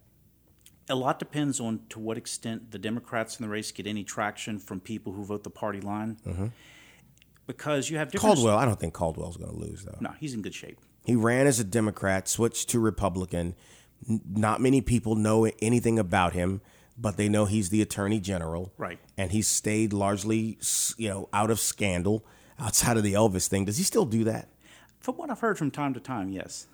a 0.89 0.95
lot 0.95 1.19
depends 1.19 1.59
on 1.59 1.81
to 1.89 1.99
what 1.99 2.17
extent 2.17 2.71
the 2.71 2.79
Democrats 2.79 3.39
in 3.39 3.43
the 3.43 3.49
race 3.49 3.71
get 3.71 3.87
any 3.87 4.03
traction 4.03 4.59
from 4.59 4.79
people 4.79 5.13
who 5.13 5.23
vote 5.25 5.43
the 5.43 5.49
party 5.49 5.81
line. 5.81 6.17
Mm-hmm. 6.25 6.47
Because 7.45 7.89
you 7.89 7.97
have 7.97 8.11
different. 8.11 8.35
Caldwell, 8.35 8.57
I 8.57 8.65
don't 8.65 8.79
think 8.79 8.93
Caldwell's 8.93 9.37
going 9.37 9.51
to 9.51 9.57
lose 9.57 9.83
though. 9.83 9.97
No, 10.01 10.11
he's 10.19 10.33
in 10.33 10.41
good 10.41 10.53
shape. 10.53 10.79
He 11.05 11.15
ran 11.15 11.47
as 11.47 11.59
a 11.59 11.63
Democrat, 11.63 12.27
switched 12.27 12.69
to 12.69 12.79
Republican. 12.79 13.55
Not 14.05 14.59
many 14.59 14.81
people 14.81 15.15
know 15.15 15.49
anything 15.61 15.97
about 15.97 16.33
him, 16.33 16.59
but 16.97 17.15
they 17.15 17.29
know 17.29 17.45
he's 17.45 17.69
the 17.69 17.81
Attorney 17.81 18.19
General. 18.19 18.73
Right. 18.77 18.99
And 19.17 19.31
he's 19.31 19.47
stayed 19.47 19.93
largely, 19.93 20.57
you 20.97 21.09
know, 21.09 21.29
out 21.31 21.49
of 21.49 21.59
scandal 21.61 22.25
outside 22.59 22.97
of 22.97 23.03
the 23.03 23.13
Elvis 23.13 23.47
thing. 23.47 23.65
Does 23.65 23.77
he 23.77 23.83
still 23.83 24.05
do 24.05 24.25
that? 24.25 24.49
From 24.99 25.15
what 25.15 25.29
I've 25.29 25.39
heard 25.39 25.57
from 25.57 25.71
time 25.71 25.93
to 25.93 25.99
time, 26.01 26.29
yes. 26.29 26.67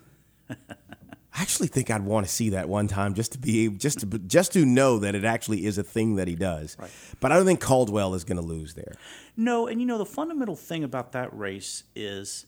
I 1.36 1.42
actually 1.42 1.66
think 1.66 1.90
I'd 1.90 2.02
want 2.02 2.26
to 2.26 2.32
see 2.32 2.50
that 2.50 2.68
one 2.68 2.86
time 2.86 3.14
just 3.14 3.32
to 3.32 3.38
be 3.38 3.68
just 3.68 4.00
to 4.00 4.06
just 4.06 4.52
to 4.52 4.64
know 4.64 4.98
that 5.00 5.14
it 5.14 5.24
actually 5.24 5.66
is 5.66 5.78
a 5.78 5.82
thing 5.82 6.16
that 6.16 6.28
he 6.28 6.36
does. 6.36 6.76
Right. 6.78 6.90
But 7.20 7.32
I 7.32 7.36
don't 7.36 7.46
think 7.46 7.60
Caldwell 7.60 8.14
is 8.14 8.22
going 8.22 8.40
to 8.40 8.46
lose 8.46 8.74
there. 8.74 8.94
No, 9.36 9.66
and 9.66 9.80
you 9.80 9.86
know 9.86 9.98
the 9.98 10.06
fundamental 10.06 10.54
thing 10.54 10.84
about 10.84 11.12
that 11.12 11.36
race 11.36 11.84
is 11.96 12.46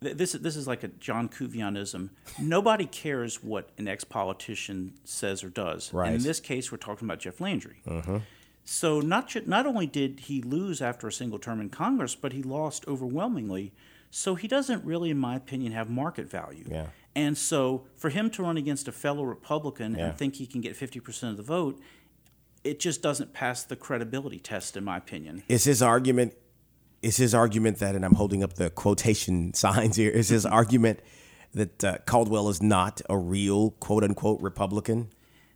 this 0.00 0.32
this 0.32 0.54
is 0.54 0.66
like 0.66 0.84
a 0.84 0.88
John 0.88 1.28
Couvillonism. 1.30 2.10
Nobody 2.38 2.84
cares 2.84 3.42
what 3.42 3.70
an 3.78 3.88
ex 3.88 4.04
politician 4.04 4.92
says 5.04 5.42
or 5.42 5.48
does. 5.48 5.92
Right. 5.92 6.08
And 6.08 6.16
in 6.16 6.22
this 6.22 6.40
case, 6.40 6.70
we're 6.70 6.78
talking 6.78 7.08
about 7.08 7.20
Jeff 7.20 7.40
Landry. 7.40 7.80
Mm-hmm. 7.86 8.18
So 8.64 9.00
not 9.00 9.34
not 9.46 9.66
only 9.66 9.86
did 9.86 10.20
he 10.20 10.42
lose 10.42 10.82
after 10.82 11.08
a 11.08 11.12
single 11.12 11.38
term 11.38 11.58
in 11.58 11.70
Congress, 11.70 12.14
but 12.14 12.34
he 12.34 12.42
lost 12.42 12.86
overwhelmingly. 12.86 13.72
So 14.10 14.34
he 14.34 14.48
doesn't 14.48 14.84
really, 14.84 15.10
in 15.10 15.18
my 15.18 15.36
opinion, 15.36 15.72
have 15.72 15.90
market 15.90 16.30
value. 16.30 16.64
Yeah. 16.66 16.86
And 17.18 17.36
so 17.36 17.84
for 17.96 18.10
him 18.10 18.30
to 18.30 18.44
run 18.44 18.56
against 18.56 18.86
a 18.86 18.92
fellow 18.92 19.24
Republican 19.24 19.96
yeah. 19.96 20.06
and 20.06 20.16
think 20.16 20.36
he 20.36 20.46
can 20.46 20.60
get 20.60 20.78
50% 20.78 21.30
of 21.30 21.36
the 21.36 21.42
vote, 21.42 21.80
it 22.62 22.78
just 22.78 23.02
doesn't 23.02 23.32
pass 23.32 23.64
the 23.64 23.74
credibility 23.74 24.38
test, 24.38 24.76
in 24.76 24.84
my 24.84 24.98
opinion. 24.98 25.42
Is 25.48 25.64
his 25.64 25.82
argument 25.82 26.34
is 27.02 27.16
his 27.16 27.34
argument 27.34 27.78
that, 27.78 27.96
and 27.96 28.04
I'm 28.04 28.14
holding 28.14 28.44
up 28.44 28.54
the 28.54 28.70
quotation 28.70 29.52
signs 29.64 29.96
here, 29.96 30.12
is 30.12 30.28
his 30.28 30.46
argument 30.60 31.00
that 31.54 31.84
uh, 31.84 31.98
Caldwell 32.06 32.48
is 32.50 32.62
not 32.62 33.00
a 33.10 33.18
real 33.18 33.72
quote 33.72 34.04
unquote 34.04 34.40
Republican? 34.40 35.08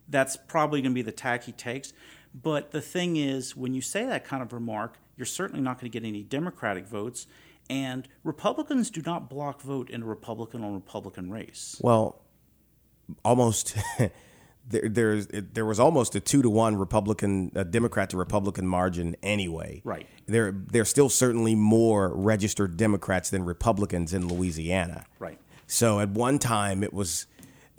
That's 0.09 0.35
probably 0.35 0.81
going 0.81 0.91
to 0.91 0.95
be 0.95 1.01
the 1.01 1.13
tack 1.13 1.45
he 1.45 1.53
takes. 1.53 1.93
But 2.33 2.71
the 2.71 2.81
thing 2.81 3.15
is, 3.15 3.55
when 3.55 3.73
you 3.73 3.81
say 3.81 4.05
that 4.05 4.25
kind 4.25 4.43
of 4.43 4.51
remark, 4.51 4.97
you're 5.15 5.25
certainly 5.25 5.61
not 5.61 5.79
going 5.79 5.89
to 5.89 5.97
get 5.97 6.05
any 6.05 6.23
Democratic 6.23 6.87
votes. 6.87 7.25
And 7.69 8.07
Republicans 8.23 8.89
do 8.89 9.01
not 9.01 9.29
block 9.29 9.61
vote 9.61 9.89
in 9.89 10.03
a 10.03 10.05
Republican 10.05 10.63
on 10.63 10.73
Republican 10.73 11.31
race. 11.31 11.79
Well, 11.81 12.21
almost. 13.23 13.75
there, 14.69 14.87
there's 14.89 15.27
there 15.27 15.65
was 15.65 15.79
almost 15.79 16.15
a 16.15 16.19
two 16.19 16.41
to 16.41 16.49
one 16.49 16.75
Republican, 16.75 17.51
uh, 17.55 17.63
Democrat 17.63 18.09
to 18.11 18.17
Republican 18.17 18.67
margin 18.67 19.15
anyway. 19.21 19.81
Right. 19.83 20.07
There, 20.25 20.51
there's 20.51 20.89
still 20.89 21.09
certainly 21.09 21.55
more 21.55 22.13
registered 22.15 22.77
Democrats 22.77 23.29
than 23.29 23.43
Republicans 23.43 24.13
in 24.13 24.27
Louisiana. 24.27 25.05
Right. 25.19 25.39
So 25.67 25.99
at 25.99 26.09
one 26.09 26.39
time 26.39 26.83
it 26.83 26.93
was, 26.93 27.25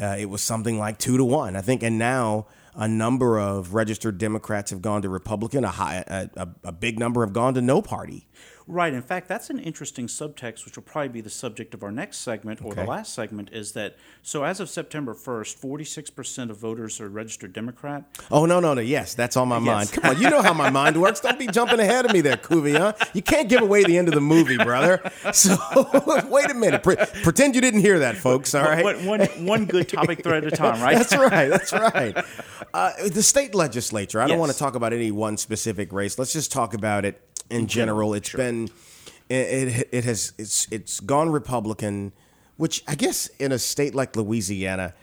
uh, 0.00 0.16
it 0.18 0.26
was 0.26 0.42
something 0.42 0.78
like 0.78 0.98
two 0.98 1.16
to 1.16 1.24
one, 1.24 1.56
I 1.56 1.60
think, 1.60 1.82
and 1.82 1.98
now 1.98 2.46
a 2.74 2.88
number 2.88 3.38
of 3.38 3.72
registered 3.72 4.18
Democrats 4.18 4.70
have 4.70 4.82
gone 4.82 5.02
to 5.02 5.08
Republican. 5.08 5.64
A 5.64 5.68
high, 5.68 6.04
a, 6.06 6.28
a, 6.36 6.48
a 6.64 6.72
big 6.72 6.98
number 6.98 7.24
have 7.24 7.32
gone 7.32 7.54
to 7.54 7.62
no 7.62 7.80
party. 7.80 8.26
Right. 8.66 8.94
In 8.94 9.02
fact, 9.02 9.28
that's 9.28 9.50
an 9.50 9.58
interesting 9.58 10.06
subtext, 10.06 10.64
which 10.64 10.76
will 10.76 10.84
probably 10.84 11.10
be 11.10 11.20
the 11.20 11.28
subject 11.28 11.74
of 11.74 11.82
our 11.82 11.92
next 11.92 12.18
segment 12.18 12.62
or 12.62 12.72
Okay. 12.72 12.82
the 12.82 12.88
last 12.88 13.12
segment. 13.14 13.50
Is 13.52 13.72
that 13.72 13.96
so? 14.22 14.42
As 14.44 14.58
of 14.58 14.70
September 14.70 15.12
first, 15.12 15.58
forty-six 15.58 16.08
percent 16.08 16.50
of 16.50 16.56
voters 16.56 16.98
are 16.98 17.08
registered 17.10 17.52
Democrat. 17.52 18.04
Oh 18.30 18.46
no, 18.46 18.60
no, 18.60 18.72
no! 18.72 18.80
Yes, 18.80 19.12
that's 19.14 19.36
on 19.36 19.48
my 19.48 19.58
mind. 19.58 19.92
Come 19.92 20.04
on, 20.16 20.20
you 20.22 20.30
know 20.30 20.40
how 20.40 20.54
my 20.54 20.70
mind 20.70 20.98
works. 20.98 21.20
Don't 21.20 21.38
be 21.38 21.46
jumping 21.46 21.78
ahead 21.78 22.06
of 22.06 22.12
me 22.12 22.22
there, 22.22 22.38
Couvillon. 22.38 22.94
You 23.14 23.20
can't 23.20 23.50
give 23.50 23.60
away 23.60 23.84
the 23.84 23.98
end 23.98 24.08
of 24.08 24.14
the 24.14 24.20
movie, 24.22 24.56
brother. 24.56 25.02
So 25.34 25.56
wait 26.30 26.50
a 26.50 26.54
minute. 26.54 26.82
Pre- 26.82 26.96
pretend 27.22 27.54
you 27.54 27.60
didn't 27.60 27.80
hear 27.80 27.98
that, 28.00 28.16
folks. 28.16 28.54
All 28.54 28.62
right. 28.62 28.84
One, 28.84 29.04
one, 29.04 29.20
one 29.44 29.64
good 29.66 29.88
topic 29.88 30.22
thread 30.22 30.44
at 30.46 30.52
a 30.52 30.56
time, 30.56 30.80
right? 30.80 30.96
That's 30.96 31.14
right. 31.16 31.48
That's 31.48 31.72
right. 31.72 32.16
Uh, 32.72 32.92
the 33.08 33.22
state 33.22 33.54
legislature. 33.54 34.20
I 34.20 34.26
don't 34.26 34.38
want 34.38 34.52
to 34.52 34.58
talk 34.58 34.74
about 34.74 34.92
any 34.92 35.10
one 35.10 35.36
specific 35.36 35.92
race. 35.92 36.18
Let's 36.18 36.32
just 36.32 36.52
talk 36.52 36.72
about 36.74 37.04
it 37.04 37.20
in, 37.50 37.66
general. 37.66 38.14
It's 38.14 38.32
been 38.32 38.70
it, 39.28 39.34
it 39.34 39.88
it 39.92 40.04
has 40.04 40.32
it's 40.38 40.68
it's 40.70 41.00
gone 41.00 41.30
Republican, 41.30 42.12
which 42.56 42.82
I 42.86 42.94
guess 42.94 43.26
in 43.38 43.52
a 43.52 43.58
state 43.58 43.94
like 43.94 44.16
Louisiana, 44.16 44.94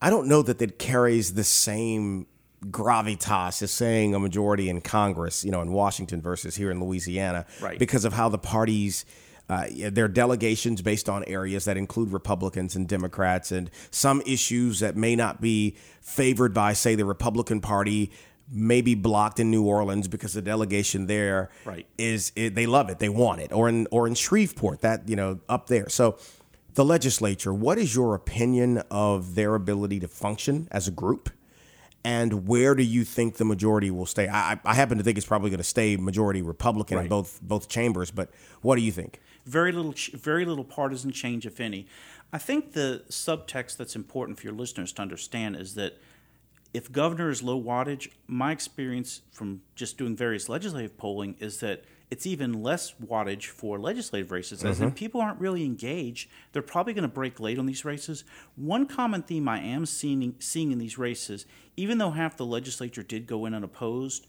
I 0.00 0.10
don't 0.10 0.28
know 0.28 0.42
that 0.42 0.60
it 0.60 0.78
carries 0.78 1.34
the 1.34 1.44
same 1.44 2.26
gravitas 2.66 3.62
as 3.62 3.70
saying 3.70 4.14
a 4.14 4.18
majority 4.18 4.68
in 4.68 4.80
Congress, 4.80 5.44
you 5.44 5.50
know, 5.50 5.60
in 5.60 5.72
Washington 5.72 6.22
versus 6.22 6.56
here 6.56 6.70
in 6.70 6.82
Louisiana, 6.82 7.46
Right. 7.60 7.78
Because 7.78 8.04
of 8.04 8.12
how 8.12 8.28
the 8.28 8.38
parties. 8.38 9.04
Uh, 9.46 9.66
their 9.90 10.08
delegations 10.08 10.80
based 10.80 11.06
on 11.06 11.22
areas 11.24 11.66
that 11.66 11.76
include 11.76 12.10
Republicans 12.10 12.76
and 12.76 12.88
Democrats, 12.88 13.52
and 13.52 13.70
some 13.90 14.22
issues 14.24 14.80
that 14.80 14.96
may 14.96 15.14
not 15.14 15.42
be 15.42 15.76
favored 16.00 16.54
by, 16.54 16.72
say, 16.72 16.94
the 16.94 17.04
Republican 17.04 17.60
Party, 17.60 18.10
may 18.50 18.80
be 18.82 18.94
blocked 18.94 19.40
in 19.40 19.50
New 19.50 19.64
Orleans 19.64 20.06
because 20.08 20.32
the 20.34 20.42
delegation 20.42 21.06
there 21.06 21.50
Right. 21.64 21.86
is 21.98 22.30
it, 22.36 22.54
they 22.54 22.66
love 22.66 22.90
it, 22.90 22.98
they 22.98 23.08
want 23.08 23.40
it, 23.40 23.52
or 23.52 23.68
in 23.68 23.86
or 23.90 24.06
in 24.06 24.14
Shreveport, 24.14 24.80
that 24.82 25.08
you 25.08 25.16
know 25.16 25.40
up 25.48 25.66
there. 25.68 25.88
So, 25.88 26.18
the 26.74 26.84
legislature, 26.84 27.54
what 27.54 27.78
is 27.78 27.94
your 27.94 28.14
opinion 28.14 28.82
of 28.90 29.34
their 29.34 29.54
ability 29.54 30.00
to 30.00 30.08
function 30.08 30.68
as 30.70 30.86
a 30.88 30.90
group? 30.90 31.30
And 32.06 32.46
where 32.46 32.74
do 32.74 32.82
you 32.82 33.02
think 33.02 33.36
the 33.38 33.46
majority 33.46 33.90
will 33.90 34.04
stay? 34.04 34.28
I, 34.28 34.52
I 34.52 34.60
I 34.64 34.74
happen 34.74 34.98
to 34.98 35.04
think 35.04 35.16
it's 35.16 35.26
probably 35.26 35.48
going 35.48 35.58
to 35.58 35.64
stay 35.64 35.96
majority 35.96 36.42
Republican 36.42 36.98
in 36.98 37.08
both 37.08 37.40
both 37.42 37.68
chambers. 37.68 38.10
But 38.10 38.30
what 38.60 38.76
do 38.76 38.82
you 38.82 38.92
think? 38.92 39.20
very 39.46 39.72
little 39.72 39.94
very 40.18 40.46
little 40.46 40.64
partisan 40.64 41.12
change 41.12 41.44
if 41.44 41.60
any 41.60 41.86
i 42.32 42.38
think 42.38 42.72
the 42.72 43.02
subtext 43.10 43.76
that's 43.76 43.94
important 43.94 44.38
for 44.38 44.46
your 44.46 44.54
listeners 44.54 44.90
to 44.90 45.02
understand 45.02 45.54
is 45.54 45.74
that 45.74 45.98
if 46.74 46.90
governor 46.90 47.30
is 47.30 47.42
low 47.42 47.60
wattage 47.60 48.10
my 48.26 48.52
experience 48.52 49.22
from 49.30 49.62
just 49.76 49.96
doing 49.96 50.16
various 50.16 50.48
legislative 50.48 50.98
polling 50.98 51.36
is 51.38 51.60
that 51.60 51.84
it's 52.10 52.26
even 52.26 52.62
less 52.62 52.94
wattage 53.02 53.46
for 53.46 53.78
legislative 53.78 54.30
races. 54.30 54.62
As 54.62 54.78
in 54.78 54.88
mm-hmm. 54.88 54.94
people 54.94 55.20
aren't 55.20 55.40
really 55.40 55.64
engaged 55.64 56.28
they're 56.52 56.62
probably 56.62 56.92
going 56.92 57.02
to 57.02 57.08
break 57.08 57.40
late 57.40 57.58
on 57.58 57.66
these 57.66 57.84
races. 57.84 58.24
One 58.56 58.86
common 58.86 59.22
theme 59.22 59.48
i 59.48 59.60
am 59.60 59.86
seeing 59.86 60.34
seeing 60.40 60.72
in 60.72 60.78
these 60.78 60.98
races 60.98 61.46
even 61.76 61.98
though 61.98 62.10
half 62.10 62.36
the 62.36 62.44
legislature 62.44 63.02
did 63.02 63.26
go 63.26 63.46
in 63.46 63.54
unopposed 63.54 64.26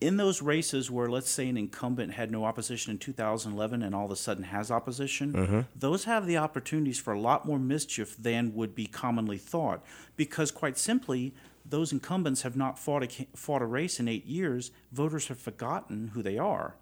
in 0.00 0.16
those 0.16 0.42
races 0.42 0.90
where 0.90 1.08
let's 1.08 1.30
say 1.30 1.48
an 1.48 1.56
incumbent 1.56 2.12
had 2.12 2.30
no 2.30 2.44
opposition 2.44 2.90
in 2.90 2.98
2011 2.98 3.82
and 3.82 3.94
all 3.94 4.04
of 4.04 4.10
a 4.10 4.16
sudden 4.16 4.42
has 4.42 4.70
opposition 4.70 5.32
mm-hmm. 5.32 5.60
those 5.76 6.04
have 6.04 6.26
the 6.26 6.36
opportunities 6.36 6.98
for 6.98 7.12
a 7.12 7.20
lot 7.20 7.46
more 7.46 7.58
mischief 7.58 8.16
than 8.16 8.52
would 8.54 8.74
be 8.74 8.86
commonly 8.86 9.38
thought. 9.38 9.84
Because 10.16 10.50
quite 10.50 10.76
simply 10.76 11.34
those 11.64 11.92
incumbents 11.92 12.42
have 12.42 12.56
not 12.56 12.78
fought 12.78 13.02
a, 13.04 13.26
fought 13.34 13.62
a 13.62 13.66
race 13.66 13.98
in 14.00 14.08
eight 14.08 14.26
years 14.26 14.70
voters 14.92 15.28
have 15.28 15.38
forgotten 15.38 16.08
who 16.14 16.22
they 16.22 16.36
are 16.38 16.74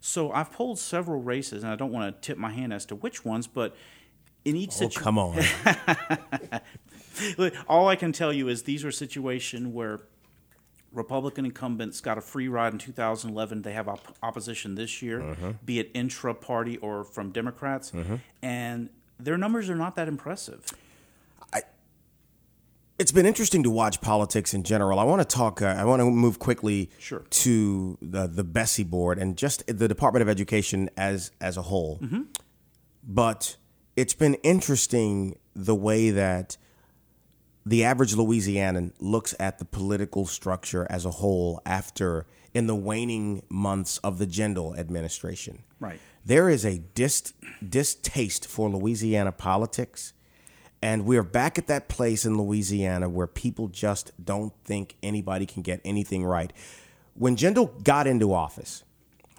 so 0.00 0.30
i've 0.32 0.52
polled 0.52 0.78
several 0.78 1.20
races 1.22 1.62
and 1.62 1.72
i 1.72 1.76
don't 1.76 1.92
want 1.92 2.14
to 2.14 2.26
tip 2.26 2.38
my 2.38 2.50
hand 2.50 2.72
as 2.72 2.84
to 2.86 2.94
which 2.94 3.24
ones 3.24 3.46
but 3.46 3.74
in 4.44 4.54
each 4.54 4.70
Oh, 4.76 4.88
situation 4.88 5.02
come 5.02 5.18
on. 5.18 5.42
All 7.68 7.88
I 7.88 7.96
can 7.96 8.12
tell 8.12 8.32
you 8.32 8.48
is 8.48 8.62
these 8.62 8.84
are 8.84 8.92
situations 8.92 9.66
where 9.68 10.00
Republican 10.92 11.44
incumbents 11.44 12.00
got 12.00 12.16
a 12.16 12.20
free 12.20 12.46
ride 12.48 12.72
in 12.72 12.78
2011. 12.78 13.62
They 13.62 13.72
have 13.72 13.88
op- 13.88 14.16
opposition 14.22 14.74
this 14.76 15.02
year, 15.02 15.20
Uh-huh. 15.22 15.52
be 15.64 15.78
it 15.80 15.90
intra 15.94 16.32
party 16.34 16.76
or 16.78 17.04
from 17.04 17.30
Democrats, 17.32 17.92
and 18.42 18.88
their 19.18 19.36
numbers 19.36 19.68
are 19.68 19.74
not 19.74 19.96
that 19.96 20.08
impressive. 20.08 20.64
It's 22.98 23.12
been 23.12 23.26
interesting 23.26 23.62
to 23.64 23.70
watch 23.70 24.00
politics 24.00 24.54
in 24.54 24.62
general. 24.62 24.98
I 24.98 25.04
want 25.04 25.20
to 25.20 25.36
talk. 25.36 25.60
Uh, 25.60 25.66
I 25.66 25.84
want 25.84 26.00
to 26.00 26.10
move 26.10 26.38
quickly 26.38 26.90
Sure. 26.98 27.20
to 27.28 27.98
the 28.00 28.26
the 28.26 28.42
BESE 28.44 28.84
board 28.84 29.18
and 29.18 29.36
just 29.36 29.66
the 29.66 29.86
Department 29.88 30.22
of 30.22 30.28
Education 30.28 30.88
as 30.96 31.30
as 31.40 31.56
a 31.58 31.62
whole. 31.62 32.00
But 33.06 33.56
it's 33.96 34.14
been 34.14 34.34
interesting 34.36 35.38
the 35.54 35.74
way 35.74 36.10
that 36.10 36.56
the 37.66 37.84
average 37.84 38.14
Louisianan 38.14 38.92
looks 38.98 39.34
at 39.38 39.58
the 39.58 39.64
political 39.64 40.24
structure 40.26 40.86
as 40.88 41.04
a 41.04 41.10
whole 41.10 41.60
after 41.66 42.26
in 42.54 42.66
the 42.66 42.74
waning 42.76 43.42
months 43.50 43.98
of 43.98 44.18
the 44.18 44.26
Jindal 44.26 44.78
administration. 44.78 45.64
Right. 45.80 46.00
There 46.24 46.48
is 46.48 46.64
a 46.64 46.78
dis- 46.94 47.34
distaste 47.68 48.46
for 48.46 48.70
Louisiana 48.70 49.32
politics. 49.32 50.12
And 50.86 51.04
we're 51.04 51.24
back 51.24 51.58
at 51.58 51.66
that 51.66 51.88
place 51.88 52.24
in 52.24 52.38
Louisiana 52.38 53.08
where 53.08 53.26
people 53.26 53.66
just 53.66 54.12
don't 54.24 54.52
think 54.64 54.94
anybody 55.02 55.44
can 55.44 55.62
get 55.62 55.80
anything 55.84 56.24
right. 56.24 56.52
When 57.14 57.34
Jindal 57.34 57.82
got 57.82 58.06
into 58.06 58.32
office, 58.32 58.84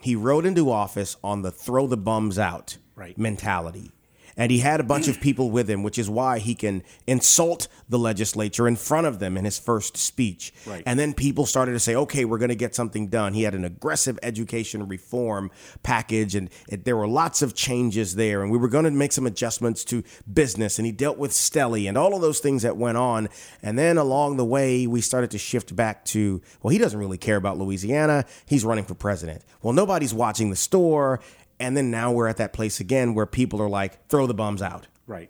he 0.02 0.14
rode 0.14 0.46
into 0.46 0.70
office 0.70 1.16
on 1.24 1.44
the 1.44 1.52
throw 1.52 1.88
the 1.88 1.96
bums 1.96 2.38
out 2.38 2.76
Right. 2.96 3.18
mentality. 3.18 3.92
And 4.38 4.52
he 4.52 4.60
had 4.60 4.80
a 4.80 4.84
bunch 4.84 5.08
of 5.08 5.20
people 5.20 5.50
with 5.50 5.68
him, 5.68 5.82
which 5.82 5.98
is 5.98 6.10
why 6.10 6.38
he 6.38 6.54
can 6.54 6.84
insult 7.08 7.68
the 7.90 7.98
legislature 7.98 8.68
in 8.68 8.76
front 8.76 9.08
of 9.08 9.18
them 9.18 9.36
in 9.36 9.46
his 9.46 9.58
first 9.58 9.98
speech. 9.98 10.54
Right. 10.68 10.84
And 10.86 11.00
then 11.00 11.16
people 11.16 11.48
started 11.48 11.72
to 11.72 11.80
say, 11.80 11.96
okay, 11.96 12.24
we're 12.24 12.38
going 12.38 12.50
to 12.50 12.56
get 12.56 12.76
something 12.76 13.08
done. 13.08 13.34
He 13.34 13.44
had 13.44 13.56
an 13.56 13.66
aggressive 13.66 14.20
education 14.22 14.88
reform 14.88 15.50
package, 15.82 16.36
and 16.36 16.52
it, 16.70 16.86
there 16.86 16.96
were 16.96 17.08
lots 17.08 17.42
of 17.42 17.56
changes 17.56 18.16
there. 18.16 18.44
And 18.44 18.52
we 18.52 18.60
were 18.60 18.68
going 18.68 18.86
to 18.86 18.92
make 18.92 19.12
some 19.12 19.26
adjustments 19.26 19.84
to 19.86 20.04
business, 20.32 20.78
and 20.78 20.86
he 20.86 20.92
dealt 20.92 21.18
with 21.18 21.32
Stelly 21.32 21.90
and 21.90 21.98
all 21.98 22.16
of 22.16 22.22
those 22.22 22.40
things 22.40 22.62
that 22.62 22.78
went 22.78 22.98
on. 22.98 23.30
And 23.64 23.78
then 23.78 23.98
along 23.98 24.38
the 24.38 24.46
way, 24.46 24.86
we 24.86 25.02
started 25.02 25.32
to 25.32 25.40
shift 25.40 25.76
back 25.76 26.06
to, 26.06 26.42
well, 26.62 26.72
he 26.72 26.78
doesn't 26.78 27.00
really 27.00 27.18
care 27.18 27.38
about 27.38 27.58
Louisiana. 27.58 28.26
He's 28.46 28.64
running 28.64 28.86
for 28.86 28.94
president. 28.94 29.42
Well, 29.64 29.74
nobody's 29.74 30.14
watching 30.14 30.52
the 30.52 30.56
store. 30.56 31.22
And 31.60 31.76
then 31.76 31.90
now 31.90 32.12
we're 32.12 32.28
at 32.28 32.38
that 32.38 32.54
place 32.54 32.80
again 32.80 33.14
where 33.16 33.26
people 33.26 33.62
are 33.62 33.70
like, 33.70 34.08
throw 34.08 34.28
the 34.28 34.34
bums 34.34 34.62
out. 34.62 34.88
Right. 35.08 35.30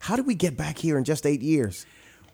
How 0.00 0.16
did 0.16 0.26
we 0.26 0.34
get 0.34 0.56
back 0.56 0.78
here 0.78 0.98
in 0.98 1.04
just 1.04 1.24
eight 1.24 1.42
years? 1.42 1.86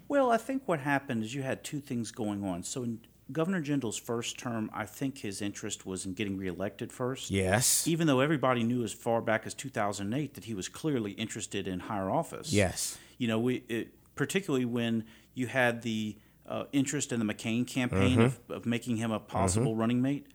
Well, 0.09 0.31
I 0.31 0.39
think 0.39 0.63
what 0.67 0.81
happened 0.81 1.23
is 1.23 1.35
you 1.35 1.43
had 1.43 1.63
two 1.63 1.81
things 1.81 2.11
going 2.11 2.43
on. 2.43 2.63
So 2.63 2.83
in 2.83 3.01
Governor 3.31 3.61
Jindal's 3.61 3.99
first 3.99 4.39
term, 4.39 4.71
I 4.73 4.87
think 4.87 5.19
his 5.19 5.43
interest 5.43 5.85
was 5.85 6.07
in 6.07 6.15
getting 6.15 6.39
reelected 6.39 6.91
first. 6.91 7.31
Yes. 7.31 7.87
Even 7.87 8.07
though 8.07 8.21
everybody 8.21 8.63
knew 8.63 8.85
as 8.85 8.93
far 8.93 9.21
back 9.21 9.47
as 9.47 9.53
2008 9.53 10.35
that 10.35 10.45
he 10.45 10.55
was 10.55 10.69
clearly 10.69 11.13
interested 11.13 11.69
in 11.69 11.81
higher 11.81 12.11
office. 12.11 12.53
Yes. 12.53 12.97
You 13.19 13.29
know, 13.29 13.39
we 13.39 13.65
it, 13.69 13.89
particularly 14.15 14.65
when 14.65 15.05
you 15.35 15.47
had 15.47 15.83
the 15.83 16.17
uh, 16.49 16.65
interest 16.73 17.13
in 17.13 17.21
the 17.21 17.35
McCain 17.35 17.67
campaign 17.67 18.21
of, 18.21 18.39
of 18.49 18.65
making 18.65 18.97
him 18.97 19.13
a 19.13 19.21
possible 19.21 19.77
running 19.77 20.01
mate. 20.01 20.27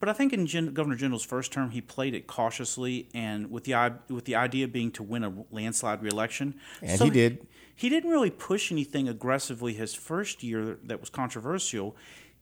But 0.00 0.08
I 0.08 0.14
think 0.14 0.32
in 0.32 0.46
Gen- 0.46 0.72
Governor 0.72 0.96
Jindal's 0.96 1.22
first 1.22 1.52
term, 1.52 1.70
he 1.70 1.82
played 1.82 2.14
it 2.14 2.26
cautiously 2.26 3.08
and 3.12 3.50
with 3.50 3.64
the 3.64 3.94
with 4.08 4.24
the 4.24 4.34
idea 4.34 4.66
being 4.66 4.90
to 4.92 5.02
win 5.02 5.22
a 5.22 5.32
landslide 5.50 6.02
reelection. 6.02 6.54
And 6.82 7.00
he 7.00 7.10
did. 7.10 7.46
He 7.76 7.88
didn't 7.90 8.10
really 8.10 8.30
push 8.30 8.72
anything 8.72 9.08
aggressively 9.08 9.74
his 9.74 9.94
first 9.94 10.42
year 10.42 10.78
that 10.84 11.00
was 11.00 11.10
controversial. 11.10 11.96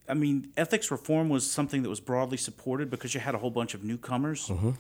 I 0.09 0.15
mean, 0.15 0.53
ethics 0.57 0.91
reform 0.91 1.29
was 1.29 1.49
something 1.49 1.83
that 1.83 1.89
was 1.89 2.01
broadly 2.01 2.39
supported 2.39 2.91
because 2.91 3.13
you 3.13 3.21
had 3.21 3.35
a 3.35 3.39
whole 3.39 3.51
bunch 3.51 3.75
of 3.75 3.85
newcomers. 3.85 4.49
Mm-hmm. 4.49 4.71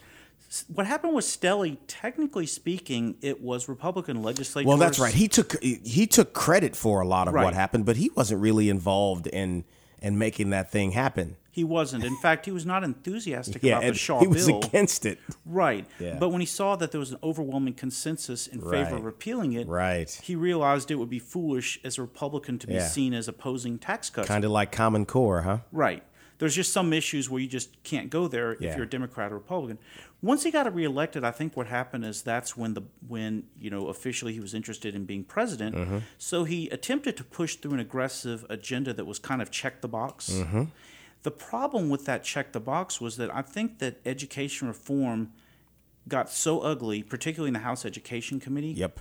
What 0.72 0.86
happened 0.86 1.14
with 1.14 1.26
Stelly, 1.26 1.76
technically 1.86 2.46
speaking, 2.46 3.16
it 3.20 3.42
was 3.42 3.68
Republican 3.68 4.22
legislators. 4.22 4.66
Well, 4.68 4.78
that's 4.78 4.98
right. 4.98 5.12
He 5.12 5.28
took 5.28 5.60
he 5.62 6.06
took 6.06 6.32
credit 6.32 6.76
for 6.76 7.00
a 7.00 7.06
lot 7.06 7.26
of 7.26 7.34
what 7.34 7.54
happened, 7.54 7.86
but 7.86 7.96
he 7.96 8.10
wasn't 8.14 8.40
really 8.40 8.70
involved 8.70 9.26
in 9.26 9.64
in 10.00 10.16
making 10.16 10.50
that 10.50 10.70
thing 10.70 10.92
happen. 10.92 11.36
He 11.58 11.64
wasn't. 11.64 12.04
In 12.04 12.16
fact, 12.16 12.44
he 12.46 12.52
was 12.52 12.64
not 12.64 12.84
enthusiastic 12.84 13.64
Yeah, 13.64 13.78
about 13.78 13.88
the 13.92 13.98
Shaw 13.98 14.20
he 14.20 14.28
was 14.28 14.46
bill. 14.46 14.60
against 14.62 15.04
it. 15.04 15.18
Right. 15.44 15.84
Yeah. 15.98 16.16
But 16.20 16.28
when 16.28 16.40
he 16.40 16.46
saw 16.46 16.76
that 16.76 16.92
there 16.92 17.00
was 17.00 17.10
an 17.10 17.18
overwhelming 17.20 17.74
consensus 17.74 18.46
in 18.46 18.60
favor 18.60 18.94
of 18.94 19.04
repealing 19.04 19.54
it, 19.54 19.66
Right. 19.66 20.08
he 20.22 20.36
realized 20.36 20.92
it 20.92 20.96
would 21.02 21.10
be 21.10 21.18
foolish 21.18 21.80
as 21.82 21.98
a 21.98 22.02
Republican 22.02 22.60
to 22.60 22.66
be 22.68 22.74
Yeah. 22.74 22.86
seen 22.86 23.12
as 23.12 23.26
opposing 23.26 23.76
tax 23.78 24.08
cuts. 24.08 24.28
Kind 24.28 24.44
of 24.44 24.52
like 24.52 24.70
Common 24.70 25.04
Core, 25.04 25.40
huh? 25.42 25.58
Right. 25.72 26.04
There's 26.38 26.54
just 26.54 26.72
some 26.72 26.92
issues 26.92 27.28
where 27.28 27.42
you 27.42 27.48
just 27.48 27.82
can't 27.82 28.10
go 28.10 28.28
there 28.28 28.52
if 28.52 28.60
you're 28.76 28.84
a 28.84 28.88
Democrat 28.88 29.32
or 29.32 29.34
Republican. 29.34 29.78
Once 30.22 30.44
he 30.44 30.52
got 30.52 30.72
reelected, 30.72 31.24
I 31.24 31.32
think 31.32 31.56
what 31.56 31.66
happened 31.66 32.04
is 32.04 32.22
that's 32.22 32.56
when 32.56 32.74
the 32.74 32.82
when 33.08 33.42
you 33.58 33.70
know 33.70 33.88
officially 33.88 34.32
he 34.32 34.38
was 34.38 34.54
interested 34.54 34.94
in 34.94 35.04
being 35.04 35.24
president. 35.24 35.74
Mm-hmm. 35.74 35.98
So 36.16 36.44
he 36.44 36.68
attempted 36.68 37.16
to 37.16 37.24
push 37.24 37.56
through 37.56 37.72
an 37.74 37.80
aggressive 37.80 38.46
agenda 38.48 38.92
that 38.92 39.04
was 39.04 39.18
kind 39.18 39.42
of 39.42 39.50
check 39.50 39.80
the 39.80 39.88
box. 39.88 40.30
Mm-hmm. 40.30 40.64
The 41.22 41.30
problem 41.30 41.88
with 41.88 42.04
that 42.06 42.22
check 42.24 42.52
the 42.52 42.60
box 42.60 43.00
was 43.00 43.16
that 43.16 43.34
I 43.34 43.42
think 43.42 43.78
that 43.78 44.00
education 44.06 44.68
reform 44.68 45.32
got 46.06 46.30
so 46.30 46.60
ugly, 46.60 47.02
particularly 47.02 47.48
in 47.48 47.54
the 47.54 47.60
House 47.60 47.84
Education 47.84 48.40
Committee, 48.40 48.72
Yep. 48.72 49.00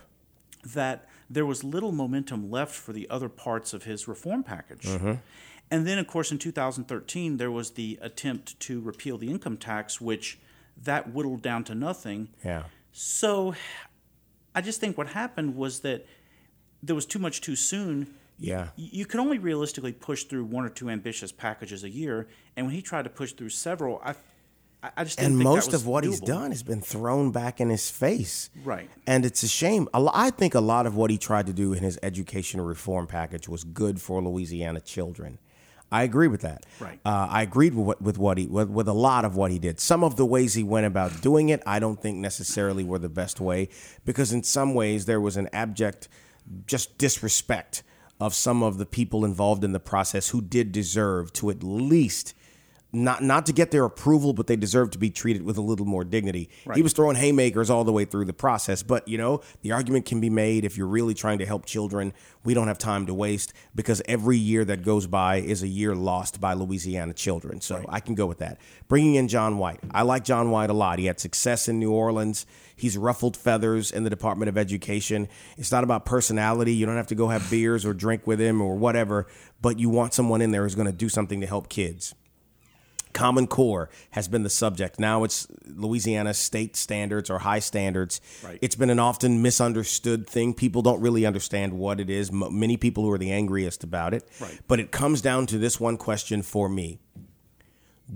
that 0.74 1.08
there 1.30 1.46
was 1.46 1.64
little 1.64 1.92
momentum 1.92 2.50
left 2.50 2.74
for 2.76 2.92
the 2.92 3.10
other 3.10 3.30
parts 3.30 3.74
of 3.74 3.84
his 3.84 4.08
reform 4.08 4.44
package. 4.44 4.86
Mm-hmm. 4.86 5.14
And 5.70 5.86
then, 5.86 6.00
of 6.00 6.08
course, 6.08 6.32
in 6.32 6.38
2013, 6.38 7.38
there 7.38 7.52
was 7.52 7.72
the 7.72 8.00
attempt 8.02 8.60
to 8.62 8.80
repeal 8.82 9.18
the 9.18 9.30
income 9.30 9.58
tax, 9.58 10.00
which 10.00 10.40
that 10.82 11.14
whittled 11.14 11.42
down 11.42 11.64
to 11.66 11.76
nothing. 11.76 12.30
Yeah. 12.44 12.64
So 12.92 13.54
I 14.56 14.62
just 14.62 14.80
think 14.80 14.98
what 14.98 15.08
happened 15.10 15.56
was 15.56 15.82
that 15.82 16.06
there 16.82 16.96
was 16.96 17.06
too 17.06 17.20
much 17.20 17.42
too 17.42 17.56
soon. 17.56 18.16
Yeah. 18.40 18.68
You 18.76 19.06
can 19.06 19.20
only 19.20 19.40
realistically 19.40 19.94
push 19.94 20.26
through 20.26 20.46
one 20.46 20.64
or 20.64 20.70
two 20.70 20.90
ambitious 20.90 21.32
packages 21.32 21.84
a 21.84 21.90
year. 21.90 22.28
And 22.56 22.68
when 22.68 22.76
he 22.76 22.82
tried 22.82 23.04
to 23.04 23.10
push 23.10 23.34
through 23.34 23.50
several, 23.50 24.00
I, 24.04 24.16
I- 24.96 25.04
just 25.04 25.18
didn't 25.18 25.34
and 25.34 25.44
most 25.44 25.74
of 25.74 25.88
what 25.88 26.04
he's 26.04 26.20
done 26.20 26.52
has 26.52 26.62
been 26.64 26.82
thrown 26.82 27.32
back 27.32 27.60
in 27.60 27.70
his 27.70 27.90
face. 27.90 28.50
Right. 28.64 28.90
And 29.08 29.26
it's 29.26 29.42
a 29.44 29.48
shame. 29.48 29.90
I 29.94 30.30
think 30.30 30.54
a 30.54 30.62
lot 30.62 30.86
of 30.86 30.96
what 30.96 31.10
he 31.10 31.18
tried 31.18 31.48
to 31.48 31.54
do 31.54 31.74
in 31.74 31.84
his 31.84 31.98
education 32.04 32.62
reform 32.62 33.08
package 33.08 33.50
was 33.50 33.64
good 33.64 34.00
for 34.00 34.22
Louisiana 34.22 34.82
children. 34.82 35.40
I 35.92 36.04
agree 36.04 36.28
with 36.28 36.42
that. 36.42 36.66
Right. 36.80 37.00
Uh, 37.06 37.28
I 37.30 37.44
agreed 37.44 37.74
with 37.74 37.88
what, 37.88 38.02
with 38.02 38.18
what 38.18 38.38
he 38.38 38.46
with, 38.46 38.70
with 38.70 38.90
a 38.90 38.94
lot 38.94 39.24
of 39.24 39.38
what 39.38 39.52
he 39.52 39.58
did. 39.60 39.80
Some 39.80 40.04
of 40.04 40.18
the 40.18 40.26
ways 40.26 40.54
he 40.54 40.62
went 40.62 40.86
about 40.86 41.22
doing 41.22 41.48
it, 41.48 41.64
I 41.66 41.80
don't 41.80 42.02
think 42.02 42.18
necessarily 42.18 42.84
were 42.84 43.00
the 43.00 43.10
best 43.10 43.40
way 43.40 43.70
because 44.04 44.34
in 44.34 44.44
some 44.44 44.74
ways 44.74 45.06
there 45.06 45.22
was 45.22 45.38
an 45.38 45.48
abject, 45.54 46.10
just 46.66 46.98
disrespect 46.98 47.84
of 48.20 48.34
some 48.34 48.64
of 48.64 48.78
the 48.78 48.86
people 48.86 49.24
involved 49.24 49.64
in 49.64 49.74
the 49.74 49.80
process 49.80 50.30
who 50.30 50.42
did 50.42 50.72
deserve 50.72 51.32
to 51.34 51.50
at 51.50 51.64
least 51.64 52.34
not 52.94 53.22
not 53.22 53.46
to 53.48 53.54
get 53.54 53.72
their 53.72 53.84
approval, 53.84 54.34
but 54.34 54.48
they 54.48 54.56
deserve 54.56 54.92
to 54.92 54.98
be 54.98 55.10
treated 55.10 55.44
with 55.44 55.58
a 55.58 55.62
little 55.62 55.86
more 55.86 56.04
dignity. 56.04 56.50
He 56.74 56.82
was 56.82 56.94
throwing 56.94 57.18
haymakers 57.18 57.70
all 57.70 57.84
the 57.84 57.92
way 57.92 58.06
through 58.06 58.26
the 58.26 58.34
process, 58.34 58.82
but 58.82 59.08
you 59.08 59.18
know 59.18 59.42
the 59.62 59.74
argument 59.74 60.06
can 60.06 60.22
be 60.22 60.30
made 60.30 60.64
if 60.64 60.78
you're 60.78 60.88
really 60.88 61.14
trying 61.14 61.40
to 61.40 61.46
help 61.46 61.66
children. 61.66 62.14
We 62.46 62.54
don't 62.54 62.68
have 62.68 62.78
time 62.78 63.06
to 63.08 63.14
waste 63.14 63.54
because 63.76 64.02
every 64.06 64.38
year 64.38 64.64
that 64.66 64.84
goes 64.84 65.06
by 65.06 65.38
is 65.38 65.64
a 65.64 65.68
year 65.68 65.96
lost 65.96 66.40
by 66.40 66.54
Louisiana 66.54 67.14
children. 67.14 67.60
So 67.60 67.84
I 67.90 68.00
can 68.00 68.16
go 68.16 68.26
with 68.26 68.38
that. 68.38 68.58
Bringing 68.88 69.16
in 69.16 69.28
John 69.28 69.58
White, 69.58 69.82
I 69.92 70.04
like 70.04 70.24
John 70.24 70.50
White 70.50 70.70
a 70.70 70.74
lot. 70.74 70.98
He 70.98 71.06
had 71.06 71.20
success 71.20 71.68
in 71.68 71.80
New 71.80 71.92
Orleans. 71.92 72.46
He's 72.78 72.98
ruffled 72.98 73.36
feathers 73.36 73.92
in 73.92 74.04
the 74.06 74.10
Department 74.10 74.50
of 74.50 74.58
Education. 74.58 75.28
It's 75.58 75.72
not 75.72 75.84
about 75.84 76.06
personality. 76.06 76.74
You 76.74 76.86
don't 76.86 76.96
have 76.96 77.08
to 77.08 77.16
go 77.16 77.28
have 77.28 77.50
beers 77.50 77.86
or 77.86 77.94
drink 77.94 78.26
with 78.26 78.40
him 78.40 78.62
or 78.62 78.78
whatever, 78.78 79.28
but 79.62 79.78
you 79.80 79.90
want 79.90 80.14
someone 80.14 80.42
in 80.42 80.52
there 80.52 80.64
who's 80.64 80.76
going 80.76 80.88
to 80.88 80.94
do 80.94 81.10
something 81.10 81.42
to 81.42 81.48
help 81.48 81.70
kids. 81.70 82.16
Common 83.18 83.48
Core 83.48 83.90
has 84.12 84.28
been 84.28 84.44
the 84.44 84.50
subject. 84.50 85.00
Now 85.00 85.24
it's 85.24 85.48
Louisiana 85.66 86.36
state 86.36 86.76
standards 86.76 87.32
or 87.32 87.40
high 87.40 87.58
standards. 87.58 88.22
Right. 88.44 88.60
It's 88.62 88.76
been 88.76 88.92
an 88.92 89.00
often 89.00 89.42
misunderstood 89.42 90.28
thing. 90.28 90.54
People 90.54 90.84
don't 90.84 91.02
really 91.02 91.26
understand 91.26 91.74
what 91.74 92.00
it 92.00 92.12
is. 92.12 92.30
M- 92.30 92.60
many 92.60 92.78
people 92.78 93.04
who 93.04 93.12
are 93.12 93.18
the 93.18 93.32
angriest 93.32 93.84
about 93.84 94.14
it. 94.14 94.30
Right. 94.40 94.60
But 94.68 94.80
it 94.80 94.92
comes 94.92 95.22
down 95.22 95.48
to 95.48 95.58
this 95.58 95.80
one 95.80 95.98
question 95.98 96.44
for 96.44 96.70
me 96.70 97.00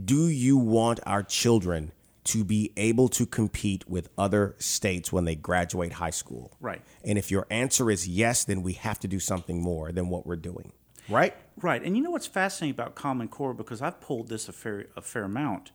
Do 0.06 0.28
you 0.28 0.56
want 0.58 1.00
our 1.08 1.24
children 1.24 1.94
to 2.26 2.44
be 2.44 2.72
able 2.78 3.08
to 3.08 3.26
compete 3.26 3.90
with 3.90 4.08
other 4.20 4.56
states 4.60 5.12
when 5.12 5.26
they 5.26 5.34
graduate 5.34 5.94
high 5.94 6.12
school? 6.12 6.56
Right. 6.60 6.84
And 7.04 7.18
if 7.18 7.32
your 7.32 7.48
answer 7.50 7.90
is 7.90 8.08
yes, 8.08 8.44
then 8.44 8.62
we 8.62 8.74
have 8.74 9.00
to 9.00 9.08
do 9.08 9.20
something 9.20 9.64
more 9.64 9.92
than 9.92 10.10
what 10.10 10.28
we're 10.28 10.36
doing. 10.36 10.74
Right? 11.10 11.36
Right, 11.62 11.84
and 11.84 11.96
you 11.96 12.04
know 12.04 12.12
what's 12.12 12.28
fascinating 12.28 12.74
about 12.74 12.96
Common 12.96 13.28
Core 13.28 13.54
because 13.54 13.82
I've 13.82 14.00
pulled 14.02 14.30
this 14.30 14.48
a 14.48 14.54
fair 14.54 14.86
a 14.96 15.02
fair 15.02 15.24
amount. 15.24 15.72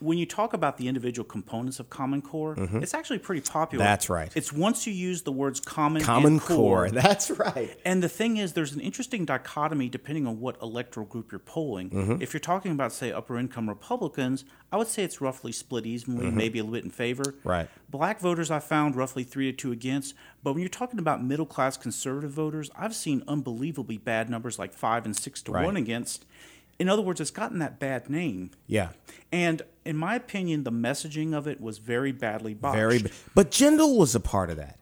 When 0.00 0.16
you 0.18 0.26
talk 0.26 0.52
about 0.54 0.78
the 0.78 0.88
individual 0.88 1.26
components 1.28 1.78
of 1.80 1.90
Common 1.90 2.22
Core, 2.22 2.54
it's 2.58 2.94
actually 2.94 3.18
pretty 3.18 3.42
popular. 3.42 3.84
Mm-hmm. 3.84 3.90
That's 3.90 4.08
right. 4.10 4.32
It's 4.34 4.52
once 4.52 4.86
you 4.86 4.92
use 4.92 5.22
the 5.22 5.32
words 5.32 5.60
common, 5.60 6.02
Common 6.02 6.32
and 6.34 6.40
Core. 6.40 6.88
That's 6.92 7.30
right. 7.30 7.78
and 7.84 8.02
the 8.02 8.08
thing 8.08 8.36
is, 8.38 8.54
there's 8.54 8.72
an 8.72 8.80
interesting 8.80 9.24
dichotomy 9.24 9.88
depending 9.88 10.26
on 10.26 10.40
what 10.40 10.56
electoral 10.62 11.06
group 11.06 11.30
you're 11.32 11.38
polling. 11.38 11.90
Mm-hmm. 11.90 12.22
If 12.22 12.32
you're 12.32 12.40
talking 12.40 12.72
about, 12.72 12.92
say, 12.92 13.12
upper 13.12 13.38
income 13.38 13.68
Republicans, 13.68 14.44
I 14.72 14.76
would 14.76 14.88
say 14.88 15.02
it's 15.04 15.20
roughly 15.20 15.52
split 15.52 15.84
evenly, 15.86 16.30
maybe 16.30 16.58
a 16.58 16.62
little 16.62 16.74
bit 16.76 16.84
in 16.84 16.90
favor. 16.90 17.24
Mm-hmm. 17.24 17.48
Right. 17.48 17.68
Black 17.90 18.20
voters, 18.20 18.50
I 18.50 18.58
found 18.60 18.96
roughly 18.96 19.24
three 19.24 19.50
to 19.50 19.56
two 19.56 19.72
against. 19.72 20.14
But 20.42 20.52
when 20.54 20.60
you're 20.62 20.68
talking 20.70 20.98
about 20.98 21.22
middle 21.22 21.44
class 21.46 21.76
conservative 21.76 22.30
voters, 22.30 22.70
I've 22.76 22.94
seen 22.94 23.22
unbelievably 23.28 23.98
bad 23.98 24.30
numbers 24.30 24.58
like 24.58 24.72
five 24.72 25.04
and 25.04 25.14
six 25.16 25.42
to 25.42 25.52
Right. 25.52 25.64
one 25.64 25.76
against. 25.76 26.24
In 26.80 26.88
other 26.88 27.02
words, 27.02 27.20
it's 27.20 27.30
gotten 27.30 27.58
that 27.58 27.78
bad 27.78 28.08
name. 28.08 28.52
Yeah. 28.66 28.88
And 29.30 29.60
in 29.84 29.98
my 29.98 30.14
opinion, 30.14 30.64
the 30.64 30.72
messaging 30.72 31.34
of 31.34 31.46
it 31.46 31.60
was 31.60 31.76
very 31.76 32.10
badly 32.10 32.54
botched. 32.54 32.74
Very, 32.74 33.04
but 33.34 33.50
Jindal 33.50 33.98
was 33.98 34.14
a 34.14 34.20
part 34.20 34.48
of 34.48 34.56
that. 34.56 34.78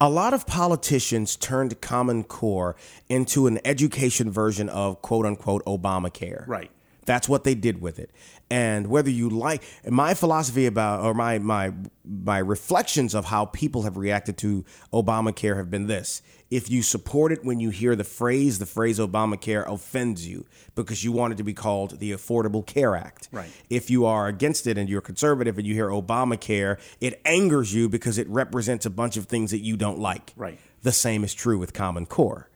A 0.00 0.08
lot 0.08 0.32
of 0.32 0.46
politicians 0.46 1.36
turned 1.36 1.80
Common 1.82 2.24
Core 2.24 2.76
into 3.10 3.46
an 3.46 3.60
education 3.62 4.30
version 4.30 4.70
of 4.70 5.02
quote 5.02 5.26
unquote 5.26 5.62
Obamacare. 5.66 6.48
Right. 6.48 6.70
That's 7.06 7.28
what 7.28 7.44
they 7.44 7.54
did 7.54 7.80
with 7.80 7.98
it. 7.98 8.10
And 8.50 8.86
whether 8.88 9.10
you 9.10 9.28
like 9.30 9.62
my 9.88 10.14
philosophy 10.14 10.66
about 10.66 11.00
or 11.00 11.14
my 11.14 11.38
my 11.38 11.72
my 12.04 12.38
reflections 12.38 13.14
of 13.14 13.26
how 13.26 13.46
people 13.46 13.82
have 13.82 13.96
reacted 13.96 14.36
to 14.38 14.64
Obamacare 14.92 15.56
have 15.56 15.70
been 15.70 15.86
this. 15.86 16.22
If 16.50 16.70
you 16.70 16.82
support 16.82 17.32
it 17.32 17.44
when 17.44 17.58
you 17.58 17.70
hear 17.70 17.96
the 17.96 18.04
phrase, 18.04 18.58
the 18.58 18.66
phrase 18.66 18.98
Obamacare 18.98 19.68
offends 19.68 20.28
you 20.28 20.46
because 20.74 21.02
you 21.02 21.10
want 21.10 21.32
it 21.32 21.36
to 21.36 21.42
be 21.42 21.54
called 21.54 21.98
the 21.98 22.12
Affordable 22.12 22.64
Care 22.64 22.94
Act. 22.94 23.28
Right. 23.32 23.50
If 23.70 23.90
you 23.90 24.04
are 24.06 24.28
against 24.28 24.66
it 24.66 24.78
and 24.78 24.88
you're 24.88 25.00
conservative 25.00 25.58
and 25.58 25.66
you 25.66 25.74
hear 25.74 25.88
Obamacare, 25.88 26.78
it 27.00 27.20
angers 27.24 27.74
you 27.74 27.88
because 27.88 28.18
it 28.18 28.28
represents 28.28 28.86
a 28.86 28.90
bunch 28.90 29.16
of 29.16 29.26
things 29.26 29.50
that 29.50 29.60
you 29.60 29.76
don't 29.76 29.98
like. 29.98 30.32
Right. 30.36 30.60
The 30.82 30.92
same 30.92 31.24
is 31.24 31.34
true 31.34 31.58
with 31.58 31.72
Common 31.72 32.06
Core 32.06 32.50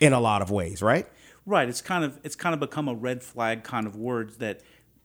in 0.00 0.12
a 0.12 0.20
lot 0.20 0.40
of 0.40 0.50
ways, 0.50 0.80
right? 0.80 1.06
Right. 1.48 1.66
It's 1.66 1.80
kind 1.80 2.04
of 2.04 2.20
it's 2.22 2.36
kind 2.36 2.52
of 2.52 2.60
become 2.60 2.88
a 2.88 2.94
red 2.94 3.22
flag 3.22 3.64
kind 3.64 3.86
of 3.86 3.96
word 3.96 4.38
that 4.38 4.60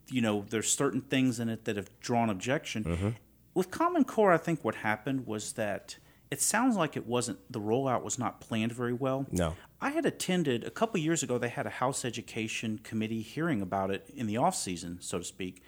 you 0.09 0.21
know 0.21 0.45
there's 0.49 0.69
certain 0.69 0.99
things 0.99 1.39
in 1.39 1.47
it 1.47 1.63
that 1.63 1.77
have 1.77 1.89
drawn 2.01 2.29
objection. 2.29 2.83
Mm-hmm. 2.83 3.09
With 3.53 3.71
Common 3.71 4.03
Core, 4.03 4.33
I 4.33 4.37
think 4.37 4.61
what 4.61 4.75
happened 4.75 5.25
was 5.25 5.53
that 5.53 5.95
it 6.29 6.41
sounds 6.41 6.75
like 6.75 6.97
it 6.97 7.07
wasn't 7.07 7.39
the 7.49 7.61
rollout 7.61 8.03
was 8.03 8.19
not 8.19 8.41
planned 8.41 8.73
very 8.73 8.91
well. 8.91 9.25
No. 9.31 9.55
I 9.79 9.91
had 9.91 10.05
attended 10.05 10.65
a 10.65 10.69
couple 10.69 10.99
years 10.99 11.23
ago. 11.23 11.37
They 11.37 11.47
had 11.47 11.65
a 11.65 11.69
House 11.69 12.03
Education 12.03 12.81
Committee 12.83 13.21
hearing 13.21 13.61
about 13.61 13.89
it 13.89 14.09
in 14.13 14.27
the 14.27 14.35
off 14.35 14.55
season, 14.55 14.97
so 14.99 15.19
to 15.19 15.23
speak. 15.23 15.63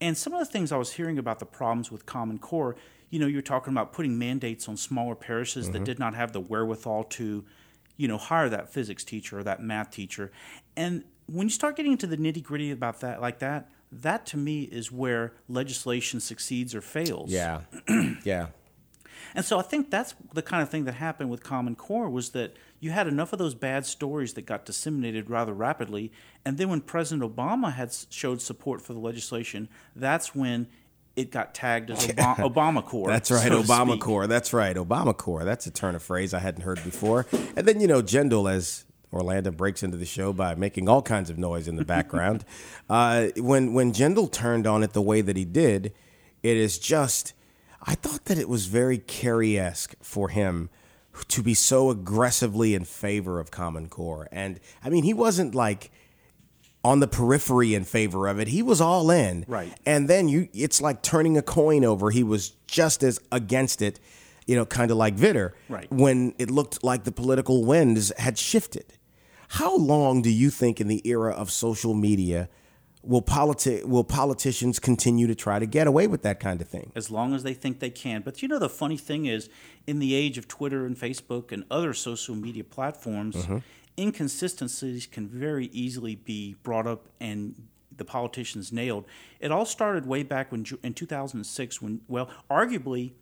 And 0.00 0.16
some 0.16 0.32
of 0.32 0.38
the 0.38 0.46
things 0.46 0.72
I 0.72 0.78
was 0.78 0.92
hearing 0.92 1.18
about 1.18 1.38
the 1.38 1.46
problems 1.46 1.92
with 1.92 2.06
Common 2.06 2.38
Core, 2.38 2.76
you 3.10 3.18
know, 3.18 3.26
you're 3.26 3.42
talking 3.42 3.74
about 3.74 3.92
putting 3.92 4.18
mandates 4.18 4.68
on 4.70 4.78
smaller 4.78 5.14
parishes 5.14 5.70
that 5.70 5.84
did 5.84 5.98
not 5.98 6.14
have 6.14 6.32
the 6.32 6.40
wherewithal 6.40 7.04
to, 7.04 7.44
you 7.96 8.08
know, 8.08 8.18
hire 8.18 8.48
that 8.48 8.72
physics 8.72 9.04
teacher 9.04 9.38
or 9.38 9.42
that 9.44 9.62
math 9.62 9.90
teacher. 9.90 10.32
And 10.76 11.04
when 11.26 11.46
you 11.46 11.50
start 11.50 11.76
getting 11.76 11.92
into 11.92 12.06
the 12.06 12.16
nitty 12.16 12.42
gritty 12.42 12.70
about 12.70 13.00
that, 13.00 13.20
like 13.20 13.38
that, 13.38 13.70
that 13.92 14.26
to 14.26 14.36
me 14.36 14.62
is 14.62 14.90
where 14.90 15.32
legislation 15.48 16.20
succeeds 16.20 16.74
or 16.74 16.80
fails. 16.80 17.30
Yeah. 17.30 17.60
yeah. 18.24 18.48
And 19.34 19.44
so 19.44 19.58
I 19.58 19.62
think 19.62 19.90
that's 19.90 20.14
the 20.32 20.42
kind 20.42 20.62
of 20.62 20.68
thing 20.68 20.84
that 20.84 20.94
happened 20.94 21.30
with 21.30 21.42
Common 21.42 21.74
Core 21.74 22.08
was 22.08 22.30
that 22.30 22.56
you 22.78 22.90
had 22.90 23.06
enough 23.06 23.32
of 23.32 23.38
those 23.38 23.54
bad 23.54 23.86
stories 23.86 24.34
that 24.34 24.46
got 24.46 24.64
disseminated 24.64 25.30
rather 25.30 25.52
rapidly, 25.52 26.12
and 26.44 26.58
then 26.58 26.68
when 26.68 26.80
President 26.80 27.34
Obama 27.34 27.72
had 27.72 27.92
showed 28.10 28.40
support 28.40 28.80
for 28.80 28.92
the 28.92 28.98
legislation, 28.98 29.68
that's 29.96 30.34
when 30.34 30.68
it 31.16 31.30
got 31.30 31.54
tagged 31.54 31.90
as 31.90 32.06
Obama, 32.06 32.36
Obama 32.36 32.84
Core. 32.84 33.08
That's 33.08 33.30
right, 33.30 33.48
so 33.48 33.62
Obama. 33.62 33.98
Core. 33.98 34.26
That's 34.26 34.52
right, 34.52 34.74
Obama 34.76 35.16
Core. 35.16 35.44
That's 35.44 35.66
a 35.66 35.70
turn 35.70 35.94
of 35.94 36.02
phrase 36.02 36.34
I 36.34 36.40
hadn't 36.40 36.62
heard 36.62 36.82
before. 36.82 37.26
And 37.56 37.66
then 37.66 37.80
you 37.80 37.86
know, 37.86 38.02
Jindal 38.02 38.50
as 38.52 38.84
Orlando 39.12 39.52
breaks 39.52 39.82
into 39.82 39.96
the 39.96 40.06
show 40.06 40.32
by 40.32 40.54
making 40.54 40.88
all 40.88 41.02
kinds 41.02 41.30
of 41.30 41.38
noise 41.38 41.68
in 41.68 41.76
the 41.76 41.84
background. 41.84 42.44
uh, 42.90 43.28
when 43.36 43.74
when 43.74 43.92
Jindal 43.92 44.30
turned 44.30 44.66
on 44.66 44.82
it 44.82 44.92
the 44.92 45.02
way 45.02 45.20
that 45.20 45.36
he 45.36 45.44
did, 45.44 45.92
it 46.42 46.56
is 46.56 46.78
just. 46.78 47.32
I 47.86 47.94
thought 47.94 48.24
that 48.24 48.38
it 48.38 48.48
was 48.48 48.64
very 48.64 48.96
Kerry 48.96 49.58
esque 49.58 49.94
for 50.00 50.30
him 50.30 50.70
to 51.28 51.42
be 51.42 51.52
so 51.52 51.90
aggressively 51.90 52.74
in 52.74 52.84
favor 52.86 53.38
of 53.38 53.50
Common 53.50 53.88
Core, 53.88 54.26
and 54.32 54.58
I 54.82 54.88
mean, 54.88 55.04
he 55.04 55.14
wasn't 55.14 55.54
like 55.54 55.92
on 56.84 57.00
the 57.00 57.08
periphery 57.08 57.74
in 57.74 57.84
favor 57.84 58.28
of 58.28 58.38
it. 58.38 58.48
He 58.48 58.62
was 58.62 58.80
all 58.80 59.10
in. 59.10 59.44
Right. 59.48 59.72
And 59.86 60.08
then 60.08 60.28
you 60.28 60.48
it's 60.52 60.80
like 60.80 61.02
turning 61.02 61.36
a 61.38 61.42
coin 61.42 61.84
over. 61.84 62.10
He 62.10 62.22
was 62.22 62.50
just 62.66 63.02
as 63.02 63.18
against 63.32 63.80
it, 63.80 63.98
you 64.46 64.54
know, 64.54 64.66
kind 64.66 64.90
of 64.90 64.98
like 64.98 65.16
Vitter. 65.16 65.52
Right. 65.68 65.90
When 65.90 66.34
it 66.38 66.50
looked 66.50 66.84
like 66.84 67.04
the 67.04 67.12
political 67.12 67.64
winds 67.64 68.12
had 68.18 68.38
shifted. 68.38 68.92
How 69.48 69.76
long 69.76 70.20
do 70.20 70.30
you 70.30 70.50
think 70.50 70.80
in 70.80 70.88
the 70.88 71.00
era 71.08 71.32
of 71.32 71.50
social 71.50 71.94
media 71.94 72.48
will 73.02 73.22
politi- 73.22 73.84
will 73.84 74.04
politicians 74.04 74.78
continue 74.78 75.26
to 75.26 75.34
try 75.34 75.58
to 75.58 75.66
get 75.66 75.86
away 75.86 76.06
with 76.06 76.22
that 76.22 76.40
kind 76.40 76.60
of 76.60 76.68
thing? 76.68 76.90
as 76.94 77.10
long 77.10 77.34
as 77.34 77.42
they 77.42 77.54
think 77.54 77.78
they 77.80 77.90
can. 77.90 78.22
But 78.22 78.42
you 78.42 78.48
know, 78.48 78.58
the 78.58 78.68
funny 78.68 78.96
thing 78.96 79.26
is, 79.26 79.48
in 79.86 79.98
the 79.98 80.14
age 80.14 80.38
of 80.38 80.48
Twitter 80.48 80.84
and 80.86 80.96
Facebook 80.96 81.52
and 81.52 81.64
other 81.70 81.94
social 81.94 82.34
media 82.34 82.64
platforms, 82.64 83.36
mm-hmm. 83.36 83.58
Inconsistencies 83.98 85.06
can 85.06 85.28
very 85.28 85.66
easily 85.66 86.16
be 86.16 86.56
brought 86.62 86.86
up 86.86 87.08
and 87.20 87.54
the 87.96 88.04
politicians 88.04 88.72
nailed. 88.72 89.04
It 89.40 89.52
all 89.52 89.66
started 89.66 90.06
way 90.06 90.22
back 90.22 90.50
when 90.50 90.64
in 90.82 90.94
2006, 90.94 91.80
when 91.80 92.00
well, 92.08 92.28
arguably 92.50 93.12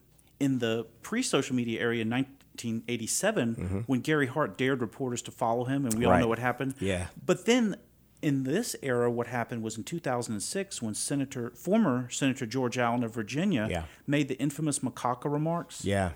in 0.40 0.58
the 0.58 0.86
pre-social 1.02 1.54
media 1.54 1.80
area 1.80 2.02
in 2.02 2.10
1987, 2.10 3.54
mm-hmm. 3.54 3.78
when 3.80 4.00
Gary 4.00 4.26
Hart 4.26 4.56
dared 4.58 4.80
reporters 4.80 5.22
to 5.22 5.30
follow 5.30 5.64
him, 5.64 5.84
and 5.84 5.94
we 5.94 6.04
all 6.04 6.18
know 6.18 6.28
what 6.28 6.38
happened. 6.38 6.74
Yeah. 6.80 7.08
But 7.24 7.44
then 7.44 7.76
in 8.22 8.44
this 8.44 8.76
era, 8.82 9.10
what 9.10 9.26
happened 9.26 9.62
was 9.62 9.76
in 9.76 9.84
2006 9.84 10.80
when 10.80 10.94
Senator, 10.94 11.50
former 11.50 12.08
Senator 12.08 12.46
George 12.46 12.78
Allen 12.78 13.02
of 13.04 13.12
Virginia, 13.12 13.66
Yeah. 13.70 13.84
made 14.06 14.28
the 14.28 14.38
infamous 14.38 14.78
macaca 14.78 15.30
remarks. 15.30 15.84
Yeah. 15.84 16.12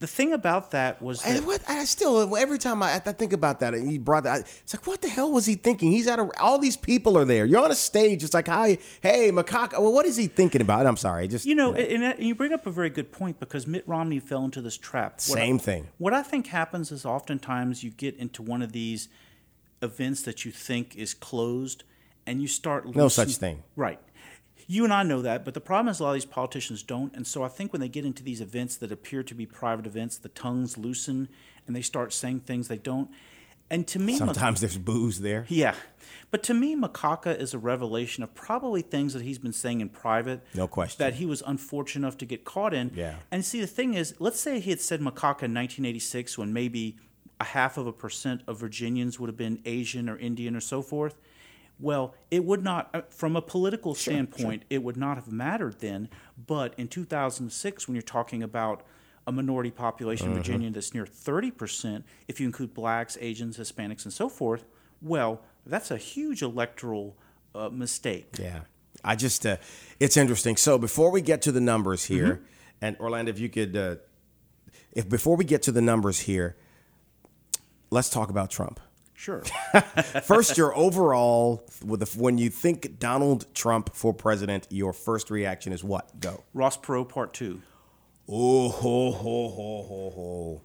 The 0.00 0.06
thing 0.06 0.32
about 0.32 0.70
that 0.70 1.02
was 1.02 1.22
that 1.22 1.38
And 1.38 1.46
what 1.46 1.60
I 1.68 1.84
still 1.84 2.36
every 2.36 2.58
time 2.58 2.82
I, 2.84 2.94
I 2.94 2.98
think 3.00 3.32
about 3.32 3.58
that, 3.60 3.74
and 3.74 3.90
he 3.90 3.98
brought 3.98 4.24
that. 4.24 4.40
It's 4.40 4.72
like, 4.72 4.86
what 4.86 5.02
the 5.02 5.08
hell 5.08 5.32
was 5.32 5.44
he 5.44 5.56
thinking? 5.56 5.90
He's 5.90 6.06
at 6.06 6.20
a, 6.20 6.30
all 6.40 6.58
these 6.58 6.76
people 6.76 7.18
are 7.18 7.24
there. 7.24 7.44
You're 7.44 7.64
on 7.64 7.72
a 7.72 7.74
stage. 7.74 8.22
It's 8.22 8.32
like, 8.32 8.46
hi, 8.46 8.78
hey, 9.00 9.32
macaque. 9.32 9.72
Well, 9.72 9.92
what 9.92 10.06
is 10.06 10.16
he 10.16 10.28
thinking 10.28 10.60
about? 10.60 10.86
I'm 10.86 10.96
sorry, 10.96 11.26
just 11.26 11.46
You 11.46 11.56
know, 11.56 11.74
and, 11.74 12.04
and 12.04 12.22
you 12.24 12.36
bring 12.36 12.52
up 12.52 12.64
a 12.66 12.70
very 12.70 12.90
good 12.90 13.10
point 13.10 13.40
because 13.40 13.66
Mitt 13.66 13.82
Romney 13.88 14.20
fell 14.20 14.44
into 14.44 14.62
this 14.62 14.76
trap. 14.76 15.14
What 15.14 15.22
Same 15.22 15.56
I- 15.56 15.58
thing. 15.58 15.88
What 15.98 16.14
I 16.14 16.22
think 16.22 16.46
happens 16.46 16.92
is 16.92 17.04
oftentimes 17.04 17.82
you 17.82 17.90
get 17.90 18.16
into 18.16 18.40
one 18.42 18.62
of 18.62 18.70
these 18.70 19.08
events 19.82 20.22
that 20.22 20.44
you 20.44 20.52
think 20.52 20.94
is 20.96 21.12
closed, 21.12 21.82
and 22.26 22.40
you 22.40 22.46
start 22.46 22.94
No 22.94 23.08
such 23.08 23.36
thing. 23.36 23.62
Right. 23.74 23.98
You 24.70 24.84
and 24.84 24.92
I 24.92 25.02
know 25.02 25.22
that, 25.22 25.46
but 25.46 25.54
the 25.54 25.60
problem 25.62 25.88
is 25.88 25.98
a 25.98 26.02
lot 26.02 26.10
of 26.10 26.14
these 26.16 26.24
politicians 26.26 26.82
don't, 26.82 27.14
and 27.16 27.26
so 27.26 27.42
I 27.42 27.48
think 27.48 27.72
when 27.72 27.80
they 27.80 27.88
get 27.88 28.04
into 28.04 28.22
these 28.22 28.42
events 28.42 28.76
that 28.76 28.92
appear 28.92 29.22
to 29.22 29.34
be 29.34 29.46
private 29.46 29.86
events, 29.86 30.18
the 30.18 30.28
tongues 30.28 30.76
loosen 30.76 31.28
and 31.66 31.74
they 31.74 31.80
start 31.80 32.12
saying 32.12 32.40
things 32.40 32.68
they 32.68 32.76
don't. 32.76 33.10
And 33.70 33.86
to 33.88 33.98
me, 33.98 34.16
sometimes 34.16 34.60
there's 34.60 34.78
booze 34.78 35.20
there. 35.20 35.46
yeah. 35.48 35.74
But 36.30 36.42
to 36.44 36.54
me, 36.54 36.76
macaca 36.76 37.38
is 37.38 37.54
a 37.54 37.58
revelation 37.58 38.22
of 38.22 38.34
probably 38.34 38.82
things 38.82 39.14
that 39.14 39.22
he's 39.22 39.38
been 39.38 39.52
saying 39.52 39.80
in 39.80 39.88
private. 39.88 40.42
No 40.54 40.68
question. 40.68 41.02
That 41.02 41.14
he 41.14 41.24
was 41.24 41.42
unfortunate 41.46 42.06
enough 42.06 42.18
to 42.18 42.26
get 42.26 42.44
caught 42.44 42.74
in. 42.74 42.92
Yeah. 42.94 43.16
And 43.30 43.44
see, 43.44 43.60
the 43.60 43.66
thing 43.66 43.94
is, 43.94 44.14
let's 44.18 44.38
say 44.38 44.60
he 44.60 44.70
had 44.70 44.80
said 44.80 45.00
macaca 45.00 45.44
in 45.44 45.54
1986 45.54 46.36
when 46.36 46.52
maybe 46.52 46.96
a 47.40 47.44
half 47.44 47.78
of 47.78 47.86
a 47.86 47.92
percent 47.92 48.42
of 48.46 48.58
Virginians 48.58 49.18
would 49.18 49.28
have 49.28 49.36
been 49.36 49.60
Asian 49.64 50.08
or 50.08 50.18
Indian 50.18 50.54
or 50.54 50.60
so 50.60 50.82
forth. 50.82 51.16
Well, 51.80 52.14
it 52.30 52.44
would 52.44 52.64
not, 52.64 52.90
uh, 52.92 53.02
from 53.08 53.36
a 53.36 53.42
political 53.42 53.94
standpoint, 53.94 54.64
it 54.68 54.82
would 54.82 54.96
not 54.96 55.16
have 55.16 55.30
mattered 55.30 55.78
then. 55.78 56.08
But 56.46 56.74
in 56.76 56.88
2006, 56.88 57.86
when 57.86 57.94
you're 57.94 58.02
talking 58.02 58.42
about 58.42 58.82
a 59.26 59.32
minority 59.32 59.70
population 59.70 60.28
Mm-hmm. 60.28 60.36
in 60.36 60.42
Virginia 60.42 60.70
that's 60.70 60.92
near 60.94 61.04
30%, 61.04 62.02
if 62.26 62.40
you 62.40 62.46
include 62.46 62.74
blacks, 62.74 63.16
Asians, 63.20 63.58
Hispanics, 63.58 64.04
and 64.04 64.12
so 64.12 64.28
forth, 64.28 64.64
well, 65.00 65.42
that's 65.66 65.90
a 65.90 65.96
huge 65.96 66.42
electoral 66.42 67.16
uh, 67.54 67.68
mistake. 67.68 68.36
Yeah. 68.40 68.60
I 69.04 69.14
just, 69.14 69.46
uh, 69.46 69.58
it's 70.00 70.16
interesting. 70.16 70.56
So 70.56 70.78
before 70.78 71.10
we 71.12 71.20
get 71.20 71.42
to 71.42 71.52
the 71.52 71.60
numbers 71.60 72.06
here, 72.06 72.42
and 72.80 72.96
Orlando, 72.98 73.30
if 73.30 73.38
you 73.38 73.48
could, 73.48 73.76
uh, 73.76 73.96
if 74.92 75.08
before 75.08 75.36
we 75.36 75.44
get 75.44 75.62
to 75.62 75.72
the 75.72 75.82
numbers 75.82 76.20
here, 76.20 76.56
let's 77.90 78.08
talk 78.08 78.30
about 78.30 78.50
Trump. 78.50 78.80
Sure. 79.18 79.42
First, 80.22 80.56
your 80.56 80.76
overall, 80.76 81.66
with 81.84 81.98
the, 81.98 82.22
when 82.22 82.38
you 82.38 82.50
think 82.50 83.00
Donald 83.00 83.52
Trump 83.52 83.92
for 83.92 84.14
president, 84.14 84.68
your 84.70 84.92
first 84.92 85.28
reaction 85.28 85.72
is 85.72 85.82
what? 85.82 86.20
Go. 86.20 86.44
Ross 86.54 86.78
Perot, 86.78 87.08
Part 87.08 87.34
2. 87.34 87.60
Oh, 88.28 88.68
ho, 88.68 89.10
ho, 89.10 89.48
ho, 89.48 89.82
ho, 89.82 90.10
ho. 90.14 90.62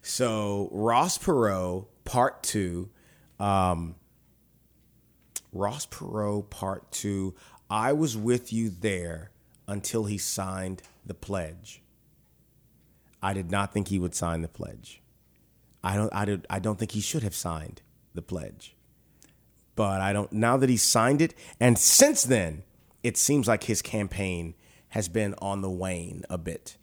So 0.00 0.70
Ross 0.72 1.18
Perot, 1.18 1.86
part 2.04 2.42
two. 2.42 2.88
Um, 3.38 3.96
Ross 5.52 5.84
Perot, 5.84 6.48
part 6.48 6.90
two. 6.92 7.34
I 7.68 7.92
was 7.92 8.16
with 8.16 8.54
you 8.54 8.70
there 8.70 9.32
until 9.68 10.04
he 10.06 10.16
signed 10.16 10.80
the 11.04 11.14
pledge. 11.14 11.82
I 13.22 13.34
did 13.34 13.50
not 13.50 13.74
think 13.74 13.88
he 13.88 13.98
would 13.98 14.14
sign 14.14 14.40
the 14.40 14.48
pledge. 14.48 15.01
I 15.84 15.96
don't. 15.96 16.12
I 16.14 16.24
did. 16.24 16.46
I 16.48 16.58
don't 16.58 16.78
think 16.78 16.92
he 16.92 17.00
should 17.00 17.22
have 17.22 17.34
signed 17.34 17.82
the 18.14 18.22
pledge. 18.22 18.74
But 19.74 20.00
I 20.00 20.12
don't. 20.12 20.32
Now 20.32 20.56
that 20.56 20.68
he's 20.68 20.82
signed 20.82 21.22
it, 21.22 21.34
and 21.58 21.78
since 21.78 22.22
then, 22.22 22.62
it 23.02 23.16
seems 23.16 23.48
like 23.48 23.64
his 23.64 23.82
campaign 23.82 24.54
has 24.90 25.08
been 25.08 25.34
on 25.38 25.62
the 25.62 25.70
wane 25.70 26.24
a 26.28 26.38
bit. 26.38 26.76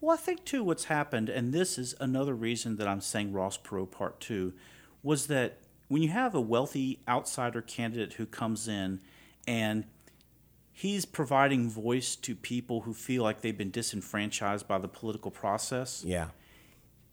Well, 0.00 0.14
I 0.14 0.18
think 0.18 0.44
too 0.44 0.64
what's 0.64 0.84
happened, 0.84 1.28
and 1.28 1.52
this 1.52 1.76
is 1.76 1.94
another 2.00 2.34
reason 2.34 2.76
that 2.76 2.88
I'm 2.88 3.00
saying 3.00 3.32
Ross 3.32 3.58
Perot 3.58 3.90
Part 3.90 4.20
Two, 4.20 4.54
was 5.02 5.26
that 5.26 5.58
when 5.88 6.02
you 6.02 6.08
have 6.10 6.34
a 6.34 6.40
wealthy 6.40 7.00
outsider 7.08 7.60
candidate 7.60 8.14
who 8.14 8.24
comes 8.24 8.68
in 8.68 9.00
and 9.46 9.84
he's 10.72 11.04
providing 11.04 11.68
voice 11.68 12.14
to 12.16 12.34
people 12.34 12.82
who 12.82 12.94
feel 12.94 13.22
like 13.24 13.40
they've 13.40 13.58
been 13.58 13.72
disenfranchised 13.72 14.66
by 14.66 14.78
the 14.78 14.88
political 14.88 15.30
process, 15.30 16.02
Yeah. 16.06 16.28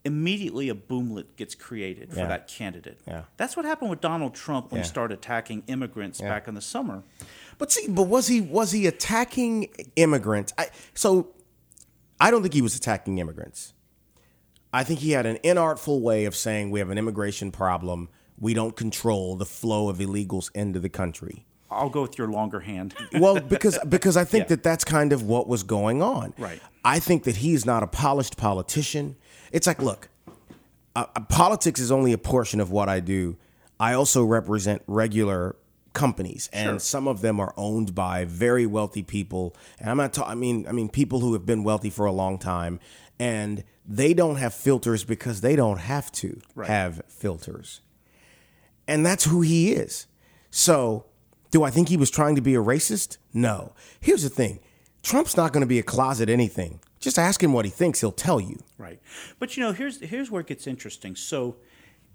Immediately 0.08 0.70
a 0.70 0.74
boomlet 0.76 1.26
gets 1.36 1.54
created 1.54 2.12
for 2.12 2.20
Yeah. 2.22 2.28
that 2.28 2.48
candidate. 2.48 3.00
Yeah. 3.08 3.24
That's 3.38 3.56
what 3.56 3.66
happened 3.66 3.90
with 3.92 4.02
Donald 4.02 4.34
Trump 4.34 4.72
when 4.72 4.80
Yeah. 4.80 4.84
he 4.84 4.90
started 4.90 5.20
attacking 5.20 5.64
immigrants 5.68 6.20
Yeah. 6.20 6.30
back 6.30 6.48
in 6.48 6.56
the 6.56 6.62
summer. 6.62 7.04
But 7.60 7.72
see, 7.72 7.88
but 7.88 8.04
was 8.04 8.28
he 8.28 8.42
was 8.42 8.72
he 8.72 8.88
attacking 8.88 9.70
immigrants? 9.96 10.54
I, 10.58 10.68
so 10.96 11.28
I 12.20 12.32
don't 12.32 12.42
think 12.42 12.54
he 12.56 12.62
was 12.62 12.76
attacking 12.76 13.20
immigrants. 13.20 13.74
I 14.74 14.84
think 14.84 15.00
he 15.00 15.12
had 15.12 15.26
an 15.26 15.38
inartful 15.44 16.02
way 16.02 16.26
of 16.26 16.36
saying 16.36 16.72
we 16.72 16.80
have 16.80 16.90
an 16.90 16.98
immigration 16.98 17.52
problem. 17.52 18.10
We 18.40 18.54
don't 18.54 18.76
control 18.76 19.36
the 19.36 19.46
flow 19.46 19.90
of 19.90 19.98
illegals 19.98 20.50
into 20.54 20.80
the 20.80 20.90
country. 20.90 21.46
I'll 21.70 21.90
go 21.90 22.04
with 22.04 22.18
your 22.18 22.30
longer 22.30 22.62
hand. 22.62 22.96
Well, 23.14 23.40
because 23.42 23.78
because 23.90 24.16
I 24.16 24.24
think 24.24 24.44
Yeah. 24.44 24.56
that 24.56 24.64
that's 24.64 24.86
kind 24.86 25.12
of 25.12 25.24
what 25.24 25.48
was 25.48 25.64
going 25.64 26.02
on. 26.02 26.34
Right. 26.38 26.62
I 26.86 27.00
think 27.00 27.24
that 27.24 27.38
he's 27.38 27.66
not 27.66 27.84
a 27.84 27.88
polished 27.88 28.38
politician. 28.38 29.16
It's 29.52 29.68
like, 29.68 29.82
look, 29.82 30.10
uh, 30.96 31.06
uh, 31.16 31.20
politics 31.22 31.80
is 31.80 31.92
only 31.92 32.14
a 32.14 32.18
portion 32.18 32.60
of 32.60 32.72
what 32.72 32.90
I 32.90 33.00
do. 33.00 33.38
I 33.80 33.94
also 33.94 34.24
represent 34.24 34.82
regular 34.88 35.56
companies, 35.94 36.50
and 36.54 36.66
Sure. 36.74 36.80
some 36.80 37.08
of 37.08 37.22
them 37.22 37.40
are 37.40 37.54
owned 37.58 37.94
by 37.96 38.26
very 38.26 38.66
wealthy 38.66 39.04
people. 39.04 39.56
And 39.80 39.90
I'm 39.90 39.98
not 39.98 40.14
talking. 40.14 40.32
I 40.32 40.36
mean, 40.36 40.68
I 40.68 40.72
mean 40.72 40.90
people 40.90 41.20
who 41.22 41.34
have 41.34 41.46
been 41.46 41.64
wealthy 41.64 41.90
for 41.90 42.06
a 42.06 42.12
long 42.12 42.38
time, 42.38 42.80
and 43.20 43.64
they 43.88 44.14
don't 44.14 44.36
have 44.38 44.54
filters 44.54 45.04
because 45.04 45.42
they 45.42 45.56
don't 45.56 45.80
have 45.80 46.12
to 46.14 46.40
Right. 46.56 46.68
have 46.70 47.02
filters. 47.08 47.82
And 48.88 49.06
that's 49.06 49.26
who 49.26 49.42
he 49.42 49.72
is. 49.72 50.08
So, 50.50 51.06
do 51.52 51.64
I 51.64 51.70
think 51.70 51.90
he 51.90 51.98
was 51.98 52.10
trying 52.10 52.36
to 52.36 52.42
be 52.42 52.56
a 52.56 52.62
racist? 52.64 53.18
No. 53.34 53.74
Here's 54.00 54.24
the 54.24 54.30
thing 54.30 54.60
Trump's 55.04 55.38
not 55.38 55.54
going 55.54 55.62
to 55.62 55.68
be 55.68 55.80
a 55.80 55.84
closet 55.84 56.30
anything. 56.30 56.80
Just 57.08 57.18
ask 57.18 57.42
him 57.42 57.54
what 57.54 57.64
he 57.64 57.72
thinks, 57.72 58.02
he'll 58.02 58.12
tell 58.12 58.42
you. 58.42 58.60
Right. 58.78 59.00
But 59.40 59.56
you 59.56 59.64
know, 59.64 59.72
here's 59.72 60.02
here's 60.02 60.30
where 60.30 60.42
it 60.42 60.48
gets 60.48 60.68
interesting. 60.68 61.16
So 61.16 61.56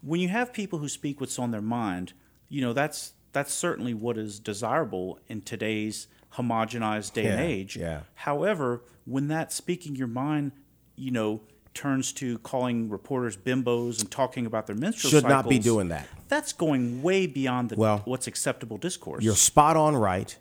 when 0.03 0.21
you 0.21 0.29
have 0.29 0.53
people 0.53 0.81
who 0.81 0.89
speak 0.89 1.19
what's 1.19 1.39
on 1.39 1.51
their 1.51 1.63
mind, 1.63 2.13
you 2.51 2.61
know, 2.61 2.75
that's 2.75 3.15
that's 3.33 3.55
certainly 3.55 3.95
what 3.95 4.19
is 4.19 4.39
desirable 4.39 5.19
in 5.29 5.41
today's 5.41 6.09
homogenized 6.35 7.15
day 7.15 7.25
and 7.25 7.41
age. 7.41 7.75
yeah. 7.75 8.01
However, 8.17 8.83
when 9.07 9.29
that 9.29 9.51
speaking 9.51 9.97
your 9.97 10.09
mind, 10.09 10.53
you 10.95 11.11
know, 11.11 11.41
turns 11.73 12.13
to 12.13 12.37
calling 12.41 12.91
reporters 12.91 13.35
bimbos 13.35 13.99
and 14.01 14.11
talking 14.11 14.45
about 14.45 14.67
their 14.67 14.77
menstrual 14.77 15.11
Should 15.11 15.25
not 15.25 15.49
be 15.49 15.59
doing 15.59 15.89
that. 15.89 16.07
That's 16.29 16.53
going 16.53 17.03
way 17.03 17.27
beyond 17.27 17.71
the, 17.71 17.77
Well, 17.77 18.03
what's 18.05 18.27
acceptable 18.27 18.77
discourse. 18.77 19.25
You're 19.25 19.37
spot 19.37 19.79
on 19.79 19.97
right. 19.97 20.37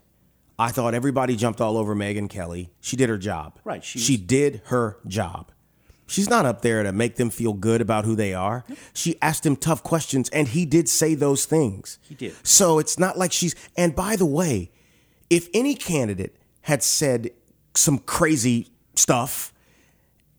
I 0.62 0.70
thought 0.70 0.94
everybody 0.94 1.34
jumped 1.34 1.60
all 1.60 1.76
over 1.76 1.92
Megyn 1.94 2.30
Kelly. 2.30 2.70
She 2.80 2.96
did 2.96 3.08
her 3.08 3.18
job. 3.18 3.58
Right, 3.64 3.82
she 3.82 3.98
She, 3.98 4.16
did 4.16 4.62
her 4.66 4.96
job. 5.08 5.50
She's 6.06 6.30
not 6.30 6.46
up 6.46 6.62
there 6.62 6.84
to 6.84 6.92
make 6.92 7.16
them 7.16 7.30
feel 7.30 7.52
good 7.52 7.80
about 7.80 8.04
who 8.04 8.14
they 8.14 8.32
are. 8.32 8.64
She 8.92 9.20
asked 9.20 9.44
him 9.44 9.56
tough 9.56 9.82
questions, 9.82 10.28
and 10.28 10.46
he 10.46 10.64
did 10.64 10.88
say 10.88 11.14
those 11.14 11.46
things. 11.46 11.98
He 12.02 12.14
did. 12.14 12.34
So 12.46 12.78
it's 12.78 12.96
not 12.96 13.18
like 13.18 13.32
she's. 13.32 13.56
And 13.76 13.96
by 13.96 14.14
the 14.14 14.26
way, 14.26 14.70
if 15.30 15.48
any 15.52 15.74
candidate 15.74 16.36
had 16.60 16.84
said 16.84 17.30
some 17.74 17.98
crazy 17.98 18.68
stuff 18.94 19.52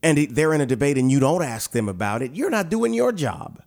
and 0.01 0.17
they're 0.29 0.53
in 0.53 0.61
a 0.61 0.65
debate 0.65 0.97
and 0.97 1.11
you 1.11 1.19
don't 1.19 1.43
ask 1.43 1.71
them 1.71 1.89
about 1.89 2.21
it, 2.21 2.33
you're 2.33 2.51
not 2.51 2.69
doing 2.69 2.93
your 2.93 3.11
job, 3.11 3.61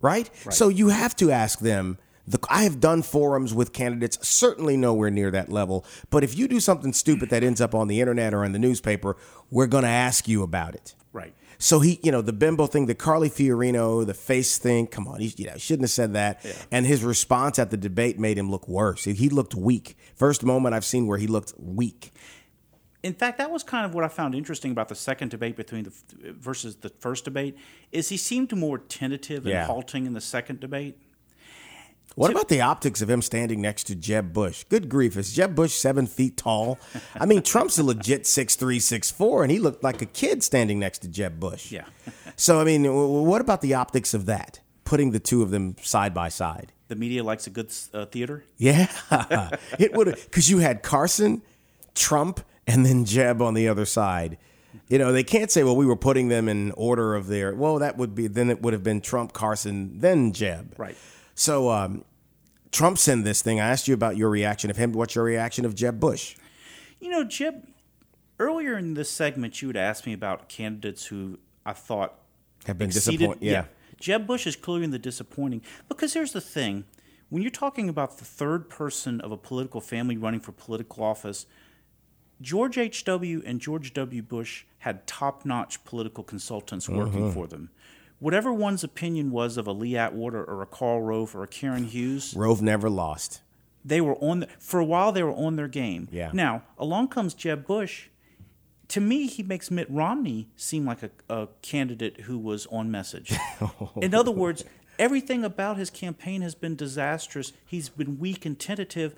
right? 0.00 0.28
So 0.50 0.68
you 0.68 0.88
have 0.88 1.14
to 1.16 1.30
ask 1.30 1.60
them. 1.60 1.98
The, 2.26 2.38
I 2.48 2.62
have 2.64 2.80
done 2.80 3.02
forums 3.02 3.52
with 3.54 3.72
candidates, 3.72 4.18
certainly 4.26 4.76
nowhere 4.76 5.10
near 5.10 5.30
that 5.30 5.50
level. 5.50 5.84
But 6.10 6.22
if 6.22 6.36
you 6.38 6.46
do 6.48 6.60
something 6.60 6.92
stupid 6.92 7.30
that 7.30 7.42
ends 7.42 7.60
up 7.60 7.74
on 7.74 7.88
the 7.88 8.00
internet 8.00 8.34
or 8.34 8.44
in 8.44 8.52
the 8.52 8.58
newspaper, 8.58 9.16
we're 9.50 9.66
going 9.66 9.84
to 9.84 9.88
ask 9.90 10.28
you 10.28 10.42
about 10.42 10.74
it. 10.74 10.94
Right. 11.12 11.34
So 11.58 11.80
he, 11.80 11.98
you 12.02 12.10
know, 12.12 12.22
the 12.22 12.32
bimbo 12.32 12.66
thing, 12.66 12.86
the 12.86 12.94
Carly 12.94 13.28
Fiorina, 13.28 14.06
the 14.06 14.14
face 14.14 14.56
thing. 14.58 14.86
Come 14.86 15.06
on, 15.08 15.20
he, 15.20 15.34
you 15.36 15.46
know, 15.46 15.56
shouldn't 15.58 15.82
have 15.82 15.90
said 15.90 16.12
that. 16.14 16.46
And 16.70 16.86
his 16.86 17.02
response 17.04 17.58
at 17.58 17.70
the 17.70 17.76
debate 17.76 18.18
made 18.18 18.38
him 18.38 18.50
look 18.50 18.66
worse. 18.68 19.04
He 19.04 19.28
looked 19.28 19.54
weak. 19.54 19.96
First 20.14 20.42
moment 20.44 20.74
I've 20.74 20.84
seen 20.86 21.06
where 21.06 21.18
he 21.18 21.26
looked 21.26 21.52
weak. 21.58 22.12
In 23.02 23.14
fact, 23.14 23.38
that 23.38 23.50
was 23.50 23.62
kind 23.62 23.84
of 23.86 23.94
what 23.94 24.04
I 24.04 24.08
found 24.08 24.34
interesting 24.34 24.72
about 24.72 24.88
the 24.88 24.94
second 24.94 25.30
debate 25.30 25.56
between 25.56 25.84
the 25.84 25.92
versus 26.32 26.76
the 26.76 26.90
first 27.00 27.24
debate 27.24 27.56
is 27.92 28.08
he 28.10 28.16
seemed 28.18 28.54
more 28.56 28.78
tentative 28.78 29.44
and 29.44 29.52
Yeah. 29.52 29.66
halting 29.66 30.06
in 30.06 30.12
the 30.12 30.20
second 30.20 30.60
debate. 30.60 30.98
What 32.16 32.30
about 32.30 32.48
the 32.48 32.60
optics 32.60 33.00
of 33.02 33.08
him 33.08 33.22
standing 33.22 33.60
next 33.60 33.84
to 33.84 33.94
Jeb 33.94 34.32
Bush? 34.32 34.64
Good 34.68 34.88
grief, 34.88 35.16
is 35.16 35.32
Jeb 35.32 35.54
Bush 35.54 35.74
seven 35.74 36.06
feet 36.06 36.36
tall? 36.36 36.78
I 37.18 37.24
mean, 37.24 37.42
Trump's 37.42 37.78
a 37.78 37.84
legit 37.84 38.26
six 38.26 38.56
three, 38.56 38.80
six 38.80 39.10
four, 39.10 39.42
and 39.42 39.50
he 39.50 39.58
looked 39.58 39.82
like 39.84 40.02
a 40.02 40.06
kid 40.06 40.42
standing 40.42 40.78
next 40.78 40.98
to 41.00 41.08
Jeb 41.08 41.38
Bush. 41.40 41.70
Yeah. 41.72 41.84
So 42.36 42.58
I 42.58 42.64
mean, 42.64 42.84
w- 42.84 43.20
what 43.22 43.42
about 43.42 43.60
the 43.60 43.74
optics 43.74 44.14
of 44.14 44.24
that? 44.24 44.60
Putting 44.84 45.10
the 45.10 45.20
two 45.20 45.42
of 45.42 45.50
them 45.50 45.76
side 45.82 46.14
by 46.14 46.30
side. 46.30 46.72
The 46.88 46.96
media 46.96 47.22
likes 47.22 47.46
a 47.46 47.50
good 47.50 47.70
uh, 47.92 48.06
theater. 48.06 48.44
Yeah, 48.56 48.90
it 49.78 49.92
would 49.92 50.06
because 50.06 50.48
you 50.48 50.58
had 50.58 50.82
Carson, 50.82 51.42
Trump, 51.94 52.40
and 52.66 52.86
then 52.86 53.04
Jeb 53.04 53.42
on 53.42 53.52
the 53.52 53.68
other 53.68 53.84
side. 53.84 54.38
You 54.88 54.96
know, 54.98 55.12
they 55.12 55.22
can't 55.22 55.50
say, 55.50 55.64
"Well, 55.64 55.76
we 55.76 55.84
were 55.84 55.96
putting 55.96 56.28
them 56.28 56.48
in 56.48 56.70
order 56.72 57.14
of 57.14 57.26
their." 57.26 57.54
Well, 57.54 57.78
that 57.80 57.98
would 57.98 58.14
be 58.14 58.26
then 58.26 58.48
it 58.48 58.62
would 58.62 58.72
have 58.72 58.82
been 58.82 59.02
Trump, 59.02 59.34
Carson, 59.34 59.98
then 60.00 60.32
Jeb. 60.32 60.74
Right. 60.78 60.96
So, 61.40 61.70
um, 61.70 62.04
Trump 62.70 62.98
sent 62.98 63.24
this 63.24 63.40
thing. 63.40 63.60
I 63.60 63.68
asked 63.70 63.88
you 63.88 63.94
about 63.94 64.14
your 64.18 64.28
reaction 64.28 64.68
of 64.70 64.76
him. 64.76 64.92
What's 64.92 65.14
your 65.14 65.24
reaction 65.24 65.64
of 65.64 65.74
Jeb 65.74 65.98
Bush? 65.98 66.36
You 67.00 67.08
know, 67.08 67.24
Jeb, 67.24 67.66
earlier 68.38 68.76
in 68.76 68.92
this 68.92 69.10
segment, 69.10 69.62
you 69.62 69.68
had 69.68 69.76
asked 69.78 70.04
me 70.04 70.12
about 70.12 70.50
candidates 70.50 71.06
who 71.06 71.38
I 71.64 71.72
thought 71.72 72.18
Have 72.66 72.76
been 72.76 72.90
disappointed. 72.90 73.38
Yeah. 73.40 73.64
Jeb 73.98 74.26
Bush 74.26 74.46
is 74.46 74.54
clearly 74.54 74.84
in 74.84 74.90
the 74.90 74.98
disappointing 74.98 75.62
because 75.88 76.12
here's 76.12 76.32
the 76.34 76.42
thing: 76.42 76.84
when 77.30 77.40
you're 77.40 77.50
talking 77.50 77.88
about 77.88 78.18
the 78.18 78.26
third 78.26 78.68
person 78.68 79.18
of 79.22 79.32
a 79.32 79.38
political 79.38 79.80
family 79.80 80.18
running 80.18 80.40
for 80.40 80.52
political 80.52 81.02
office, 81.02 81.46
George 82.42 82.76
H. 82.76 83.02
W. 83.06 83.42
and 83.46 83.62
George 83.62 83.94
W. 83.94 84.20
Bush 84.20 84.64
had 84.80 85.06
top-notch 85.06 85.84
political 85.84 86.22
consultants 86.22 86.86
working 86.86 87.22
Mm-hmm. 87.22 87.32
for 87.32 87.46
them. 87.46 87.70
Whatever 88.20 88.52
one's 88.52 88.84
opinion 88.84 89.30
was 89.32 89.56
of 89.56 89.66
a 89.66 89.72
Lee 89.72 89.96
Atwater 89.96 90.44
or 90.44 90.62
a 90.62 90.66
Karl 90.66 91.00
Rove 91.02 91.34
or 91.34 91.42
a 91.42 91.48
Karen 91.48 91.84
Hughes, 91.84 92.34
Rove 92.36 92.62
never 92.62 92.88
lost. 92.88 93.40
they 93.84 94.00
were 94.00 94.16
on 94.16 94.40
the, 94.40 94.48
for 94.58 94.78
a 94.78 94.84
while 94.84 95.10
they 95.10 95.22
were 95.22 95.32
on 95.34 95.56
their 95.56 95.68
game. 95.68 96.06
Yeah. 96.12 96.30
Now 96.32 96.62
along 96.78 97.08
comes 97.08 97.34
Jeb 97.34 97.66
Bush. 97.66 98.08
To 98.88 99.00
me, 99.00 99.26
he 99.28 99.42
makes 99.44 99.70
Mitt 99.70 99.86
Romney 99.88 100.48
seem 100.56 100.84
like 100.84 101.02
a, 101.02 101.10
a 101.28 101.48
candidate 101.62 102.22
who 102.22 102.38
was 102.38 102.66
on 102.66 102.90
message. 102.90 103.32
In 104.02 104.14
other 104.14 104.32
words, 104.32 104.64
everything 104.98 105.44
about 105.44 105.76
his 105.76 105.90
campaign 105.90 106.42
has 106.42 106.56
been 106.56 106.74
disastrous. 106.74 107.52
He's 107.64 107.88
been 107.88 108.18
weak 108.18 108.44
and 108.44 108.58
tentative. 108.58 109.14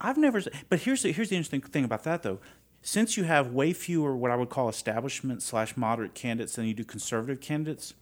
I've 0.00 0.18
never. 0.18 0.42
But 0.68 0.80
here's 0.80 1.02
the, 1.02 1.12
here's 1.12 1.28
the 1.28 1.36
interesting 1.36 1.60
thing 1.60 1.84
about 1.84 2.02
that 2.04 2.24
though. 2.24 2.40
Since 2.86 3.16
you 3.16 3.24
have 3.24 3.48
way 3.48 3.72
fewer 3.72 4.16
what 4.16 4.30
I 4.30 4.36
would 4.36 4.48
call 4.48 4.68
establishment 4.68 5.42
slash 5.42 5.76
moderate 5.76 6.14
candidates 6.14 6.54
than 6.54 6.66
you 6.66 6.72
do 6.72 6.84
conservative 6.84 7.40
candidates, 7.40 7.94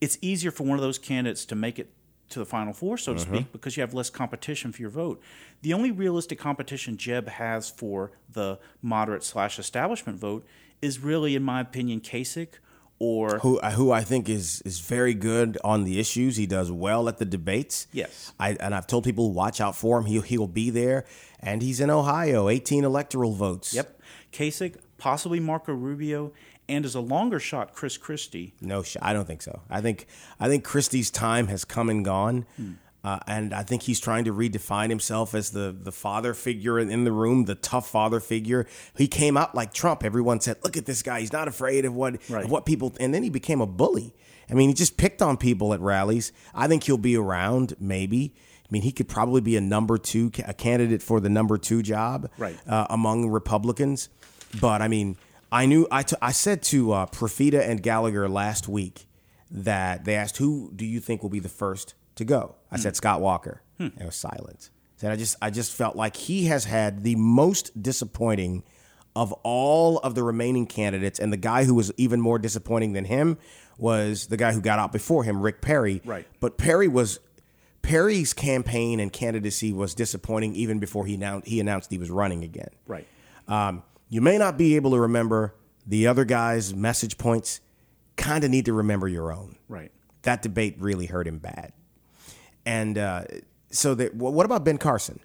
it's 0.00 0.18
easier 0.20 0.50
for 0.50 0.64
one 0.64 0.76
of 0.76 0.82
those 0.82 0.98
candidates 0.98 1.44
to 1.44 1.54
make 1.54 1.78
it 1.78 1.92
to 2.30 2.40
the 2.40 2.44
final 2.44 2.72
four, 2.72 2.98
so 2.98 3.14
to 3.14 3.20
uh-huh. 3.20 3.34
speak, 3.36 3.52
because 3.52 3.76
you 3.76 3.82
have 3.82 3.94
less 3.94 4.10
competition 4.10 4.72
for 4.72 4.82
your 4.82 4.90
vote. 4.90 5.22
The 5.62 5.72
only 5.74 5.92
realistic 5.92 6.40
competition 6.40 6.96
Jeb 6.96 7.28
has 7.28 7.70
for 7.70 8.10
the 8.28 8.58
moderate 8.82 9.22
slash 9.22 9.60
establishment 9.60 10.18
vote 10.18 10.44
is 10.82 10.98
really, 10.98 11.36
in 11.36 11.44
my 11.44 11.60
opinion, 11.60 12.00
Kasich 12.00 12.54
or 12.98 13.38
who 13.38 13.60
uh, 13.60 13.70
who 13.70 13.92
I 13.92 14.02
think 14.02 14.28
is 14.28 14.60
is 14.62 14.80
very 14.80 15.14
good 15.14 15.56
on 15.62 15.84
the 15.84 16.00
issues. 16.00 16.36
He 16.36 16.46
does 16.46 16.72
well 16.72 17.08
at 17.08 17.18
the 17.18 17.24
debates. 17.24 17.86
Yes. 17.92 18.32
I 18.40 18.56
and 18.58 18.74
I've 18.74 18.86
told 18.86 19.04
people 19.04 19.32
watch 19.32 19.60
out 19.60 19.76
for 19.76 19.98
him. 19.98 20.06
He 20.06 20.20
he'll 20.20 20.48
be 20.48 20.70
there, 20.70 21.04
and 21.40 21.62
he's 21.62 21.80
in 21.80 21.90
Ohio, 21.90 22.48
18 22.48 22.84
electoral 22.84 23.32
votes. 23.32 23.74
Yep, 23.74 24.00
Kasich, 24.32 24.76
possibly 24.98 25.40
Marco 25.40 25.72
Rubio, 25.72 26.32
and 26.68 26.84
as 26.84 26.94
a 26.94 27.00
longer 27.00 27.40
shot, 27.40 27.72
Chris 27.74 27.96
Christie. 27.96 28.54
No, 28.60 28.82
sh- 28.82 28.96
I 29.00 29.12
don't 29.12 29.26
think 29.26 29.42
so. 29.42 29.62
I 29.70 29.80
think 29.80 30.06
I 30.38 30.48
think 30.48 30.64
Christie's 30.64 31.10
time 31.10 31.46
has 31.48 31.64
come 31.64 31.88
and 31.88 32.04
gone, 32.04 32.44
uh, 33.04 33.20
and 33.26 33.54
I 33.54 33.62
think 33.62 33.82
he's 33.84 34.00
trying 34.00 34.24
to 34.24 34.34
redefine 34.34 34.90
himself 34.90 35.34
as 35.34 35.50
the 35.50 35.74
the 35.78 35.92
father 35.92 36.34
figure 36.34 36.78
in 36.78 37.04
the 37.04 37.12
room, 37.12 37.44
the 37.46 37.54
tough 37.54 37.88
father 37.88 38.20
figure. 38.20 38.66
He 38.96 39.08
came 39.08 39.36
out 39.36 39.54
like 39.54 39.72
Trump. 39.72 40.04
Everyone 40.04 40.40
said, 40.40 40.56
"Look 40.62 40.76
at 40.76 40.84
this 40.86 41.02
guy. 41.02 41.20
He's 41.20 41.32
not 41.32 41.48
afraid 41.48 41.84
of 41.84 41.94
what 41.94 42.18
Right. 42.28 42.44
of 42.44 42.50
what 42.50 42.66
people." 42.66 42.92
And 43.00 43.14
then 43.14 43.22
he 43.22 43.30
became 43.30 43.60
a 43.62 43.66
bully. 43.66 44.14
I 44.50 44.54
mean, 44.54 44.68
he 44.68 44.74
just 44.74 44.96
picked 44.96 45.20
on 45.22 45.36
people 45.36 45.72
at 45.74 45.80
rallies. 45.80 46.32
I 46.54 46.68
think 46.68 46.84
he'll 46.84 46.96
be 46.98 47.16
around. 47.16 47.74
Maybe. 47.78 48.34
I 48.68 48.70
mean, 48.70 48.82
he 48.82 48.92
could 48.92 49.08
probably 49.08 49.40
be 49.40 49.56
a 49.56 49.60
number 49.60 49.96
two, 49.96 50.30
a 50.46 50.52
candidate 50.52 51.02
for 51.02 51.20
the 51.20 51.28
number 51.30 51.56
two 51.56 51.82
job 51.82 52.30
Right. 52.36 52.56
uh, 52.66 52.86
among 52.90 53.28
Republicans. 53.30 54.08
But 54.60 54.82
I 54.82 54.88
mean, 54.88 55.16
I 55.50 55.64
knew 55.66 55.86
I, 55.90 56.02
t- 56.02 56.16
I 56.20 56.32
said 56.32 56.62
to 56.64 56.92
uh, 56.92 57.06
Profita 57.06 57.66
and 57.66 57.82
Gallagher 57.82 58.28
last 58.28 58.68
week 58.68 59.06
that 59.50 60.04
they 60.04 60.14
asked 60.14 60.36
who 60.36 60.70
do 60.76 60.84
you 60.84 61.00
think 61.00 61.22
will 61.22 61.30
be 61.30 61.40
the 61.40 61.48
first 61.48 61.94
to 62.16 62.24
go. 62.24 62.56
I 62.70 62.76
said 62.76 62.96
Scott 62.96 63.20
Walker. 63.22 63.62
There 63.78 63.90
was 64.06 64.16
silence. 64.16 64.70
Said 64.96 65.12
I 65.12 65.16
just 65.16 65.36
I 65.40 65.50
just 65.50 65.72
felt 65.72 65.94
like 65.96 66.16
he 66.16 66.46
has 66.46 66.64
had 66.64 67.04
the 67.04 67.14
most 67.16 67.80
disappointing 67.80 68.64
of 69.16 69.32
all 69.44 69.98
of 69.98 70.14
the 70.14 70.22
remaining 70.22 70.66
candidates, 70.66 71.18
and 71.18 71.32
the 71.32 71.36
guy 71.36 71.64
who 71.64 71.74
was 71.74 71.92
even 71.96 72.20
more 72.20 72.38
disappointing 72.38 72.92
than 72.92 73.04
him 73.04 73.38
was 73.78 74.26
the 74.26 74.36
guy 74.36 74.52
who 74.52 74.60
got 74.60 74.78
out 74.78 74.92
before 74.92 75.22
him, 75.24 75.40
Rick 75.40 75.60
Perry. 75.62 76.02
Right. 76.04 76.26
But 76.40 76.58
Perry 76.58 76.88
was 76.88 77.20
Perry's 77.88 78.34
campaign 78.34 79.00
and 79.00 79.10
candidacy 79.10 79.72
was 79.72 79.94
disappointing 79.94 80.54
even 80.54 80.78
before 80.78 81.06
he 81.06 81.14
announced 81.14 81.48
he 81.48 81.58
announced 81.58 81.90
he 81.90 81.96
was 81.96 82.10
running 82.10 82.44
again. 82.44 82.68
Right. 82.86 83.06
Um, 83.48 83.82
you 84.10 84.20
may 84.20 84.36
not 84.36 84.58
be 84.58 84.76
able 84.76 84.90
to 84.90 85.00
remember 85.00 85.54
the 85.86 86.06
other 86.06 86.26
guy's 86.26 86.74
message 86.74 87.16
points. 87.16 87.60
Kind 88.16 88.44
of 88.44 88.50
need 88.50 88.66
to 88.66 88.74
remember 88.74 89.08
your 89.08 89.32
own. 89.32 89.56
Right. 89.70 89.90
That 90.20 90.42
debate 90.42 90.76
really 90.78 91.06
hurt 91.06 91.26
him 91.26 91.38
bad. 91.38 91.72
And 92.66 92.98
uh, 92.98 93.24
so, 93.70 93.94
that, 93.94 94.12
wh- 94.12 94.34
what 94.34 94.44
about 94.44 94.64
Ben 94.64 94.76
Carson? 94.76 95.20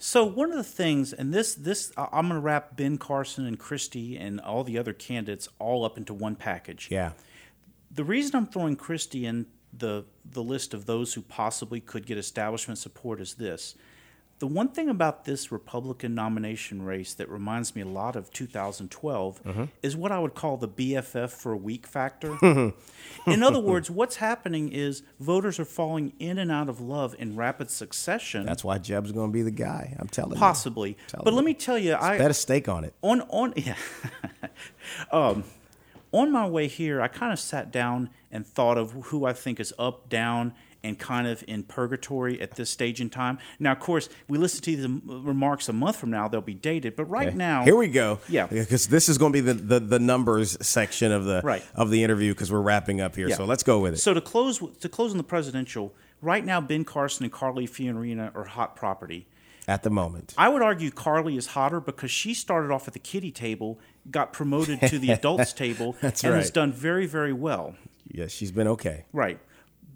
So 0.00 0.24
one 0.24 0.50
of 0.50 0.56
the 0.56 0.64
things, 0.64 1.12
and 1.12 1.32
this 1.32 1.54
this 1.54 1.92
I'm 1.96 2.26
going 2.26 2.30
to 2.30 2.40
wrap 2.40 2.76
Ben 2.76 2.98
Carson 2.98 3.46
and 3.46 3.56
Christie 3.56 4.16
and 4.16 4.40
all 4.40 4.64
the 4.64 4.76
other 4.76 4.92
candidates 4.92 5.48
all 5.60 5.84
up 5.84 5.96
into 5.96 6.12
one 6.12 6.34
package. 6.34 6.88
Yeah. 6.90 7.12
The 7.92 8.02
reason 8.02 8.34
I'm 8.34 8.46
throwing 8.48 8.74
Christie 8.74 9.24
in 9.24 9.46
the 9.76 10.04
the 10.30 10.42
list 10.42 10.74
of 10.74 10.86
those 10.86 11.14
who 11.14 11.22
possibly 11.22 11.80
could 11.80 12.06
get 12.06 12.18
establishment 12.18 12.78
support 12.78 13.20
is 13.20 13.34
this. 13.34 13.74
The 14.38 14.46
one 14.48 14.70
thing 14.70 14.88
about 14.88 15.24
this 15.24 15.52
Republican 15.52 16.16
nomination 16.16 16.82
race 16.82 17.14
that 17.14 17.28
reminds 17.28 17.76
me 17.76 17.82
a 17.82 17.86
lot 17.86 18.16
of 18.16 18.32
2012 18.32 19.40
Mm-hmm. 19.44 19.64
is 19.84 19.96
what 19.96 20.10
I 20.10 20.18
would 20.18 20.34
call 20.34 20.56
the 20.56 20.66
BFF 20.68 21.30
for 21.30 21.52
a 21.52 21.56
week 21.56 21.86
factor. 21.86 22.36
in 23.26 23.42
other 23.44 23.60
words, 23.60 23.88
what's 23.88 24.16
happening 24.16 24.72
is 24.72 25.04
voters 25.20 25.60
are 25.60 25.64
falling 25.64 26.12
in 26.18 26.38
and 26.38 26.50
out 26.50 26.68
of 26.68 26.80
love 26.80 27.14
in 27.20 27.36
rapid 27.36 27.70
succession. 27.70 28.44
That's 28.44 28.64
why 28.64 28.78
Jeb's 28.78 29.12
going 29.12 29.30
to 29.30 29.32
be 29.32 29.42
the 29.42 29.52
guy. 29.52 29.94
I'm 30.00 30.08
telling 30.08 30.32
you 30.32 30.38
possibly. 30.40 30.96
But 31.22 31.32
let 31.34 31.44
me 31.44 31.54
tell 31.54 31.78
you, 31.78 31.90
you. 31.90 31.96
I 31.96 32.18
Bet 32.18 32.32
a 32.32 32.34
stake 32.34 32.68
on 32.68 32.82
it. 32.82 32.94
on 33.00 33.20
on 33.22 33.52
yeah. 33.56 33.76
um, 35.12 35.44
on 36.12 36.30
my 36.30 36.46
way 36.46 36.68
here, 36.68 37.00
I 37.00 37.08
kind 37.08 37.32
of 37.32 37.38
sat 37.40 37.70
down 37.72 38.10
and 38.30 38.46
thought 38.46 38.78
of 38.78 38.92
who 39.06 39.24
I 39.24 39.32
think 39.32 39.58
is 39.60 39.72
up, 39.78 40.08
down, 40.08 40.54
and 40.84 40.98
kind 40.98 41.26
of 41.28 41.44
in 41.46 41.62
purgatory 41.62 42.40
at 42.40 42.56
this 42.56 42.68
stage 42.68 43.00
in 43.00 43.08
time. 43.08 43.38
Now, 43.60 43.70
of 43.72 43.78
course, 43.78 44.08
we 44.28 44.36
listen 44.36 44.62
to 44.62 44.76
the 44.76 44.84
um, 44.86 45.22
remarks 45.24 45.68
a 45.68 45.72
month 45.72 45.96
from 45.96 46.10
now; 46.10 46.26
they'll 46.28 46.40
be 46.40 46.54
dated. 46.54 46.96
But 46.96 47.04
right 47.04 47.28
Okay. 47.28 47.36
now, 47.36 47.62
here 47.64 47.76
we 47.76 47.86
go. 47.88 48.18
Yeah. 48.28 48.46
because 48.48 48.88
this 48.88 49.08
is 49.08 49.16
going 49.16 49.32
to 49.32 49.36
be 49.36 49.40
the, 49.40 49.54
the, 49.54 49.80
the 49.80 49.98
numbers 50.00 50.56
section 50.66 51.12
of 51.12 51.24
the 51.24 51.40
Right. 51.44 51.62
of 51.76 51.90
the 51.90 52.02
interview 52.02 52.32
because 52.34 52.50
we're 52.50 52.60
wrapping 52.62 53.00
up 53.00 53.14
here. 53.14 53.28
Yeah. 53.28 53.36
So 53.36 53.44
let's 53.44 53.62
go 53.62 53.78
with 53.78 53.94
it. 53.94 53.98
So 53.98 54.12
to 54.12 54.20
close 54.20 54.58
to 54.80 54.88
close 54.88 55.12
on 55.12 55.18
the 55.18 55.22
presidential, 55.24 55.94
right 56.20 56.44
now 56.44 56.60
Ben 56.60 56.84
Carson 56.84 57.24
and 57.24 57.32
Carly 57.32 57.68
Fiorina 57.68 58.34
are 58.34 58.44
hot 58.44 58.74
property. 58.74 59.26
At 59.68 59.82
the 59.82 59.90
moment. 59.90 60.34
I 60.36 60.48
would 60.48 60.62
argue 60.62 60.90
Carly 60.90 61.36
is 61.36 61.48
hotter 61.48 61.80
because 61.80 62.10
she 62.10 62.34
started 62.34 62.70
off 62.70 62.86
at 62.88 62.94
the 62.94 62.98
kiddie 62.98 63.30
table, 63.30 63.78
got 64.10 64.32
promoted 64.32 64.80
to 64.80 64.98
the 64.98 65.10
adults 65.12 65.52
table, 65.52 65.96
That's 66.00 66.24
and 66.24 66.34
has 66.34 66.50
done 66.50 66.72
very, 66.72 67.06
very 67.06 67.32
well. 67.32 67.74
Yes, 68.10 68.32
she's 68.32 68.50
been 68.52 68.68
okay. 68.68 69.04
Right. 69.12 69.38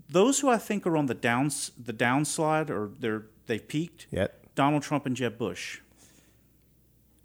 Those 0.09 0.41
who 0.41 0.49
I 0.49 0.59
think 0.59 0.87
are 0.87 0.97
on 0.97 1.07
the 1.07 1.15
downs 1.15 1.73
the 1.77 1.93
downslide 1.93 2.71
or 2.71 2.91
they're 2.99 3.27
they've 3.47 3.67
peaked. 3.67 4.07
Yet. 4.11 4.41
Donald 4.55 4.83
Trump 4.83 5.05
and 5.05 5.17
Jeb 5.17 5.37
Bush. 5.37 5.81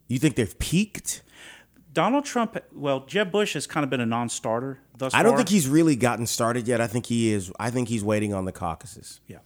You 0.08 0.20
think 0.20 0.36
they've 0.36 0.58
peaked? 0.60 1.22
Donald 1.94 2.26
Trump, 2.26 2.58
well, 2.74 3.02
Jeb 3.06 3.32
Bush 3.32 3.54
has 3.54 3.68
kind 3.68 3.84
of 3.84 3.90
been 3.90 4.00
a 4.00 4.06
non-starter 4.06 4.80
thus 4.98 5.14
I 5.14 5.24
don't 5.24 5.32
far. 5.32 5.40
think 5.40 5.50
he's 5.50 5.68
really 5.68 5.96
gotten 5.96 6.26
started 6.26 6.68
yet. 6.68 6.80
I 6.80 6.88
think 6.88 7.06
he 7.06 7.32
is. 7.32 7.52
I 7.60 7.70
think 7.70 7.90
he's 7.90 8.04
waiting 8.04 8.34
on 8.34 8.46
the 8.46 8.52
caucuses. 8.52 9.20
Yeah. 9.28 9.40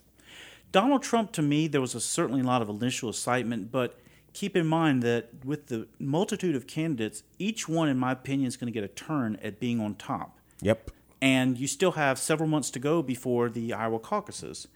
Donald 0.76 1.02
Trump, 1.02 1.32
to 1.32 1.42
me, 1.42 1.70
there 1.70 1.80
was 1.80 1.96
a, 1.96 2.02
certainly 2.02 2.42
a 2.42 2.44
lot 2.44 2.62
of 2.62 2.68
initial 2.68 3.08
excitement, 3.08 3.72
but 3.72 3.98
keep 4.34 4.58
in 4.58 4.68
mind 4.68 5.02
that 5.04 5.30
with 5.46 5.68
the 5.68 5.88
multitude 6.00 6.54
of 6.54 6.68
candidates, 6.68 7.24
each 7.40 7.70
one, 7.70 7.88
in 7.88 7.98
my 7.98 8.12
opinion, 8.12 8.46
is 8.46 8.58
going 8.58 8.68
to 8.68 8.74
get 8.74 8.84
a 8.84 8.90
turn 8.90 9.38
at 9.42 9.58
being 9.58 9.80
on 9.80 9.96
top. 9.96 10.38
Yep. 10.60 10.92
And 11.22 11.58
you 11.58 11.66
still 11.66 11.94
have 11.94 12.20
several 12.20 12.50
months 12.50 12.70
to 12.72 12.80
go 12.80 13.02
before 13.02 13.48
the 13.48 13.72
Iowa 13.72 14.00
caucuses. 14.00 14.68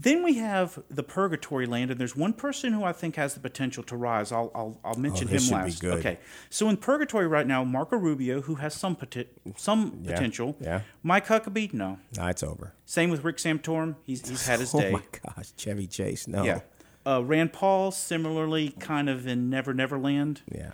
Then 0.00 0.22
we 0.22 0.34
have 0.34 0.78
the 0.88 1.02
purgatory 1.02 1.66
land, 1.66 1.90
and 1.90 1.98
there's 1.98 2.14
one 2.14 2.32
person 2.32 2.72
who 2.72 2.84
I 2.84 2.92
think 2.92 3.16
has 3.16 3.34
the 3.34 3.40
potential 3.40 3.82
to 3.84 3.96
rise. 3.96 4.30
I'll, 4.30 4.52
I'll, 4.54 4.78
I'll 4.84 4.94
mention 4.94 5.26
Oh, 5.26 5.30
this 5.32 5.48
him 5.50 5.56
last. 5.58 5.80
good. 5.80 5.98
Okay. 5.98 6.18
So 6.50 6.68
in 6.68 6.76
purgatory 6.76 7.26
right 7.26 7.46
now, 7.46 7.64
Marco 7.64 7.96
Rubio, 7.96 8.42
who 8.42 8.54
has 8.56 8.74
some 8.74 8.94
poti- 8.94 9.26
some 9.56 10.02
Yeah, 10.04 10.12
potential. 10.12 10.54
yeah. 10.60 10.82
Mike 11.02 11.26
Huckabee, 11.26 11.72
no. 11.74 11.98
Nah, 12.16 12.28
it's 12.28 12.44
over. 12.44 12.74
Same 12.86 13.10
with 13.10 13.24
Rick 13.24 13.38
Santorum. 13.38 13.96
He's, 14.04 14.28
he's 14.28 14.46
had 14.46 14.60
his 14.60 14.70
day. 14.80 14.90
Oh 14.90 14.92
my 14.92 15.02
gosh, 15.34 15.50
Chevy 15.56 15.88
Chase. 15.88 16.28
No. 16.28 16.44
Yeah. 16.44 16.60
Uh, 17.04 17.22
Rand 17.24 17.52
Paul, 17.52 17.90
similarly, 17.90 18.68
kind 18.78 19.08
of 19.08 19.26
in 19.26 19.50
Never 19.50 19.74
Never 19.74 19.98
Land. 19.98 20.42
Yeah. 20.48 20.70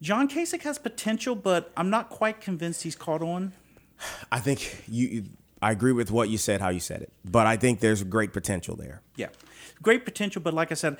John 0.00 0.28
Kasich 0.28 0.62
has 0.62 0.78
potential, 0.78 1.36
but 1.36 1.70
I'm 1.76 1.90
not 1.90 2.10
quite 2.10 2.40
convinced 2.40 2.82
he's 2.82 2.96
caught 2.96 3.22
on. 3.22 3.52
I 4.32 4.40
think 4.40 4.82
you. 4.88 5.26
I 5.62 5.70
agree 5.70 5.92
with 5.92 6.10
what 6.10 6.28
you 6.28 6.38
said, 6.38 6.60
how 6.60 6.70
you 6.70 6.80
said 6.80 7.02
it, 7.02 7.12
but 7.24 7.46
I 7.46 7.56
think 7.56 7.80
there's 7.80 8.02
great 8.02 8.32
potential 8.32 8.76
there. 8.76 9.00
Yeah. 9.16 9.28
Great 9.80 10.04
potential, 10.04 10.42
but 10.42 10.52
like 10.52 10.70
I 10.72 10.74
said, 10.74 10.96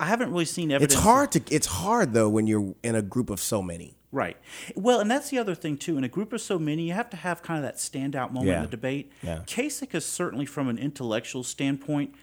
I 0.00 0.06
haven't 0.06 0.30
really 0.32 0.46
seen 0.46 0.72
evidence. 0.72 0.94
It's 0.94 1.02
hard 1.02 1.32
to. 1.32 1.42
It's 1.50 1.66
hard 1.66 2.12
though 2.12 2.28
when 2.28 2.46
you're 2.46 2.74
in 2.82 2.94
a 2.94 3.02
group 3.02 3.30
of 3.30 3.38
so 3.38 3.62
many. 3.62 3.96
Right. 4.10 4.36
Well, 4.74 5.00
and 5.00 5.10
that's 5.10 5.30
the 5.30 5.38
other 5.38 5.54
thing, 5.54 5.78
too. 5.78 5.96
In 5.96 6.04
a 6.04 6.08
group 6.08 6.34
of 6.34 6.42
so 6.42 6.58
many, 6.58 6.82
you 6.88 6.92
have 6.92 7.08
to 7.10 7.16
have 7.16 7.42
kind 7.42 7.56
of 7.56 7.62
that 7.62 7.76
standout 7.76 8.30
moment 8.30 8.48
Yeah. 8.48 8.56
in 8.58 8.62
the 8.64 8.68
debate. 8.68 9.10
Yeah. 9.22 9.38
Kasich 9.46 9.94
is 9.94 10.04
certainly, 10.04 10.44
from 10.44 10.68
an 10.68 10.76
intellectual 10.76 11.42
standpoint, 11.42 12.14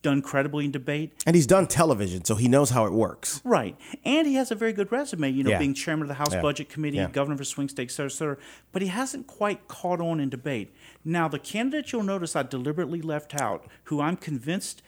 done 0.00 0.22
credibly 0.22 0.64
in 0.64 0.70
debate. 0.70 1.12
And 1.26 1.36
he's 1.36 1.46
done 1.46 1.66
television, 1.66 2.24
so 2.24 2.36
he 2.36 2.48
knows 2.48 2.70
how 2.70 2.86
it 2.86 2.92
works. 2.92 3.42
Right. 3.44 3.76
And 4.02 4.26
he 4.26 4.32
has 4.36 4.50
a 4.50 4.54
very 4.54 4.72
good 4.72 4.90
resume, 4.90 5.28
you 5.30 5.42
know, 5.44 5.50
Yeah. 5.50 5.58
being 5.58 5.74
chairman 5.74 6.04
of 6.04 6.08
the 6.08 6.14
House 6.14 6.32
Yeah. 6.32 6.40
Budget 6.40 6.70
Committee, 6.70 6.96
Yeah. 6.96 7.10
governor 7.10 7.36
for 7.36 7.44
swing 7.44 7.68
states, 7.68 7.92
et 7.92 7.96
cetera, 7.96 8.06
et 8.10 8.14
cetera. 8.14 8.36
But 8.72 8.80
he 8.80 8.88
hasn't 8.88 9.26
quite 9.26 9.68
caught 9.68 10.00
on 10.00 10.20
in 10.20 10.30
debate. 10.30 10.72
Now, 11.04 11.28
the 11.28 11.38
candidate 11.38 11.92
you'll 11.92 12.02
notice 12.02 12.36
I 12.36 12.42
deliberately 12.42 13.00
left 13.00 13.34
out, 13.34 13.66
who 13.84 14.00
I'm 14.00 14.16
convinced 14.16 14.82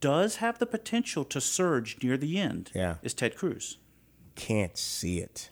does 0.00 0.36
have 0.36 0.58
the 0.58 0.66
potential 0.66 1.24
to 1.24 1.40
surge 1.40 1.98
near 2.02 2.16
the 2.16 2.38
end, 2.38 2.70
Yeah. 2.74 2.96
is 3.02 3.14
Ted 3.14 3.36
Cruz. 3.36 3.78
Can't 4.36 4.76
see 4.76 5.18
it. 5.18 5.50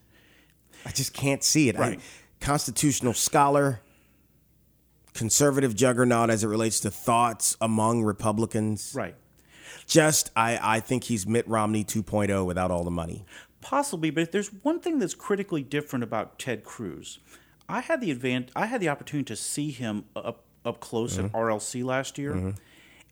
I 0.84 0.90
just 0.92 1.12
can't 1.12 1.42
see 1.42 1.68
it. 1.68 1.76
I- 1.76 1.80
Right. 1.80 2.00
constitutional 2.40 3.14
scholar, 3.14 3.80
conservative 5.14 5.74
juggernaut 5.74 6.30
as 6.30 6.44
it 6.44 6.48
relates 6.48 6.78
to 6.80 6.90
thoughts 6.90 7.56
among 7.60 8.04
Republicans. 8.04 8.92
Right. 8.94 9.16
Just, 9.86 10.30
I, 10.36 10.58
I 10.62 10.80
think 10.80 11.04
he's 11.04 11.26
Mitt 11.26 11.46
Romney 11.48 11.84
2.0 11.84 12.44
without 12.44 12.70
all 12.70 12.84
the 12.84 12.90
money. 12.90 13.24
Possibly, 13.60 14.10
but 14.10 14.22
if 14.22 14.30
there's 14.32 14.48
one 14.62 14.78
thing 14.80 14.98
that's 14.98 15.14
critically 15.14 15.62
different 15.62 16.02
about 16.04 16.38
Ted 16.38 16.62
Cruz, 16.62 17.18
I 17.68 17.80
had 17.80 18.00
the 18.00 18.14
advan- 18.14 18.48
I 18.54 18.66
had 18.66 18.80
the 18.80 18.88
opportunity 18.88 19.26
to 19.26 19.36
see 19.36 19.70
him 19.70 20.04
up 20.14 20.44
up 20.64 20.80
close 20.80 21.18
at 21.18 21.26
mm-hmm. 21.26 21.36
RLC 21.36 21.84
last 21.84 22.18
year, 22.18 22.32
mm-hmm. 22.32 22.50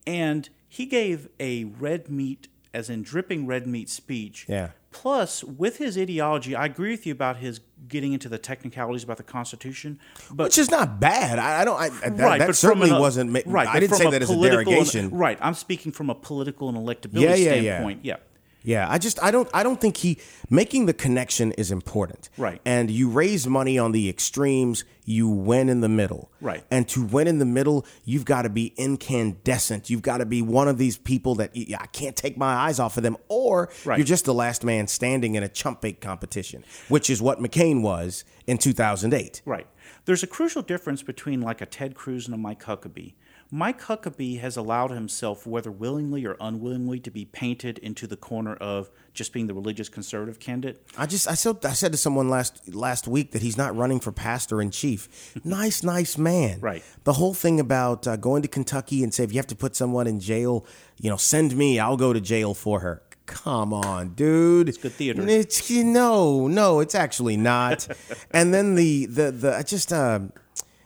and 0.06 0.48
he 0.68 0.86
gave 0.86 1.28
a 1.38 1.64
red 1.64 2.08
meat, 2.10 2.48
as 2.72 2.90
in 2.90 3.02
dripping 3.02 3.46
red 3.46 3.66
meat 3.66 3.88
speech. 3.88 4.46
Yeah. 4.48 4.70
Plus, 4.90 5.42
with 5.42 5.78
his 5.78 5.98
ideology, 5.98 6.54
I 6.54 6.66
agree 6.66 6.92
with 6.92 7.04
you 7.04 7.12
about 7.12 7.38
his 7.38 7.60
getting 7.88 8.12
into 8.12 8.28
the 8.28 8.38
technicalities 8.38 9.02
about 9.02 9.16
the 9.16 9.24
Constitution, 9.24 9.98
but 10.30 10.44
Which 10.44 10.58
is 10.58 10.70
not 10.70 11.00
bad. 11.00 11.38
I, 11.38 11.62
I 11.62 11.64
don't. 11.64 11.80
I, 11.80 11.88
that, 11.88 12.18
right, 12.18 12.38
that 12.38 12.54
certainly 12.54 12.90
an- 12.90 13.00
wasn't. 13.00 13.46
right. 13.46 13.66
I 13.66 13.80
didn't 13.80 13.96
say 13.96 14.08
that 14.08 14.22
as 14.22 14.30
a 14.30 14.34
political 14.34 14.72
and- 14.72 15.12
right, 15.12 15.38
I'm 15.40 15.54
speaking 15.54 15.90
from 15.90 16.10
a 16.10 16.14
political 16.14 16.68
and 16.68 16.78
electability 16.78 17.22
yeah, 17.22 17.34
yeah. 17.34 17.60
standpoint. 17.60 18.04
yeah. 18.04 18.12
Yeah, 18.12 18.18
I 18.66 18.98
just 18.98 19.22
I 19.22 19.30
don't 19.30 19.48
I 19.52 19.62
don't 19.62 19.80
think 19.80 19.98
he 19.98 20.18
making 20.48 20.86
the 20.86 20.94
connection 20.94 21.52
is 21.52 21.70
important. 21.70 22.30
Right. 22.38 22.60
And 22.64 22.90
you 22.90 23.10
raise 23.10 23.46
money 23.46 23.78
on 23.78 23.92
the 23.92 24.08
extremes, 24.08 24.84
you 25.04 25.28
win 25.28 25.68
in 25.68 25.80
the 25.82 25.88
middle. 25.88 26.30
Right. 26.40 26.64
And 26.70 26.88
to 26.88 27.04
win 27.04 27.28
in 27.28 27.38
the 27.38 27.44
middle, 27.44 27.84
you've 28.04 28.24
got 28.24 28.42
to 28.42 28.48
be 28.48 28.72
incandescent. 28.76 29.90
You've 29.90 30.02
got 30.02 30.18
to 30.18 30.26
be 30.26 30.42
one 30.42 30.68
of 30.68 30.78
these 30.78 30.96
people 30.96 31.34
that 31.36 31.52
I 31.56 31.86
can't 31.92 32.16
take 32.16 32.36
my 32.36 32.54
eyes 32.54 32.78
off 32.80 32.96
of 32.96 33.02
them 33.02 33.16
or 33.28 33.68
Right. 33.84 33.98
you're 33.98 34.06
just 34.06 34.24
the 34.24 34.34
last 34.34 34.64
man 34.64 34.86
standing 34.86 35.34
in 35.34 35.42
a 35.42 35.48
chump 35.48 35.80
bake 35.82 36.00
competition, 36.00 36.64
which 36.88 37.10
is 37.10 37.20
what 37.20 37.38
McCain 37.40 37.82
was 37.82 38.24
in 38.46 38.58
2008. 38.58 39.42
Right. 39.44 39.66
There's 40.06 40.22
a 40.22 40.26
crucial 40.26 40.62
difference 40.62 41.02
between 41.02 41.40
like 41.40 41.60
a 41.60 41.66
Ted 41.66 41.94
Cruz 41.94 42.26
and 42.26 42.34
a 42.34 42.38
Mike 42.38 42.62
Huckabee. 42.64 43.14
Mike 43.54 43.82
Huckabee 43.82 44.40
has 44.40 44.56
allowed 44.56 44.90
himself, 44.90 45.46
whether 45.46 45.70
willingly 45.70 46.26
or 46.26 46.36
unwillingly, 46.40 46.98
to 46.98 47.08
be 47.08 47.24
painted 47.24 47.78
into 47.78 48.04
the 48.08 48.16
corner 48.16 48.56
of 48.56 48.90
just 49.12 49.32
being 49.32 49.46
the 49.46 49.54
religious 49.54 49.88
conservative 49.88 50.40
candidate. 50.40 50.84
I 50.98 51.06
just 51.06 51.28
I 51.28 51.34
said 51.34 51.64
I 51.64 51.72
said 51.72 51.92
to 51.92 51.98
someone 51.98 52.28
last 52.28 52.74
last 52.74 53.06
week 53.06 53.30
that 53.30 53.42
he's 53.42 53.56
not 53.56 53.76
running 53.76 54.00
for 54.00 54.10
pastor 54.10 54.60
in 54.60 54.72
chief. 54.72 55.08
nice, 55.44 55.84
nice 55.84 56.18
man. 56.18 56.58
Right. 56.58 56.82
The 57.04 57.12
whole 57.12 57.32
thing 57.32 57.60
about 57.60 58.08
uh, 58.08 58.16
going 58.16 58.42
to 58.42 58.48
Kentucky 58.48 59.04
and 59.04 59.14
say 59.14 59.22
if 59.22 59.30
you 59.32 59.38
have 59.38 59.46
to 59.46 59.54
put 59.54 59.76
someone 59.76 60.08
in 60.08 60.18
jail, 60.18 60.66
you 61.00 61.08
know, 61.08 61.16
send 61.16 61.56
me. 61.56 61.78
I'll 61.78 61.96
go 61.96 62.12
to 62.12 62.20
jail 62.20 62.54
for 62.54 62.80
her. 62.80 63.04
Come 63.26 63.72
on, 63.72 64.14
dude. 64.14 64.68
It's 64.68 64.78
good 64.78 64.94
theater. 64.94 65.22
It's 65.28 65.70
no, 65.70 66.48
no, 66.48 66.80
it's 66.80 66.96
actually 66.96 67.36
not. 67.36 67.86
and 68.32 68.52
then 68.52 68.74
the 68.74 69.06
the 69.06 69.30
the 69.30 69.56
I 69.56 69.62
just 69.62 69.92
uh, 69.92 70.18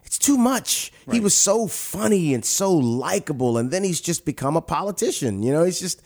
it's 0.04 0.18
too 0.18 0.36
much. 0.36 0.92
He 1.12 1.20
was 1.20 1.34
so 1.34 1.66
funny 1.66 2.34
and 2.34 2.44
so 2.44 2.72
likable, 2.72 3.58
and 3.58 3.70
then 3.70 3.84
he's 3.84 4.00
just 4.00 4.24
become 4.24 4.56
a 4.56 4.62
politician. 4.62 5.42
You 5.42 5.52
know, 5.52 5.64
he's 5.64 5.80
just. 5.80 6.02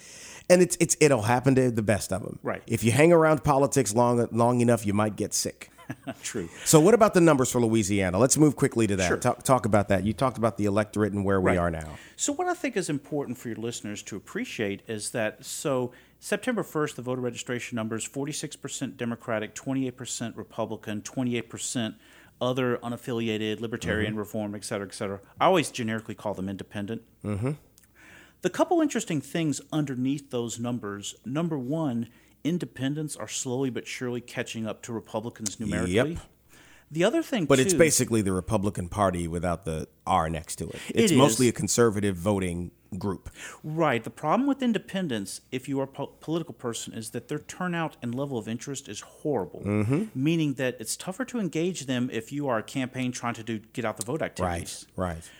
And 0.50 0.60
it's 0.60 0.76
it's 0.80 0.96
it'll 1.00 1.22
happen 1.22 1.54
to 1.54 1.70
the 1.70 1.82
best 1.82 2.12
of 2.12 2.22
them. 2.22 2.38
Right. 2.42 2.62
If 2.66 2.82
you 2.82 2.90
hang 2.90 3.12
around 3.12 3.44
politics 3.44 3.94
long 3.94 4.28
long 4.32 4.60
enough, 4.60 4.84
you 4.84 4.92
might 4.92 5.14
get 5.16 5.32
sick. 5.32 5.70
True. 6.22 6.48
So, 6.64 6.80
what 6.80 6.94
about 6.94 7.14
the 7.14 7.20
numbers 7.20 7.50
for 7.50 7.60
Louisiana? 7.60 8.18
Let's 8.18 8.36
move 8.36 8.56
quickly 8.56 8.86
to 8.86 8.96
that. 8.96 9.08
Sure. 9.08 9.16
Talk, 9.16 9.42
talk 9.42 9.66
about 9.66 9.88
that. 9.88 10.04
You 10.04 10.12
talked 10.12 10.38
about 10.38 10.56
the 10.56 10.64
electorate 10.64 11.12
and 11.12 11.24
where 11.24 11.40
we 11.40 11.56
are 11.56 11.70
now. 11.70 11.96
So, 12.16 12.32
what 12.32 12.48
I 12.48 12.54
think 12.54 12.76
is 12.76 12.88
important 12.88 13.38
for 13.38 13.48
your 13.48 13.56
listeners 13.56 14.02
to 14.04 14.16
appreciate 14.16 14.82
is 14.88 15.10
that 15.10 15.44
so 15.44 15.92
September 16.20 16.62
1st, 16.62 16.96
the 16.96 17.02
voter 17.02 17.20
registration 17.20 17.76
numbers 17.76 18.08
46% 18.08 18.96
Democratic, 18.96 19.54
28% 19.54 20.36
Republican, 20.36 21.02
28% 21.02 21.94
other 22.42 22.76
unaffiliated, 22.78 23.60
libertarian, 23.60 24.16
reform, 24.16 24.54
et 24.54 24.64
cetera, 24.64 24.86
et 24.86 24.92
cetera. 24.92 25.20
I 25.40 25.46
always 25.46 25.70
generically 25.70 26.16
call 26.16 26.34
them 26.34 26.48
independent. 26.48 27.02
Mm-hmm. 27.24 27.52
The 28.42 28.50
couple 28.50 28.80
interesting 28.80 29.20
things 29.20 29.60
underneath 29.72 30.30
those 30.30 30.58
numbers 30.58 31.14
number 31.24 31.56
one, 31.56 32.08
independents 32.42 33.14
are 33.14 33.28
slowly 33.28 33.70
but 33.70 33.86
surely 33.86 34.20
catching 34.20 34.66
up 34.66 34.82
to 34.82 34.92
Republicans 34.92 35.60
numerically. 35.60 35.94
Yep. 35.94 36.18
The 36.90 37.04
other 37.04 37.22
thing, 37.22 37.46
But 37.46 37.60
it's 37.60 37.72
basically 37.72 38.20
the 38.20 38.32
Republican 38.32 38.88
Party 38.88 39.26
without 39.26 39.64
the 39.64 39.88
R 40.06 40.28
next 40.28 40.56
to 40.56 40.68
it. 40.68 40.80
It's 40.88 41.12
It 41.12 41.16
mostly 41.16 41.48
a 41.48 41.52
conservative 41.52 42.16
voting 42.16 42.72
group. 42.98 43.30
Right. 43.62 44.02
The 44.02 44.10
problem 44.10 44.46
with 44.46 44.62
independents, 44.62 45.40
if 45.50 45.68
you 45.68 45.80
are 45.80 45.84
a 45.84 45.88
po- 45.88 46.12
political 46.20 46.54
person, 46.54 46.92
is 46.92 47.10
that 47.10 47.28
their 47.28 47.38
turnout 47.38 47.96
and 48.02 48.14
level 48.14 48.38
of 48.38 48.48
interest 48.48 48.88
is 48.88 49.00
horrible. 49.00 49.60
Mm-hmm. 49.60 50.04
Meaning 50.14 50.54
that 50.54 50.76
it's 50.78 50.96
tougher 50.96 51.24
to 51.26 51.38
engage 51.38 51.86
them 51.86 52.10
if 52.12 52.32
you 52.32 52.48
are 52.48 52.58
a 52.58 52.62
campaign 52.62 53.12
trying 53.12 53.34
to 53.34 53.42
do 53.42 53.58
get 53.72 53.84
out 53.84 53.96
the 53.96 54.04
vote 54.04 54.22
activities. 54.22 54.86
Right. 54.96 55.14
Right. 55.14 55.30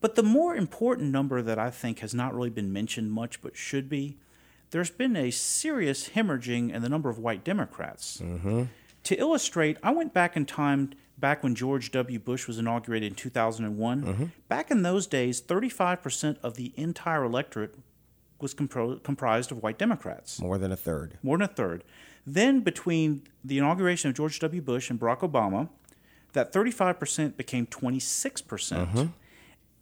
But 0.00 0.14
the 0.14 0.22
more 0.22 0.54
important 0.54 1.10
number 1.10 1.42
that 1.42 1.58
I 1.58 1.70
think 1.70 2.00
has 2.00 2.14
not 2.14 2.34
really 2.34 2.50
been 2.50 2.72
mentioned 2.72 3.10
much, 3.10 3.42
but 3.42 3.56
should 3.56 3.88
be, 3.88 4.16
there's 4.70 4.90
been 4.90 5.16
a 5.16 5.30
serious 5.30 6.10
hemorrhaging 6.10 6.72
in 6.72 6.82
the 6.82 6.88
number 6.88 7.08
of 7.08 7.18
white 7.18 7.42
Democrats. 7.42 8.18
Mm-hmm. 8.22 8.64
To 9.04 9.16
illustrate, 9.16 9.78
I 9.82 9.90
went 9.90 10.12
back 10.12 10.36
in 10.36 10.44
time, 10.44 10.92
back 11.18 11.42
when 11.42 11.54
George 11.54 11.90
W. 11.92 12.18
Bush 12.18 12.46
was 12.46 12.58
inaugurated 12.58 13.12
in 13.12 13.14
2001. 13.16 14.02
Mm-hmm. 14.02 14.24
Back 14.48 14.70
in 14.70 14.82
those 14.82 15.06
days, 15.06 15.40
35% 15.40 16.36
of 16.42 16.54
the 16.54 16.72
entire 16.76 17.24
electorate 17.24 17.74
was 18.40 18.54
compro- 18.54 19.02
comprised 19.02 19.50
of 19.50 19.62
white 19.62 19.78
Democrats 19.78 20.40
More 20.40 20.58
than 20.58 20.70
a 20.70 20.76
third. 20.76 21.18
more 21.22 21.36
than 21.38 21.44
a 21.50 21.52
third. 21.52 21.82
Then, 22.26 22.60
between 22.60 23.22
the 23.42 23.58
inauguration 23.58 24.10
of 24.10 24.16
George 24.16 24.38
W. 24.40 24.60
Bush 24.62 24.90
and 24.90 25.00
Barack 25.00 25.20
Obama, 25.20 25.68
that 26.34 26.52
35% 26.52 27.36
became 27.36 27.66
26%. 27.66 28.42
Mm-hmm. 28.86 29.04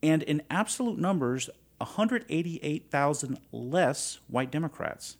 And 0.03 0.22
in 0.22 0.43
absolute 0.49 0.99
numbers, 0.99 1.51
188,000 1.78 3.39
less 3.53 4.18
white 4.28 4.51
Democrats. 4.51 5.16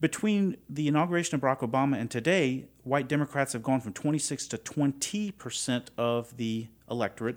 Between 0.00 0.56
the 0.68 0.88
inauguration 0.88 1.34
of 1.34 1.42
Barack 1.42 1.58
Obama 1.60 1.98
and 2.00 2.10
today, 2.10 2.64
white 2.84 3.06
Democrats 3.08 3.52
have 3.52 3.62
gone 3.62 3.80
from 3.82 3.92
26 3.92 4.46
to 4.48 4.58
20 4.58 5.30
percent 5.32 5.90
of 5.98 6.36
the 6.38 6.68
electorate, 6.90 7.36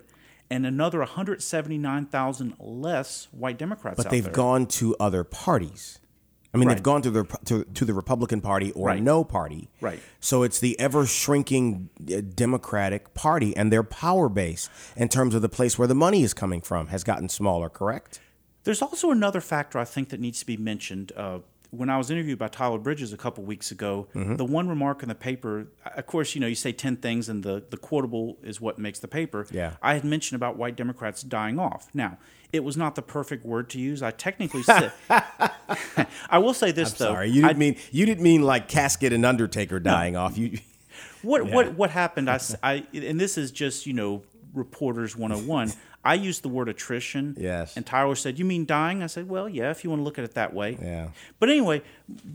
and 0.49 0.65
another 0.65 0.99
179,000 0.99 2.53
less 2.59 3.27
white 3.31 3.57
Democrats. 3.57 3.97
But 3.97 4.09
they've 4.09 4.23
there. 4.23 4.31
gone 4.33 4.65
to 4.67 4.95
other 4.99 5.23
parties. 5.23 5.99
I 6.53 6.57
mean, 6.59 6.67
Right. 6.67 6.75
they've 6.75 6.83
gone 6.83 7.01
to 7.01 7.09
the 7.11 7.23
to, 7.45 7.63
to 7.65 7.83
the 7.83 7.93
Republican 7.93 8.39
Party 8.39 8.71
or 8.73 8.87
Right. 8.87 9.01
no 9.01 9.23
party. 9.23 9.69
Right. 9.81 9.99
So 10.19 10.43
it's 10.43 10.59
the 10.59 10.79
ever 10.79 11.05
shrinking 11.05 11.89
uh, 12.01 12.21
Democratic 12.33 13.13
Party, 13.13 13.57
and 13.57 13.73
their 13.73 13.83
power 13.83 14.29
base 14.29 14.69
in 14.95 15.09
terms 15.09 15.35
of 15.35 15.41
the 15.41 15.49
place 15.49 15.77
where 15.77 15.87
the 15.87 15.95
money 15.95 16.23
is 16.23 16.33
coming 16.33 16.61
from 16.61 16.87
has 16.87 17.03
gotten 17.03 17.27
smaller. 17.27 17.69
Correct. 17.69 18.19
There's 18.65 18.81
also 18.81 19.11
another 19.11 19.41
factor 19.41 19.77
I 19.79 19.83
think 19.83 20.09
that 20.09 20.21
needs 20.21 20.39
to 20.39 20.45
be 20.45 20.55
mentioned. 20.55 21.11
Uh, 21.17 21.39
when 21.75 21.89
I 21.89 21.97
was 21.97 22.11
interviewed 22.11 22.37
by 22.37 22.49
Tyler 22.49 22.77
Bridges 22.77 23.13
a 23.13 23.17
couple 23.17 23.43
weeks 23.43 23.71
ago, 23.71 24.07
Mm-hmm. 24.13 24.35
the 24.35 24.45
one 24.45 24.69
remark 24.69 25.01
in 25.01 25.09
the 25.09 25.15
paper, 25.15 25.67
of 25.95 26.05
course, 26.05 26.35
you 26.35 26.41
know, 26.41 26.47
you 26.47 26.53
say 26.55 26.71
10 26.71 26.97
things 26.97 27.29
and 27.29 27.43
the, 27.43 27.63
the 27.69 27.77
quotable 27.77 28.37
is 28.43 28.61
what 28.61 28.77
makes 28.77 28.99
the 28.99 29.07
paper. 29.07 29.47
Yeah. 29.51 29.73
I 29.81 29.95
had 29.95 30.03
mentioned 30.05 30.35
about 30.35 30.55
white 30.55 30.75
Democrats 30.75 31.23
dying 31.23 31.57
off. 31.57 31.87
Now, 31.93 32.17
it 32.51 32.63
was 32.63 32.77
not 32.77 32.93
the 32.93 33.01
perfect 33.01 33.43
word 33.45 33.69
to 33.71 33.79
use. 33.79 34.03
I 34.03 34.11
technically 34.11 34.61
said, 34.71 34.91
I 36.29 36.37
will 36.37 36.53
say 36.53 36.71
this 36.71 36.93
though. 36.93 37.13
Sorry, 37.13 37.29
you 37.29 37.41
didn't 37.41 37.55
I- 37.55 37.59
mean 37.59 37.75
you 37.91 38.05
didn't 38.05 38.23
mean 38.23 38.43
like 38.43 38.67
casket 38.67 39.11
and 39.13 39.25
Undertaker 39.25 39.79
dying 39.79 40.15
off. 40.15 40.37
You 40.37 40.59
What 41.23 41.45
what 41.51 41.73
what 41.73 41.89
happened? 41.89 42.29
I, 42.29 42.39
I- 42.61 42.85
and 42.93 43.19
this 43.19 43.37
is 43.37 43.51
just 43.51 43.85
you 43.87 43.93
know 43.93 44.21
reporters 44.53 45.15
101. 45.15 45.71
I 46.05 46.15
used 46.15 46.43
the 46.43 46.49
word 46.49 46.67
attrition. 46.67 47.35
Yes. 47.39 47.77
And 47.77 47.85
Tyler 47.85 48.15
said, 48.15 48.37
"You 48.37 48.45
mean 48.45 48.65
dying?" 48.65 49.01
I 49.01 49.07
said, 49.07 49.29
"Well, 49.29 49.47
yeah, 49.47 49.71
if 49.71 49.83
you 49.83 49.89
want 49.89 50.01
to 50.01 50.03
look 50.03 50.17
at 50.19 50.25
it 50.25 50.33
that 50.33 50.53
way." 50.53 50.77
Yeah. 50.81 51.09
But 51.39 51.49
anyway, 51.49 51.81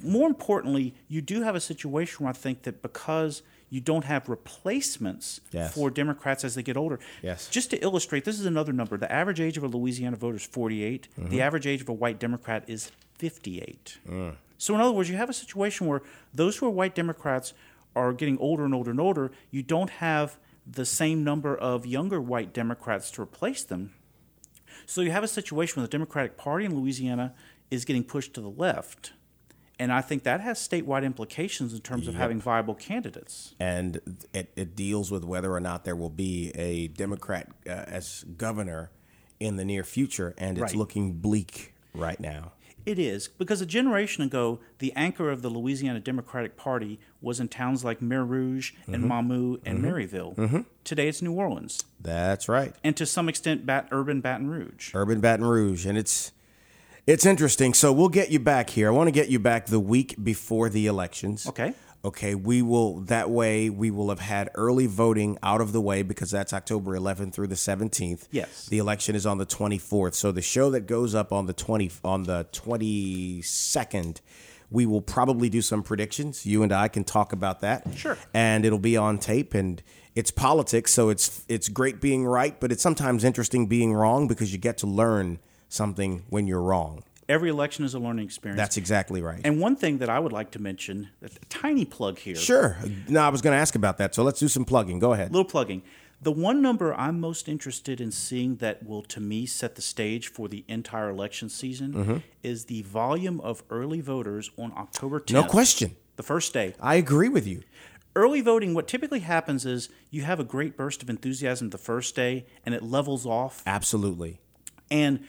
more 0.03 0.27
importantly, 0.27 0.95
you 1.09 1.21
do 1.21 1.43
have 1.43 1.55
a 1.55 1.61
situation 1.61 2.25
where 2.25 2.31
I 2.31 2.37
think 2.37 2.63
that 2.63 2.81
because 2.83 3.43
you 3.71 3.81
don't 3.83 4.05
have 4.07 4.29
replacements 4.31 5.43
Yes. 5.53 5.75
for 5.75 5.91
Democrats 5.91 6.43
as 6.45 6.55
they 6.55 6.63
get 6.63 6.77
older. 6.79 6.99
Yes. 7.23 7.49
Just 7.51 7.71
to 7.71 7.83
illustrate, 7.83 8.25
this 8.25 8.41
is 8.41 8.47
another 8.47 8.73
number. 8.73 8.97
The 8.97 9.13
average 9.13 9.41
age 9.41 9.59
of 9.59 9.65
a 9.65 9.69
Louisiana 9.69 10.17
voter 10.17 10.37
is 10.37 10.45
48. 10.45 11.09
Mm-hmm. 11.19 11.29
The 11.31 11.43
average 11.43 11.67
age 11.67 11.83
of 11.83 11.89
a 11.91 11.93
white 11.93 12.19
Democrat 12.19 12.65
is 12.67 12.91
58. 13.19 13.99
Mm. 14.09 14.37
So, 14.57 14.75
in 14.75 14.81
other 14.81 14.93
words, 14.93 15.11
you 15.11 15.17
have 15.17 15.29
a 15.29 15.35
situation 15.35 15.87
where 15.87 16.01
those 16.35 16.57
who 16.57 16.67
are 16.67 16.71
white 16.71 16.95
Democrats 16.95 17.53
are 17.95 18.13
getting 18.15 18.39
older 18.39 18.65
and 18.65 18.75
older 18.75 18.91
and 18.91 19.01
older. 19.01 19.31
You 19.51 19.63
don't 19.63 19.91
have 19.91 20.39
the 20.71 20.85
same 20.85 21.25
number 21.25 21.57
of 21.57 21.87
younger 21.87 22.21
white 22.21 22.53
Democrats 22.53 23.11
to 23.13 23.23
replace 23.23 23.65
them. 23.65 23.93
So, 24.87 25.01
you 25.01 25.11
have 25.11 25.25
a 25.25 25.29
situation 25.29 25.81
where 25.81 25.87
the 25.87 25.91
Democratic 25.91 26.37
Party 26.37 26.65
in 26.65 26.79
Louisiana 26.79 27.35
is 27.71 27.85
getting 27.85 28.05
pushed 28.05 28.35
to 28.35 28.41
the 28.41 28.51
left. 28.51 29.13
And 29.81 29.93
I 29.93 30.01
think 30.01 30.25
that 30.25 30.41
has 30.41 30.59
statewide 30.59 31.05
implications 31.05 31.73
in 31.73 31.81
terms 31.81 32.09
of 32.09 32.15
having 32.17 32.41
viable 32.41 32.75
candidates. 32.75 33.55
and 33.61 34.01
it, 34.35 34.51
it 34.57 34.75
deals 34.75 35.11
with 35.11 35.25
whether 35.25 35.53
or 35.53 35.61
not 35.61 35.85
there 35.85 35.95
will 35.95 36.11
be 36.11 36.51
a 36.57 36.89
Democrat 36.89 37.49
uh, 37.67 37.71
as 37.71 38.25
governor 38.37 38.91
in 39.39 39.55
the 39.57 39.65
near 39.65 39.85
future, 39.85 40.35
and 40.37 40.59
it's 40.59 40.73
Right. 40.73 40.75
looking 40.75 41.13
bleak 41.13 41.75
right 41.95 42.19
now. 42.19 42.53
It 42.87 42.99
is 42.99 43.29
because 43.29 43.61
a 43.61 43.67
generation 43.67 44.23
ago, 44.25 44.61
the 44.79 44.93
anchor 44.95 45.31
of 45.31 45.43
the 45.43 45.49
Louisiana 45.49 46.01
Democratic 46.01 46.57
Party 46.57 46.99
was 47.21 47.41
in 47.41 47.49
towns 47.49 47.85
like 47.85 48.01
Mer 48.01 48.25
Rouge 48.25 48.73
and 48.87 49.05
mm-hmm. 49.05 49.13
Mamou 49.13 49.61
and 49.65 49.79
mm-hmm. 49.79 49.87
Merryville. 49.87 50.35
Mm-hmm. 50.37 50.61
Today, 50.85 51.09
it's 51.09 51.21
New 51.21 51.33
Orleans, 51.33 51.85
That's 52.01 52.49
right. 52.49 52.75
and 52.83 52.97
to 52.97 53.05
some 53.05 53.29
extent, 53.29 53.67
Bat- 53.67 53.89
urban 53.91 54.21
Baton 54.21 54.49
Rouge. 54.49 54.93
Urban 54.95 55.21
Baton 55.21 55.45
Rouge, 55.45 55.85
and 55.85 55.99
it's 55.99 56.33
it's 57.07 57.25
interesting. 57.25 57.73
So 57.73 57.91
we'll 57.91 58.11
get 58.11 58.31
you 58.31 58.39
back 58.39 58.71
here. 58.71 58.89
I 58.89 58.91
want 58.91 59.09
to 59.09 59.13
get 59.13 59.31
you 59.31 59.39
back 59.39 59.67
the 59.67 59.81
week 59.81 60.23
before 60.23 60.69
the 60.69 60.87
elections. 60.87 61.47
Okay. 61.47 61.73
Okay, 62.05 62.35
we 62.35 62.63
will 62.63 63.01
that 63.01 63.29
way 63.29 63.69
we 63.69 63.91
will 63.91 64.09
have 64.11 64.21
had 64.21 64.51
early 64.55 64.87
voting 64.87 65.37
out 65.43 65.61
of 65.61 65.73
the 65.73 65.81
way 65.81 66.03
because 66.03 66.31
that's 66.31 66.53
October 66.53 66.97
11th 66.97 67.33
through 67.33 67.49
the 67.49 67.57
17th. 67.57 68.29
Yes. 68.31 68.67
The 68.67 68.79
election 68.79 69.17
is 69.17 69.27
on 69.27 69.39
the 69.39 69.47
24th. 69.47 70.15
So 70.15 70.31
the 70.31 70.43
show 70.43 70.71
that 70.71 70.87
goes 70.87 71.15
up 71.15 71.33
on 71.33 71.47
the 71.47 71.53
20 71.53 71.91
on 72.05 72.23
the 72.23 72.47
22nd, 72.53 74.21
we 74.71 74.87
will 74.87 75.03
probably 75.03 75.49
do 75.49 75.61
some 75.61 75.83
predictions. 75.83 76.47
You 76.47 76.63
and 76.63 76.73
I 76.73 76.87
can 76.87 77.03
talk 77.03 77.33
about 77.33 77.61
that. 77.61 77.85
Sure. 77.97 78.17
And 78.33 78.65
it'll 78.65 78.79
be 78.79 78.97
on 78.97 79.19
tape 79.19 79.55
and 79.55 79.83
it's 80.15 80.33
politics, 80.33 80.93
so 80.93 81.11
it's 81.11 81.45
it's 81.49 81.69
great 81.69 82.01
being 82.01 82.27
right, 82.27 82.59
but 82.59 82.73
it's 82.73 82.83
sometimes 82.83 83.23
interesting 83.23 83.69
being 83.69 83.93
wrong 83.95 84.27
because 84.27 84.53
you 84.53 84.59
get 84.59 84.77
to 84.79 84.87
learn 84.87 85.39
something 85.69 86.25
when 86.29 86.49
you're 86.49 86.61
wrong. 86.61 87.05
Every 87.29 87.51
election 87.51 87.85
is 87.85 87.93
a 87.95 87.99
learning 87.99 88.25
experience. 88.25 88.57
That's 88.59 88.77
exactly 88.79 89.21
right. 89.21 89.41
and 89.45 89.61
one 89.61 89.77
thing 89.77 89.99
that 89.99 90.09
I 90.09 90.19
would 90.19 90.33
like 90.33 90.51
to 90.53 90.59
mention, 90.63 91.09
a 91.23 91.29
tiny 91.49 91.85
plug 91.85 92.19
here. 92.19 92.37
Sure. 92.37 92.79
No, 93.09 93.21
I 93.21 93.29
was 93.29 93.43
going 93.43 93.55
to 93.55 93.61
ask 93.61 93.75
about 93.75 93.99
that. 93.99 94.15
So 94.15 94.23
let's 94.23 94.41
do 94.41 94.49
some 94.49 94.65
plugging. 94.65 94.99
Go 94.99 95.13
ahead. 95.13 95.31
little 95.33 95.45
plugging. 95.45 95.83
The 96.21 96.33
one 96.33 96.61
number 96.63 96.93
I'm 96.95 97.21
most 97.21 97.49
interested 97.49 98.01
in 98.01 98.11
seeing 98.11 98.57
that 98.57 98.85
will, 98.85 99.03
to 99.03 99.21
me, 99.21 99.47
set 99.47 99.77
the 99.77 99.83
stage 99.83 100.27
for 100.29 100.49
the 100.49 100.65
entire 100.67 101.11
election 101.11 101.49
season 101.49 101.93
Mm-hmm. 101.93 102.17
is 102.43 102.65
the 102.65 102.83
volume 102.83 103.41
of 103.43 103.63
early 103.71 104.01
voters 104.01 104.51
on 104.59 104.73
October 104.77 105.21
10th. 105.21 105.33
No 105.33 105.45
question. 105.45 105.95
The 106.17 106.23
first 106.25 106.53
day. 106.53 106.75
I 106.81 106.97
agree 106.97 107.29
with 107.29 107.47
you. 107.47 107.63
Early 108.17 108.41
voting, 108.41 108.75
what 108.75 108.89
typically 108.89 109.21
happens 109.21 109.65
is 109.65 109.91
you 110.11 110.23
have 110.23 110.41
a 110.41 110.45
great 110.45 110.77
burst 110.77 111.03
of 111.05 111.11
enthusiasm 111.11 111.71
the 111.71 111.79
first 111.79 112.17
day 112.17 112.47
and 112.67 112.75
it 112.75 112.83
levels 112.83 113.25
off. 113.25 113.63
Absolutely. 113.67 114.41
And 114.91 115.21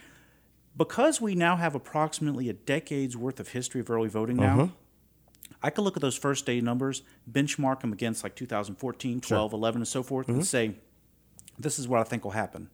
because 0.79 1.19
we 1.19 1.35
now 1.35 1.57
have 1.57 1.75
approximately 1.75 2.49
a 2.49 2.53
decade's 2.53 3.15
worth 3.15 3.39
of 3.39 3.49
history 3.49 3.81
of 3.81 3.89
early 3.91 4.07
voting 4.09 4.37
now, 4.37 4.55
mm-hmm. 4.55 4.73
I 5.61 5.69
could 5.69 5.81
look 5.83 5.97
at 5.97 6.01
those 6.01 6.15
first 6.15 6.45
day 6.45 6.61
numbers, 6.61 7.03
benchmark 7.29 7.81
them 7.81 7.91
against 7.91 8.23
like 8.23 8.35
2014, 8.35 9.19
12, 9.19 9.53
11, 9.53 9.81
and 9.81 9.87
so 9.87 10.01
forth, 10.01 10.29
and 10.29 10.37
mm-hmm. 10.37 10.43
say, 10.43 10.75
this 11.59 11.77
is 11.77 11.87
what 11.87 11.99
I 11.99 12.03
think 12.03 12.23
will 12.23 12.31
happen. 12.31 12.69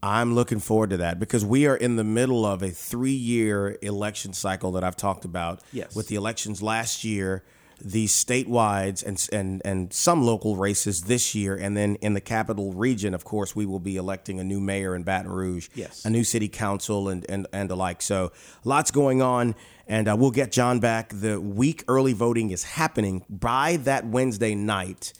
I'm 0.00 0.36
looking 0.36 0.60
forward 0.60 0.90
to 0.90 0.96
that 0.98 1.18
because 1.18 1.44
we 1.44 1.66
are 1.66 1.74
in 1.74 1.96
the 1.96 2.04
middle 2.04 2.46
of 2.46 2.62
a 2.62 2.70
three 2.70 3.10
year 3.10 3.76
election 3.82 4.32
cycle 4.32 4.70
that 4.72 4.84
I've 4.84 4.94
talked 4.94 5.24
about. 5.24 5.60
Yes. 5.72 5.96
With 5.96 6.06
the 6.06 6.14
elections 6.14 6.62
last 6.62 7.02
year, 7.02 7.42
the 7.80 8.06
statewide 8.06 9.04
and, 9.04 9.28
and, 9.32 9.62
and 9.64 9.92
some 9.92 10.22
local 10.22 10.56
races 10.56 11.02
this 11.02 11.34
year. 11.34 11.56
And 11.56 11.76
then 11.76 11.96
in 11.96 12.14
the 12.14 12.20
capital 12.20 12.72
region, 12.72 13.14
of 13.14 13.24
course, 13.24 13.54
we 13.54 13.66
will 13.66 13.80
be 13.80 13.96
electing 13.96 14.40
a 14.40 14.44
new 14.44 14.60
mayor 14.60 14.94
in 14.94 15.02
Baton 15.02 15.30
Rouge, 15.30 15.68
Yes. 15.74 16.04
a 16.04 16.10
new 16.10 16.24
city 16.24 16.48
council, 16.48 17.08
and, 17.08 17.24
and, 17.28 17.46
and 17.52 17.70
the 17.70 17.76
like. 17.76 18.02
So 18.02 18.32
lots 18.64 18.90
going 18.90 19.22
on. 19.22 19.54
And 19.86 20.06
uh, 20.06 20.16
we'll 20.18 20.30
get 20.32 20.52
John 20.52 20.80
back. 20.80 21.12
The 21.14 21.40
week 21.40 21.82
early 21.88 22.12
voting 22.12 22.50
is 22.50 22.62
happening 22.62 23.24
by 23.30 23.76
that 23.78 24.04
Wednesday 24.06 24.54
night. 24.54 25.14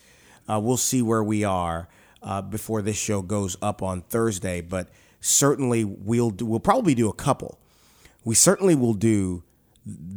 Uh, 0.47 0.61
we'll 0.63 0.77
see 0.77 1.01
where 1.01 1.23
we 1.25 1.43
are 1.43 1.89
uh, 2.23 2.43
before 2.43 2.83
this 2.83 2.97
show 2.99 3.23
goes 3.23 3.57
up 3.63 3.83
on 3.83 4.03
Thursday, 4.03 4.61
but 4.61 4.89
certainly 5.21 5.85
we'll 5.85 6.31
do, 6.31 6.45
we'll 6.45 6.61
probably 6.61 6.95
do 6.95 7.09
a 7.09 7.15
couple. 7.15 7.59
We 8.25 8.35
certainly 8.35 8.75
will 8.75 8.95
do 8.95 9.43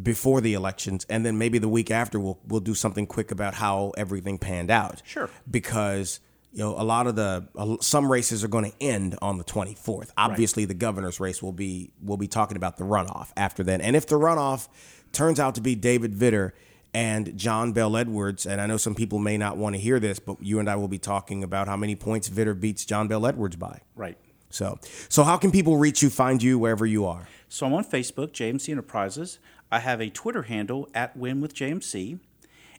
before 0.04 0.42
the 0.42 0.54
elections, 0.54 1.06
and 1.10 1.26
then 1.26 1.38
maybe 1.38 1.58
the 1.58 1.70
week 1.70 1.92
after 1.92 2.20
we'll 2.20 2.40
we'll 2.48 2.62
do 2.62 2.76
something 2.76 3.08
quick 3.08 3.32
about 3.32 3.54
how 3.56 3.92
everything 3.98 4.38
panned 4.38 4.72
out. 4.72 5.02
Sure. 5.06 5.30
because 5.50 6.20
you 6.52 6.60
know 6.60 6.72
a 6.72 6.84
lot 6.84 7.08
of 7.08 7.16
the 7.16 7.48
uh, 7.56 7.78
some 7.82 8.12
races 8.12 8.44
are 8.44 8.48
going 8.48 8.70
to 8.72 8.82
end 8.82 9.18
on 9.22 9.38
the 9.38 9.44
24th. 9.44 10.12
Obviously, 10.18 10.66
the 10.66 10.74
governor's 10.74 11.20
race 11.20 11.42
will 11.42 11.54
be 11.54 11.92
we'll 12.02 12.18
be 12.18 12.28
talking 12.28 12.58
about 12.58 12.78
the 12.78 12.84
runoff 12.84 13.32
after 13.38 13.64
then, 13.64 13.82
and 13.82 13.96
if 13.96 14.08
the 14.08 14.18
runoff 14.18 14.68
turns 15.12 15.40
out 15.40 15.56
to 15.56 15.62
be 15.62 15.76
David 15.76 16.14
Vitter 16.14 16.52
and 16.94 17.38
John 17.38 17.72
Bel 17.72 17.96
Edwards, 17.96 18.46
and 18.46 18.60
I 18.60 18.66
know 18.66 18.78
some 18.78 18.96
people 18.96 19.20
may 19.20 19.38
not 19.38 19.56
want 19.56 19.76
to 19.76 19.82
hear 19.82 20.00
this, 20.00 20.20
but 20.20 20.42
you 20.42 20.60
and 20.60 20.70
I 20.70 20.76
will 20.76 20.90
be 20.90 21.00
talking 21.00 21.44
about 21.44 21.68
how 21.68 21.78
many 21.78 21.96
points 21.96 22.30
Vitter 22.30 22.60
beats 22.60 22.86
John 22.86 23.08
Bel 23.08 23.26
Edwards 23.26 23.56
by. 23.56 23.80
Right. 23.96 24.18
So, 24.50 24.78
so 25.08 25.24
how 25.24 25.38
can 25.38 25.52
people 25.52 25.78
reach 25.78 26.02
you, 26.04 26.10
find 26.10 26.44
you 26.44 26.60
wherever 26.60 26.86
you 26.86 27.06
are? 27.06 27.28
So 27.48 27.66
I'm 27.66 27.74
on 27.74 27.86
Facebook, 27.86 28.32
JMC 28.32 28.70
Enterprises. 28.70 29.40
I 29.72 29.80
have 29.80 30.02
a 30.02 30.10
Twitter 30.10 30.44
handle 30.44 30.90
at 30.94 31.16
Win 31.16 31.42
with 31.42 31.56
JMC. 31.56 32.20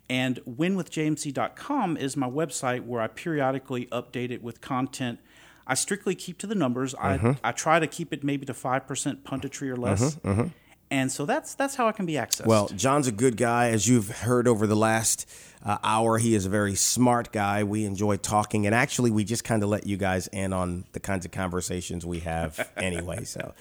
And 0.09 0.41
winwithjmc.com 0.45 1.97
is 1.97 2.17
my 2.17 2.29
website 2.29 2.85
where 2.85 3.01
I 3.01 3.07
periodically 3.07 3.87
update 3.87 4.31
it 4.31 4.43
with 4.43 4.61
content. 4.61 5.21
I 5.67 5.75
strictly 5.75 6.15
keep 6.15 6.39
to 6.39 6.47
the 6.47 6.55
numbers. 6.55 6.95
I, 6.97 7.17
mm-hmm. 7.17 7.33
I 7.43 7.53
try 7.53 7.79
to 7.79 7.87
keep 7.87 8.13
it 8.13 8.23
maybe 8.23 8.45
to 8.47 8.53
5% 8.53 9.23
punditry 9.23 9.69
or 9.69 9.77
less. 9.77 10.17
Mm-hmm, 10.17 10.29
mm-hmm. 10.29 10.49
And 10.91 11.11
so 11.11 11.25
that's 11.25 11.55
that's 11.55 11.75
how 11.77 11.89
it 11.89 11.97
can 11.97 12.05
be 12.05 12.15
accessed. 12.15 12.45
Well, 12.45 12.69
John's 12.69 13.07
a 13.07 13.13
good 13.13 13.39
guy, 13.39 13.71
as 13.71 13.89
you've 13.89 14.11
heard 14.11 14.47
over 14.47 14.67
the 14.67 14.77
last 14.77 15.27
uh, 15.65 15.79
hour. 15.83 16.19
He 16.19 16.35
is 16.35 16.47
a 16.47 16.49
very 16.49 16.75
smart 16.75 17.33
guy. 17.33 17.65
We 17.65 17.85
enjoy 17.85 18.17
talking, 18.17 18.67
and 18.67 18.75
actually, 18.75 19.11
we 19.11 19.25
just 19.25 19.45
kind 19.45 19.63
of 19.63 19.69
let 19.69 19.87
you 19.87 19.97
guys 19.97 20.27
in 20.29 20.53
on 20.53 20.85
the 20.93 21.01
kinds 21.01 21.25
of 21.25 21.31
conversations 21.33 22.05
we 22.05 22.21
have 22.21 22.69
anyway. 22.77 23.25
So, 23.25 23.55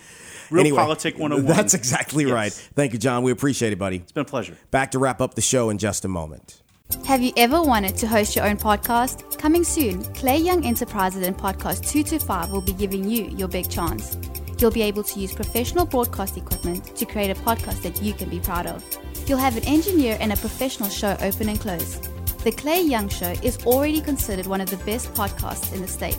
Real 0.49 0.61
anyway, 0.61 0.77
Politic 0.77 1.17
101. 1.17 1.55
That's 1.55 1.73
exactly 1.73 2.23
Yes. 2.25 2.33
right. 2.33 2.51
Thank 2.75 2.93
you, 2.93 2.99
John. 2.99 3.23
We 3.23 3.31
appreciate 3.31 3.73
it, 3.73 3.79
buddy. 3.79 3.97
it's 3.97 4.11
been 4.11 4.21
a 4.21 4.25
pleasure. 4.25 4.57
Back 4.71 4.91
to 4.91 4.99
wrap 4.99 5.21
up 5.21 5.35
the 5.35 5.41
show 5.41 5.69
in 5.69 5.77
just 5.77 6.03
a 6.05 6.07
moment. 6.07 6.61
Have 7.05 7.21
you 7.21 7.31
ever 7.37 7.61
wanted 7.61 7.95
to 7.97 8.07
host 8.07 8.35
your 8.35 8.45
own 8.45 8.57
podcast? 8.57 9.37
Coming 9.37 9.63
soon, 9.63 10.03
Clay 10.13 10.37
Young 10.39 10.65
Enterprises 10.65 11.25
and 11.25 11.37
Podcast 11.37 11.87
225 11.89 12.51
will 12.51 12.59
be 12.61 12.73
giving 12.73 13.09
you 13.09 13.25
your 13.37 13.47
big 13.47 13.69
chance. 13.69 14.17
You'll 14.59 14.71
be 14.71 14.81
able 14.81 15.03
to 15.03 15.19
use 15.19 15.31
professional 15.33 15.85
broadcast 15.85 16.35
equipment 16.35 16.93
to 16.97 17.05
create 17.05 17.31
a 17.31 17.39
podcast 17.41 17.81
that 17.83 18.01
you 18.01 18.13
can 18.13 18.29
be 18.29 18.39
proud 18.41 18.67
of. 18.67 18.83
You'll 19.31 19.39
have 19.39 19.55
an 19.55 19.63
engineer 19.63 20.17
and 20.19 20.33
a 20.33 20.35
professional 20.35 20.89
show 20.89 21.15
open 21.21 21.47
and 21.47 21.57
close. 21.57 22.01
The 22.43 22.51
Clay 22.51 22.81
Young 22.81 23.07
Show 23.07 23.33
is 23.41 23.65
already 23.65 24.01
considered 24.01 24.45
one 24.45 24.59
of 24.59 24.69
the 24.69 24.75
best 24.83 25.13
podcasts 25.13 25.71
in 25.71 25.81
the 25.81 25.87
state. 25.87 26.17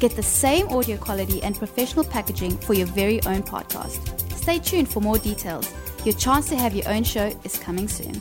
Get 0.00 0.16
the 0.16 0.24
same 0.24 0.66
audio 0.70 0.96
quality 0.96 1.40
and 1.44 1.56
professional 1.56 2.04
packaging 2.04 2.56
for 2.56 2.74
your 2.74 2.88
very 2.88 3.22
own 3.26 3.44
podcast. 3.44 4.00
Stay 4.32 4.58
tuned 4.58 4.88
for 4.88 5.00
more 5.00 5.18
details. 5.18 5.72
Your 6.04 6.16
chance 6.16 6.48
to 6.48 6.56
have 6.56 6.74
your 6.74 6.88
own 6.88 7.04
show 7.04 7.32
is 7.44 7.56
coming 7.60 7.86
soon. 7.86 8.14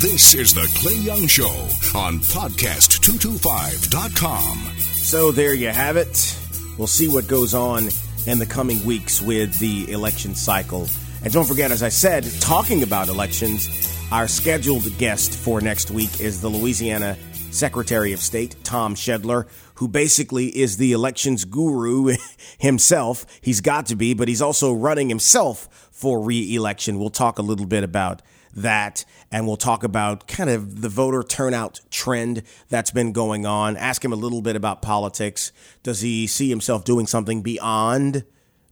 This 0.00 0.34
is 0.34 0.54
the 0.54 0.66
Clay 0.76 0.94
Young 0.94 1.26
Show 1.26 1.68
on 1.94 2.20
podcast225.com. 2.20 4.78
So 4.78 5.30
there 5.30 5.52
you 5.52 5.68
have 5.68 5.98
it. 5.98 6.38
We'll 6.78 6.86
see 6.86 7.08
what 7.08 7.28
goes 7.28 7.52
on 7.52 7.90
in 8.26 8.38
the 8.38 8.46
coming 8.46 8.84
weeks 8.84 9.20
with 9.20 9.58
the 9.58 9.90
election 9.90 10.34
cycle. 10.34 10.88
And 11.22 11.32
don't 11.32 11.46
forget, 11.46 11.70
as 11.70 11.82
I 11.82 11.88
said, 11.88 12.24
talking 12.40 12.82
about 12.82 13.08
elections, 13.08 13.68
our 14.12 14.28
scheduled 14.28 14.96
guest 14.98 15.34
for 15.34 15.60
next 15.60 15.90
week 15.90 16.20
is 16.20 16.40
the 16.40 16.48
Louisiana 16.48 17.16
Secretary 17.50 18.12
of 18.12 18.20
State, 18.20 18.56
Tom 18.64 18.94
Schedler, 18.96 19.46
who 19.74 19.88
basically 19.88 20.46
is 20.46 20.76
the 20.76 20.92
elections 20.92 21.44
guru 21.44 22.16
himself. 22.58 23.26
He's 23.40 23.60
got 23.60 23.86
to 23.86 23.96
be, 23.96 24.14
but 24.14 24.28
he's 24.28 24.42
also 24.42 24.72
running 24.72 25.08
himself 25.08 25.88
for 25.92 26.20
re 26.20 26.54
election. 26.54 26.98
We'll 26.98 27.10
talk 27.10 27.38
a 27.38 27.42
little 27.42 27.66
bit 27.66 27.84
about 27.84 28.22
that 28.54 29.04
and 29.30 29.46
we'll 29.46 29.56
talk 29.56 29.82
about 29.82 30.28
kind 30.28 30.48
of 30.48 30.80
the 30.80 30.88
voter 30.88 31.22
turnout 31.22 31.80
trend 31.90 32.42
that's 32.68 32.90
been 32.90 33.12
going 33.12 33.44
on. 33.44 33.76
Ask 33.76 34.04
him 34.04 34.12
a 34.12 34.16
little 34.16 34.42
bit 34.42 34.56
about 34.56 34.80
politics. 34.80 35.52
Does 35.82 36.00
he 36.00 36.26
see 36.26 36.48
himself 36.48 36.84
doing 36.84 37.06
something 37.06 37.42
beyond 37.42 38.24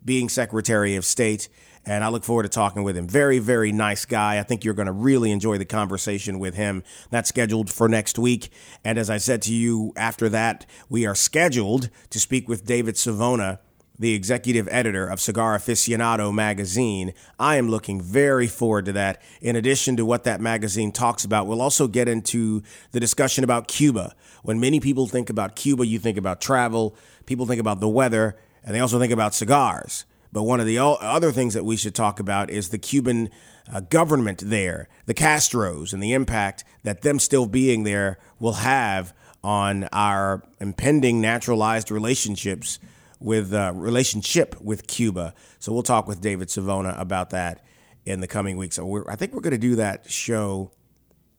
being 0.05 0.29
Secretary 0.29 0.95
of 0.95 1.05
State? 1.05 1.49
And 1.85 2.05
I 2.05 2.09
look 2.09 2.23
forward 2.23 2.45
to 2.45 2.49
talking 2.49 2.85
with 2.85 2.97
him. 2.97 3.09
Very, 3.09 3.41
very 3.41 3.73
nice 3.73 4.05
guy. 4.05 4.39
I 4.39 4.45
think 4.45 4.65
you're 4.65 4.75
going 4.75 4.87
to 4.87 4.93
really 4.93 5.33
enjoy 5.33 5.59
the 5.59 5.65
conversation 5.65 6.39
with 6.39 6.55
him. 6.55 6.85
That's 7.11 7.29
scheduled 7.29 7.73
for 7.73 7.89
next 7.89 8.21
week. 8.21 8.51
And 8.85 8.99
as 8.99 9.11
I 9.11 9.19
said 9.19 9.43
to 9.43 9.55
you 9.55 9.93
after 9.97 10.29
that, 10.29 10.65
we 10.89 11.07
are 11.07 11.17
scheduled 11.17 11.91
to 12.11 12.21
speak 12.21 12.49
with 12.49 12.65
David 12.65 12.97
Savona 12.97 13.59
the 14.03 14.15
executive 14.15 14.69
editor 14.71 15.07
of 15.07 15.21
Cigar 15.21 15.57
Aficionado 15.57 16.35
magazine. 16.35 17.15
I 17.39 17.55
am 17.55 17.69
looking 17.69 18.01
very 18.01 18.49
forward 18.49 18.87
to 18.87 18.93
that. 18.93 19.23
In 19.41 19.55
addition 19.55 19.97
to 19.97 20.05
what 20.05 20.25
that 20.25 20.41
magazine 20.41 20.91
talks 20.91 21.25
about, 21.25 21.47
we'll 21.47 21.63
also 21.63 21.87
get 21.87 22.09
into 22.09 22.65
the 22.91 22.99
discussion 22.99 23.45
about 23.45 23.69
Cuba. 23.69 24.15
When 24.43 24.59
many 24.59 24.81
people 24.81 25.07
think 25.07 25.31
about 25.31 25.55
Cuba, 25.55 25.87
you 25.87 26.01
think 26.01 26.19
about 26.19 26.41
travel, 26.41 26.97
people 27.27 27.47
think 27.47 27.61
about 27.61 27.79
the 27.79 27.89
weather, 27.89 28.37
and 28.65 28.75
they 28.75 28.81
also 28.81 28.99
think 28.99 29.13
about 29.13 29.35
cigars. 29.35 30.05
But 30.33 30.43
one 30.43 30.59
of 30.59 30.67
the 30.67 30.79
other 30.79 31.31
things 31.31 31.55
that 31.55 31.65
we 31.65 31.77
should 31.77 31.95
talk 31.95 32.19
about 32.19 32.51
is 32.51 32.71
the 32.71 32.79
Cuban 32.79 33.31
uh, 33.73 33.81
government 33.81 34.43
there, 34.45 34.89
the 35.07 35.15
Castros, 35.15 35.93
and 35.93 36.03
the 36.03 36.13
impact 36.13 36.65
that 36.83 37.03
them 37.03 37.21
still 37.21 37.47
being 37.47 37.85
there 37.85 38.19
will 38.41 38.55
have 38.55 39.15
on 39.45 39.85
our 39.93 40.43
impending 40.61 41.21
naturalized 41.21 41.93
relationships 41.93 42.81
with 43.23 43.53
uh, 43.53 43.73
relationship 43.75 44.61
with 44.61 44.87
Cuba. 44.87 45.35
So 45.59 45.73
we'll 45.73 45.83
talk 45.83 46.07
with 46.07 46.21
David 46.21 46.51
Savona 46.51 46.95
about 46.99 47.31
that 47.31 47.65
in 48.05 48.21
the 48.21 48.27
coming 48.27 48.57
weeks. 48.57 48.77
So 48.77 49.05
I 49.09 49.17
think 49.17 49.33
we're 49.33 49.41
going 49.41 49.53
to 49.53 49.59
do 49.59 49.77
that 49.77 50.11
show. 50.11 50.73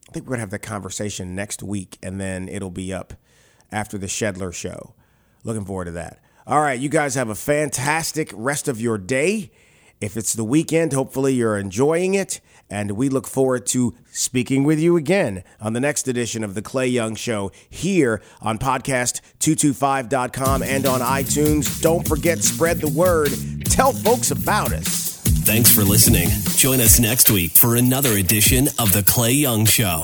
I 0.09 0.11
think 0.11 0.25
we're 0.25 0.31
going 0.31 0.39
to 0.39 0.43
have 0.43 0.49
that 0.51 0.59
conversation 0.59 1.35
next 1.35 1.63
week, 1.63 1.97
and 2.03 2.19
then 2.19 2.47
it'll 2.47 2.71
be 2.71 2.93
up 2.93 3.13
after 3.71 3.97
the 3.97 4.07
Schedler 4.07 4.51
show. 4.51 4.93
Looking 5.43 5.65
forward 5.65 5.85
to 5.85 5.91
that. 5.91 6.19
All 6.45 6.61
right, 6.61 6.79
you 6.79 6.89
guys 6.89 7.15
have 7.15 7.29
a 7.29 7.35
fantastic 7.35 8.31
rest 8.33 8.67
of 8.67 8.79
your 8.79 8.97
day. 8.97 9.51
If 10.01 10.17
it's 10.17 10.33
the 10.33 10.43
weekend, 10.43 10.91
hopefully 10.91 11.33
you're 11.33 11.57
enjoying 11.57 12.13
it. 12.13 12.41
And 12.69 12.91
we 12.91 13.09
look 13.09 13.27
forward 13.27 13.65
to 13.67 13.93
speaking 14.11 14.63
with 14.63 14.79
you 14.79 14.97
again 14.97 15.43
on 15.61 15.73
the 15.73 15.79
next 15.79 16.07
edition 16.07 16.43
of 16.43 16.55
The 16.55 16.61
Clay 16.61 16.87
Young 16.87 17.15
Show 17.15 17.51
here 17.69 18.21
on 18.41 18.57
podcast225.com 18.57 20.63
and 20.63 20.85
on 20.85 21.01
iTunes. 21.01 21.81
Don't 21.81 22.07
forget, 22.07 22.39
spread 22.39 22.79
the 22.79 22.89
word. 22.89 23.31
Tell 23.65 23.93
folks 23.93 24.31
about 24.31 24.73
us. 24.73 25.13
Thanks 25.45 25.73
for 25.73 25.83
listening. 25.83 26.29
Join 26.55 26.79
us 26.79 26.99
next 26.99 27.29
week 27.29 27.51
for 27.51 27.75
another 27.75 28.13
edition 28.13 28.67
of 28.79 28.93
The 28.93 29.03
Clay 29.03 29.33
Young 29.33 29.65
Show. 29.65 30.03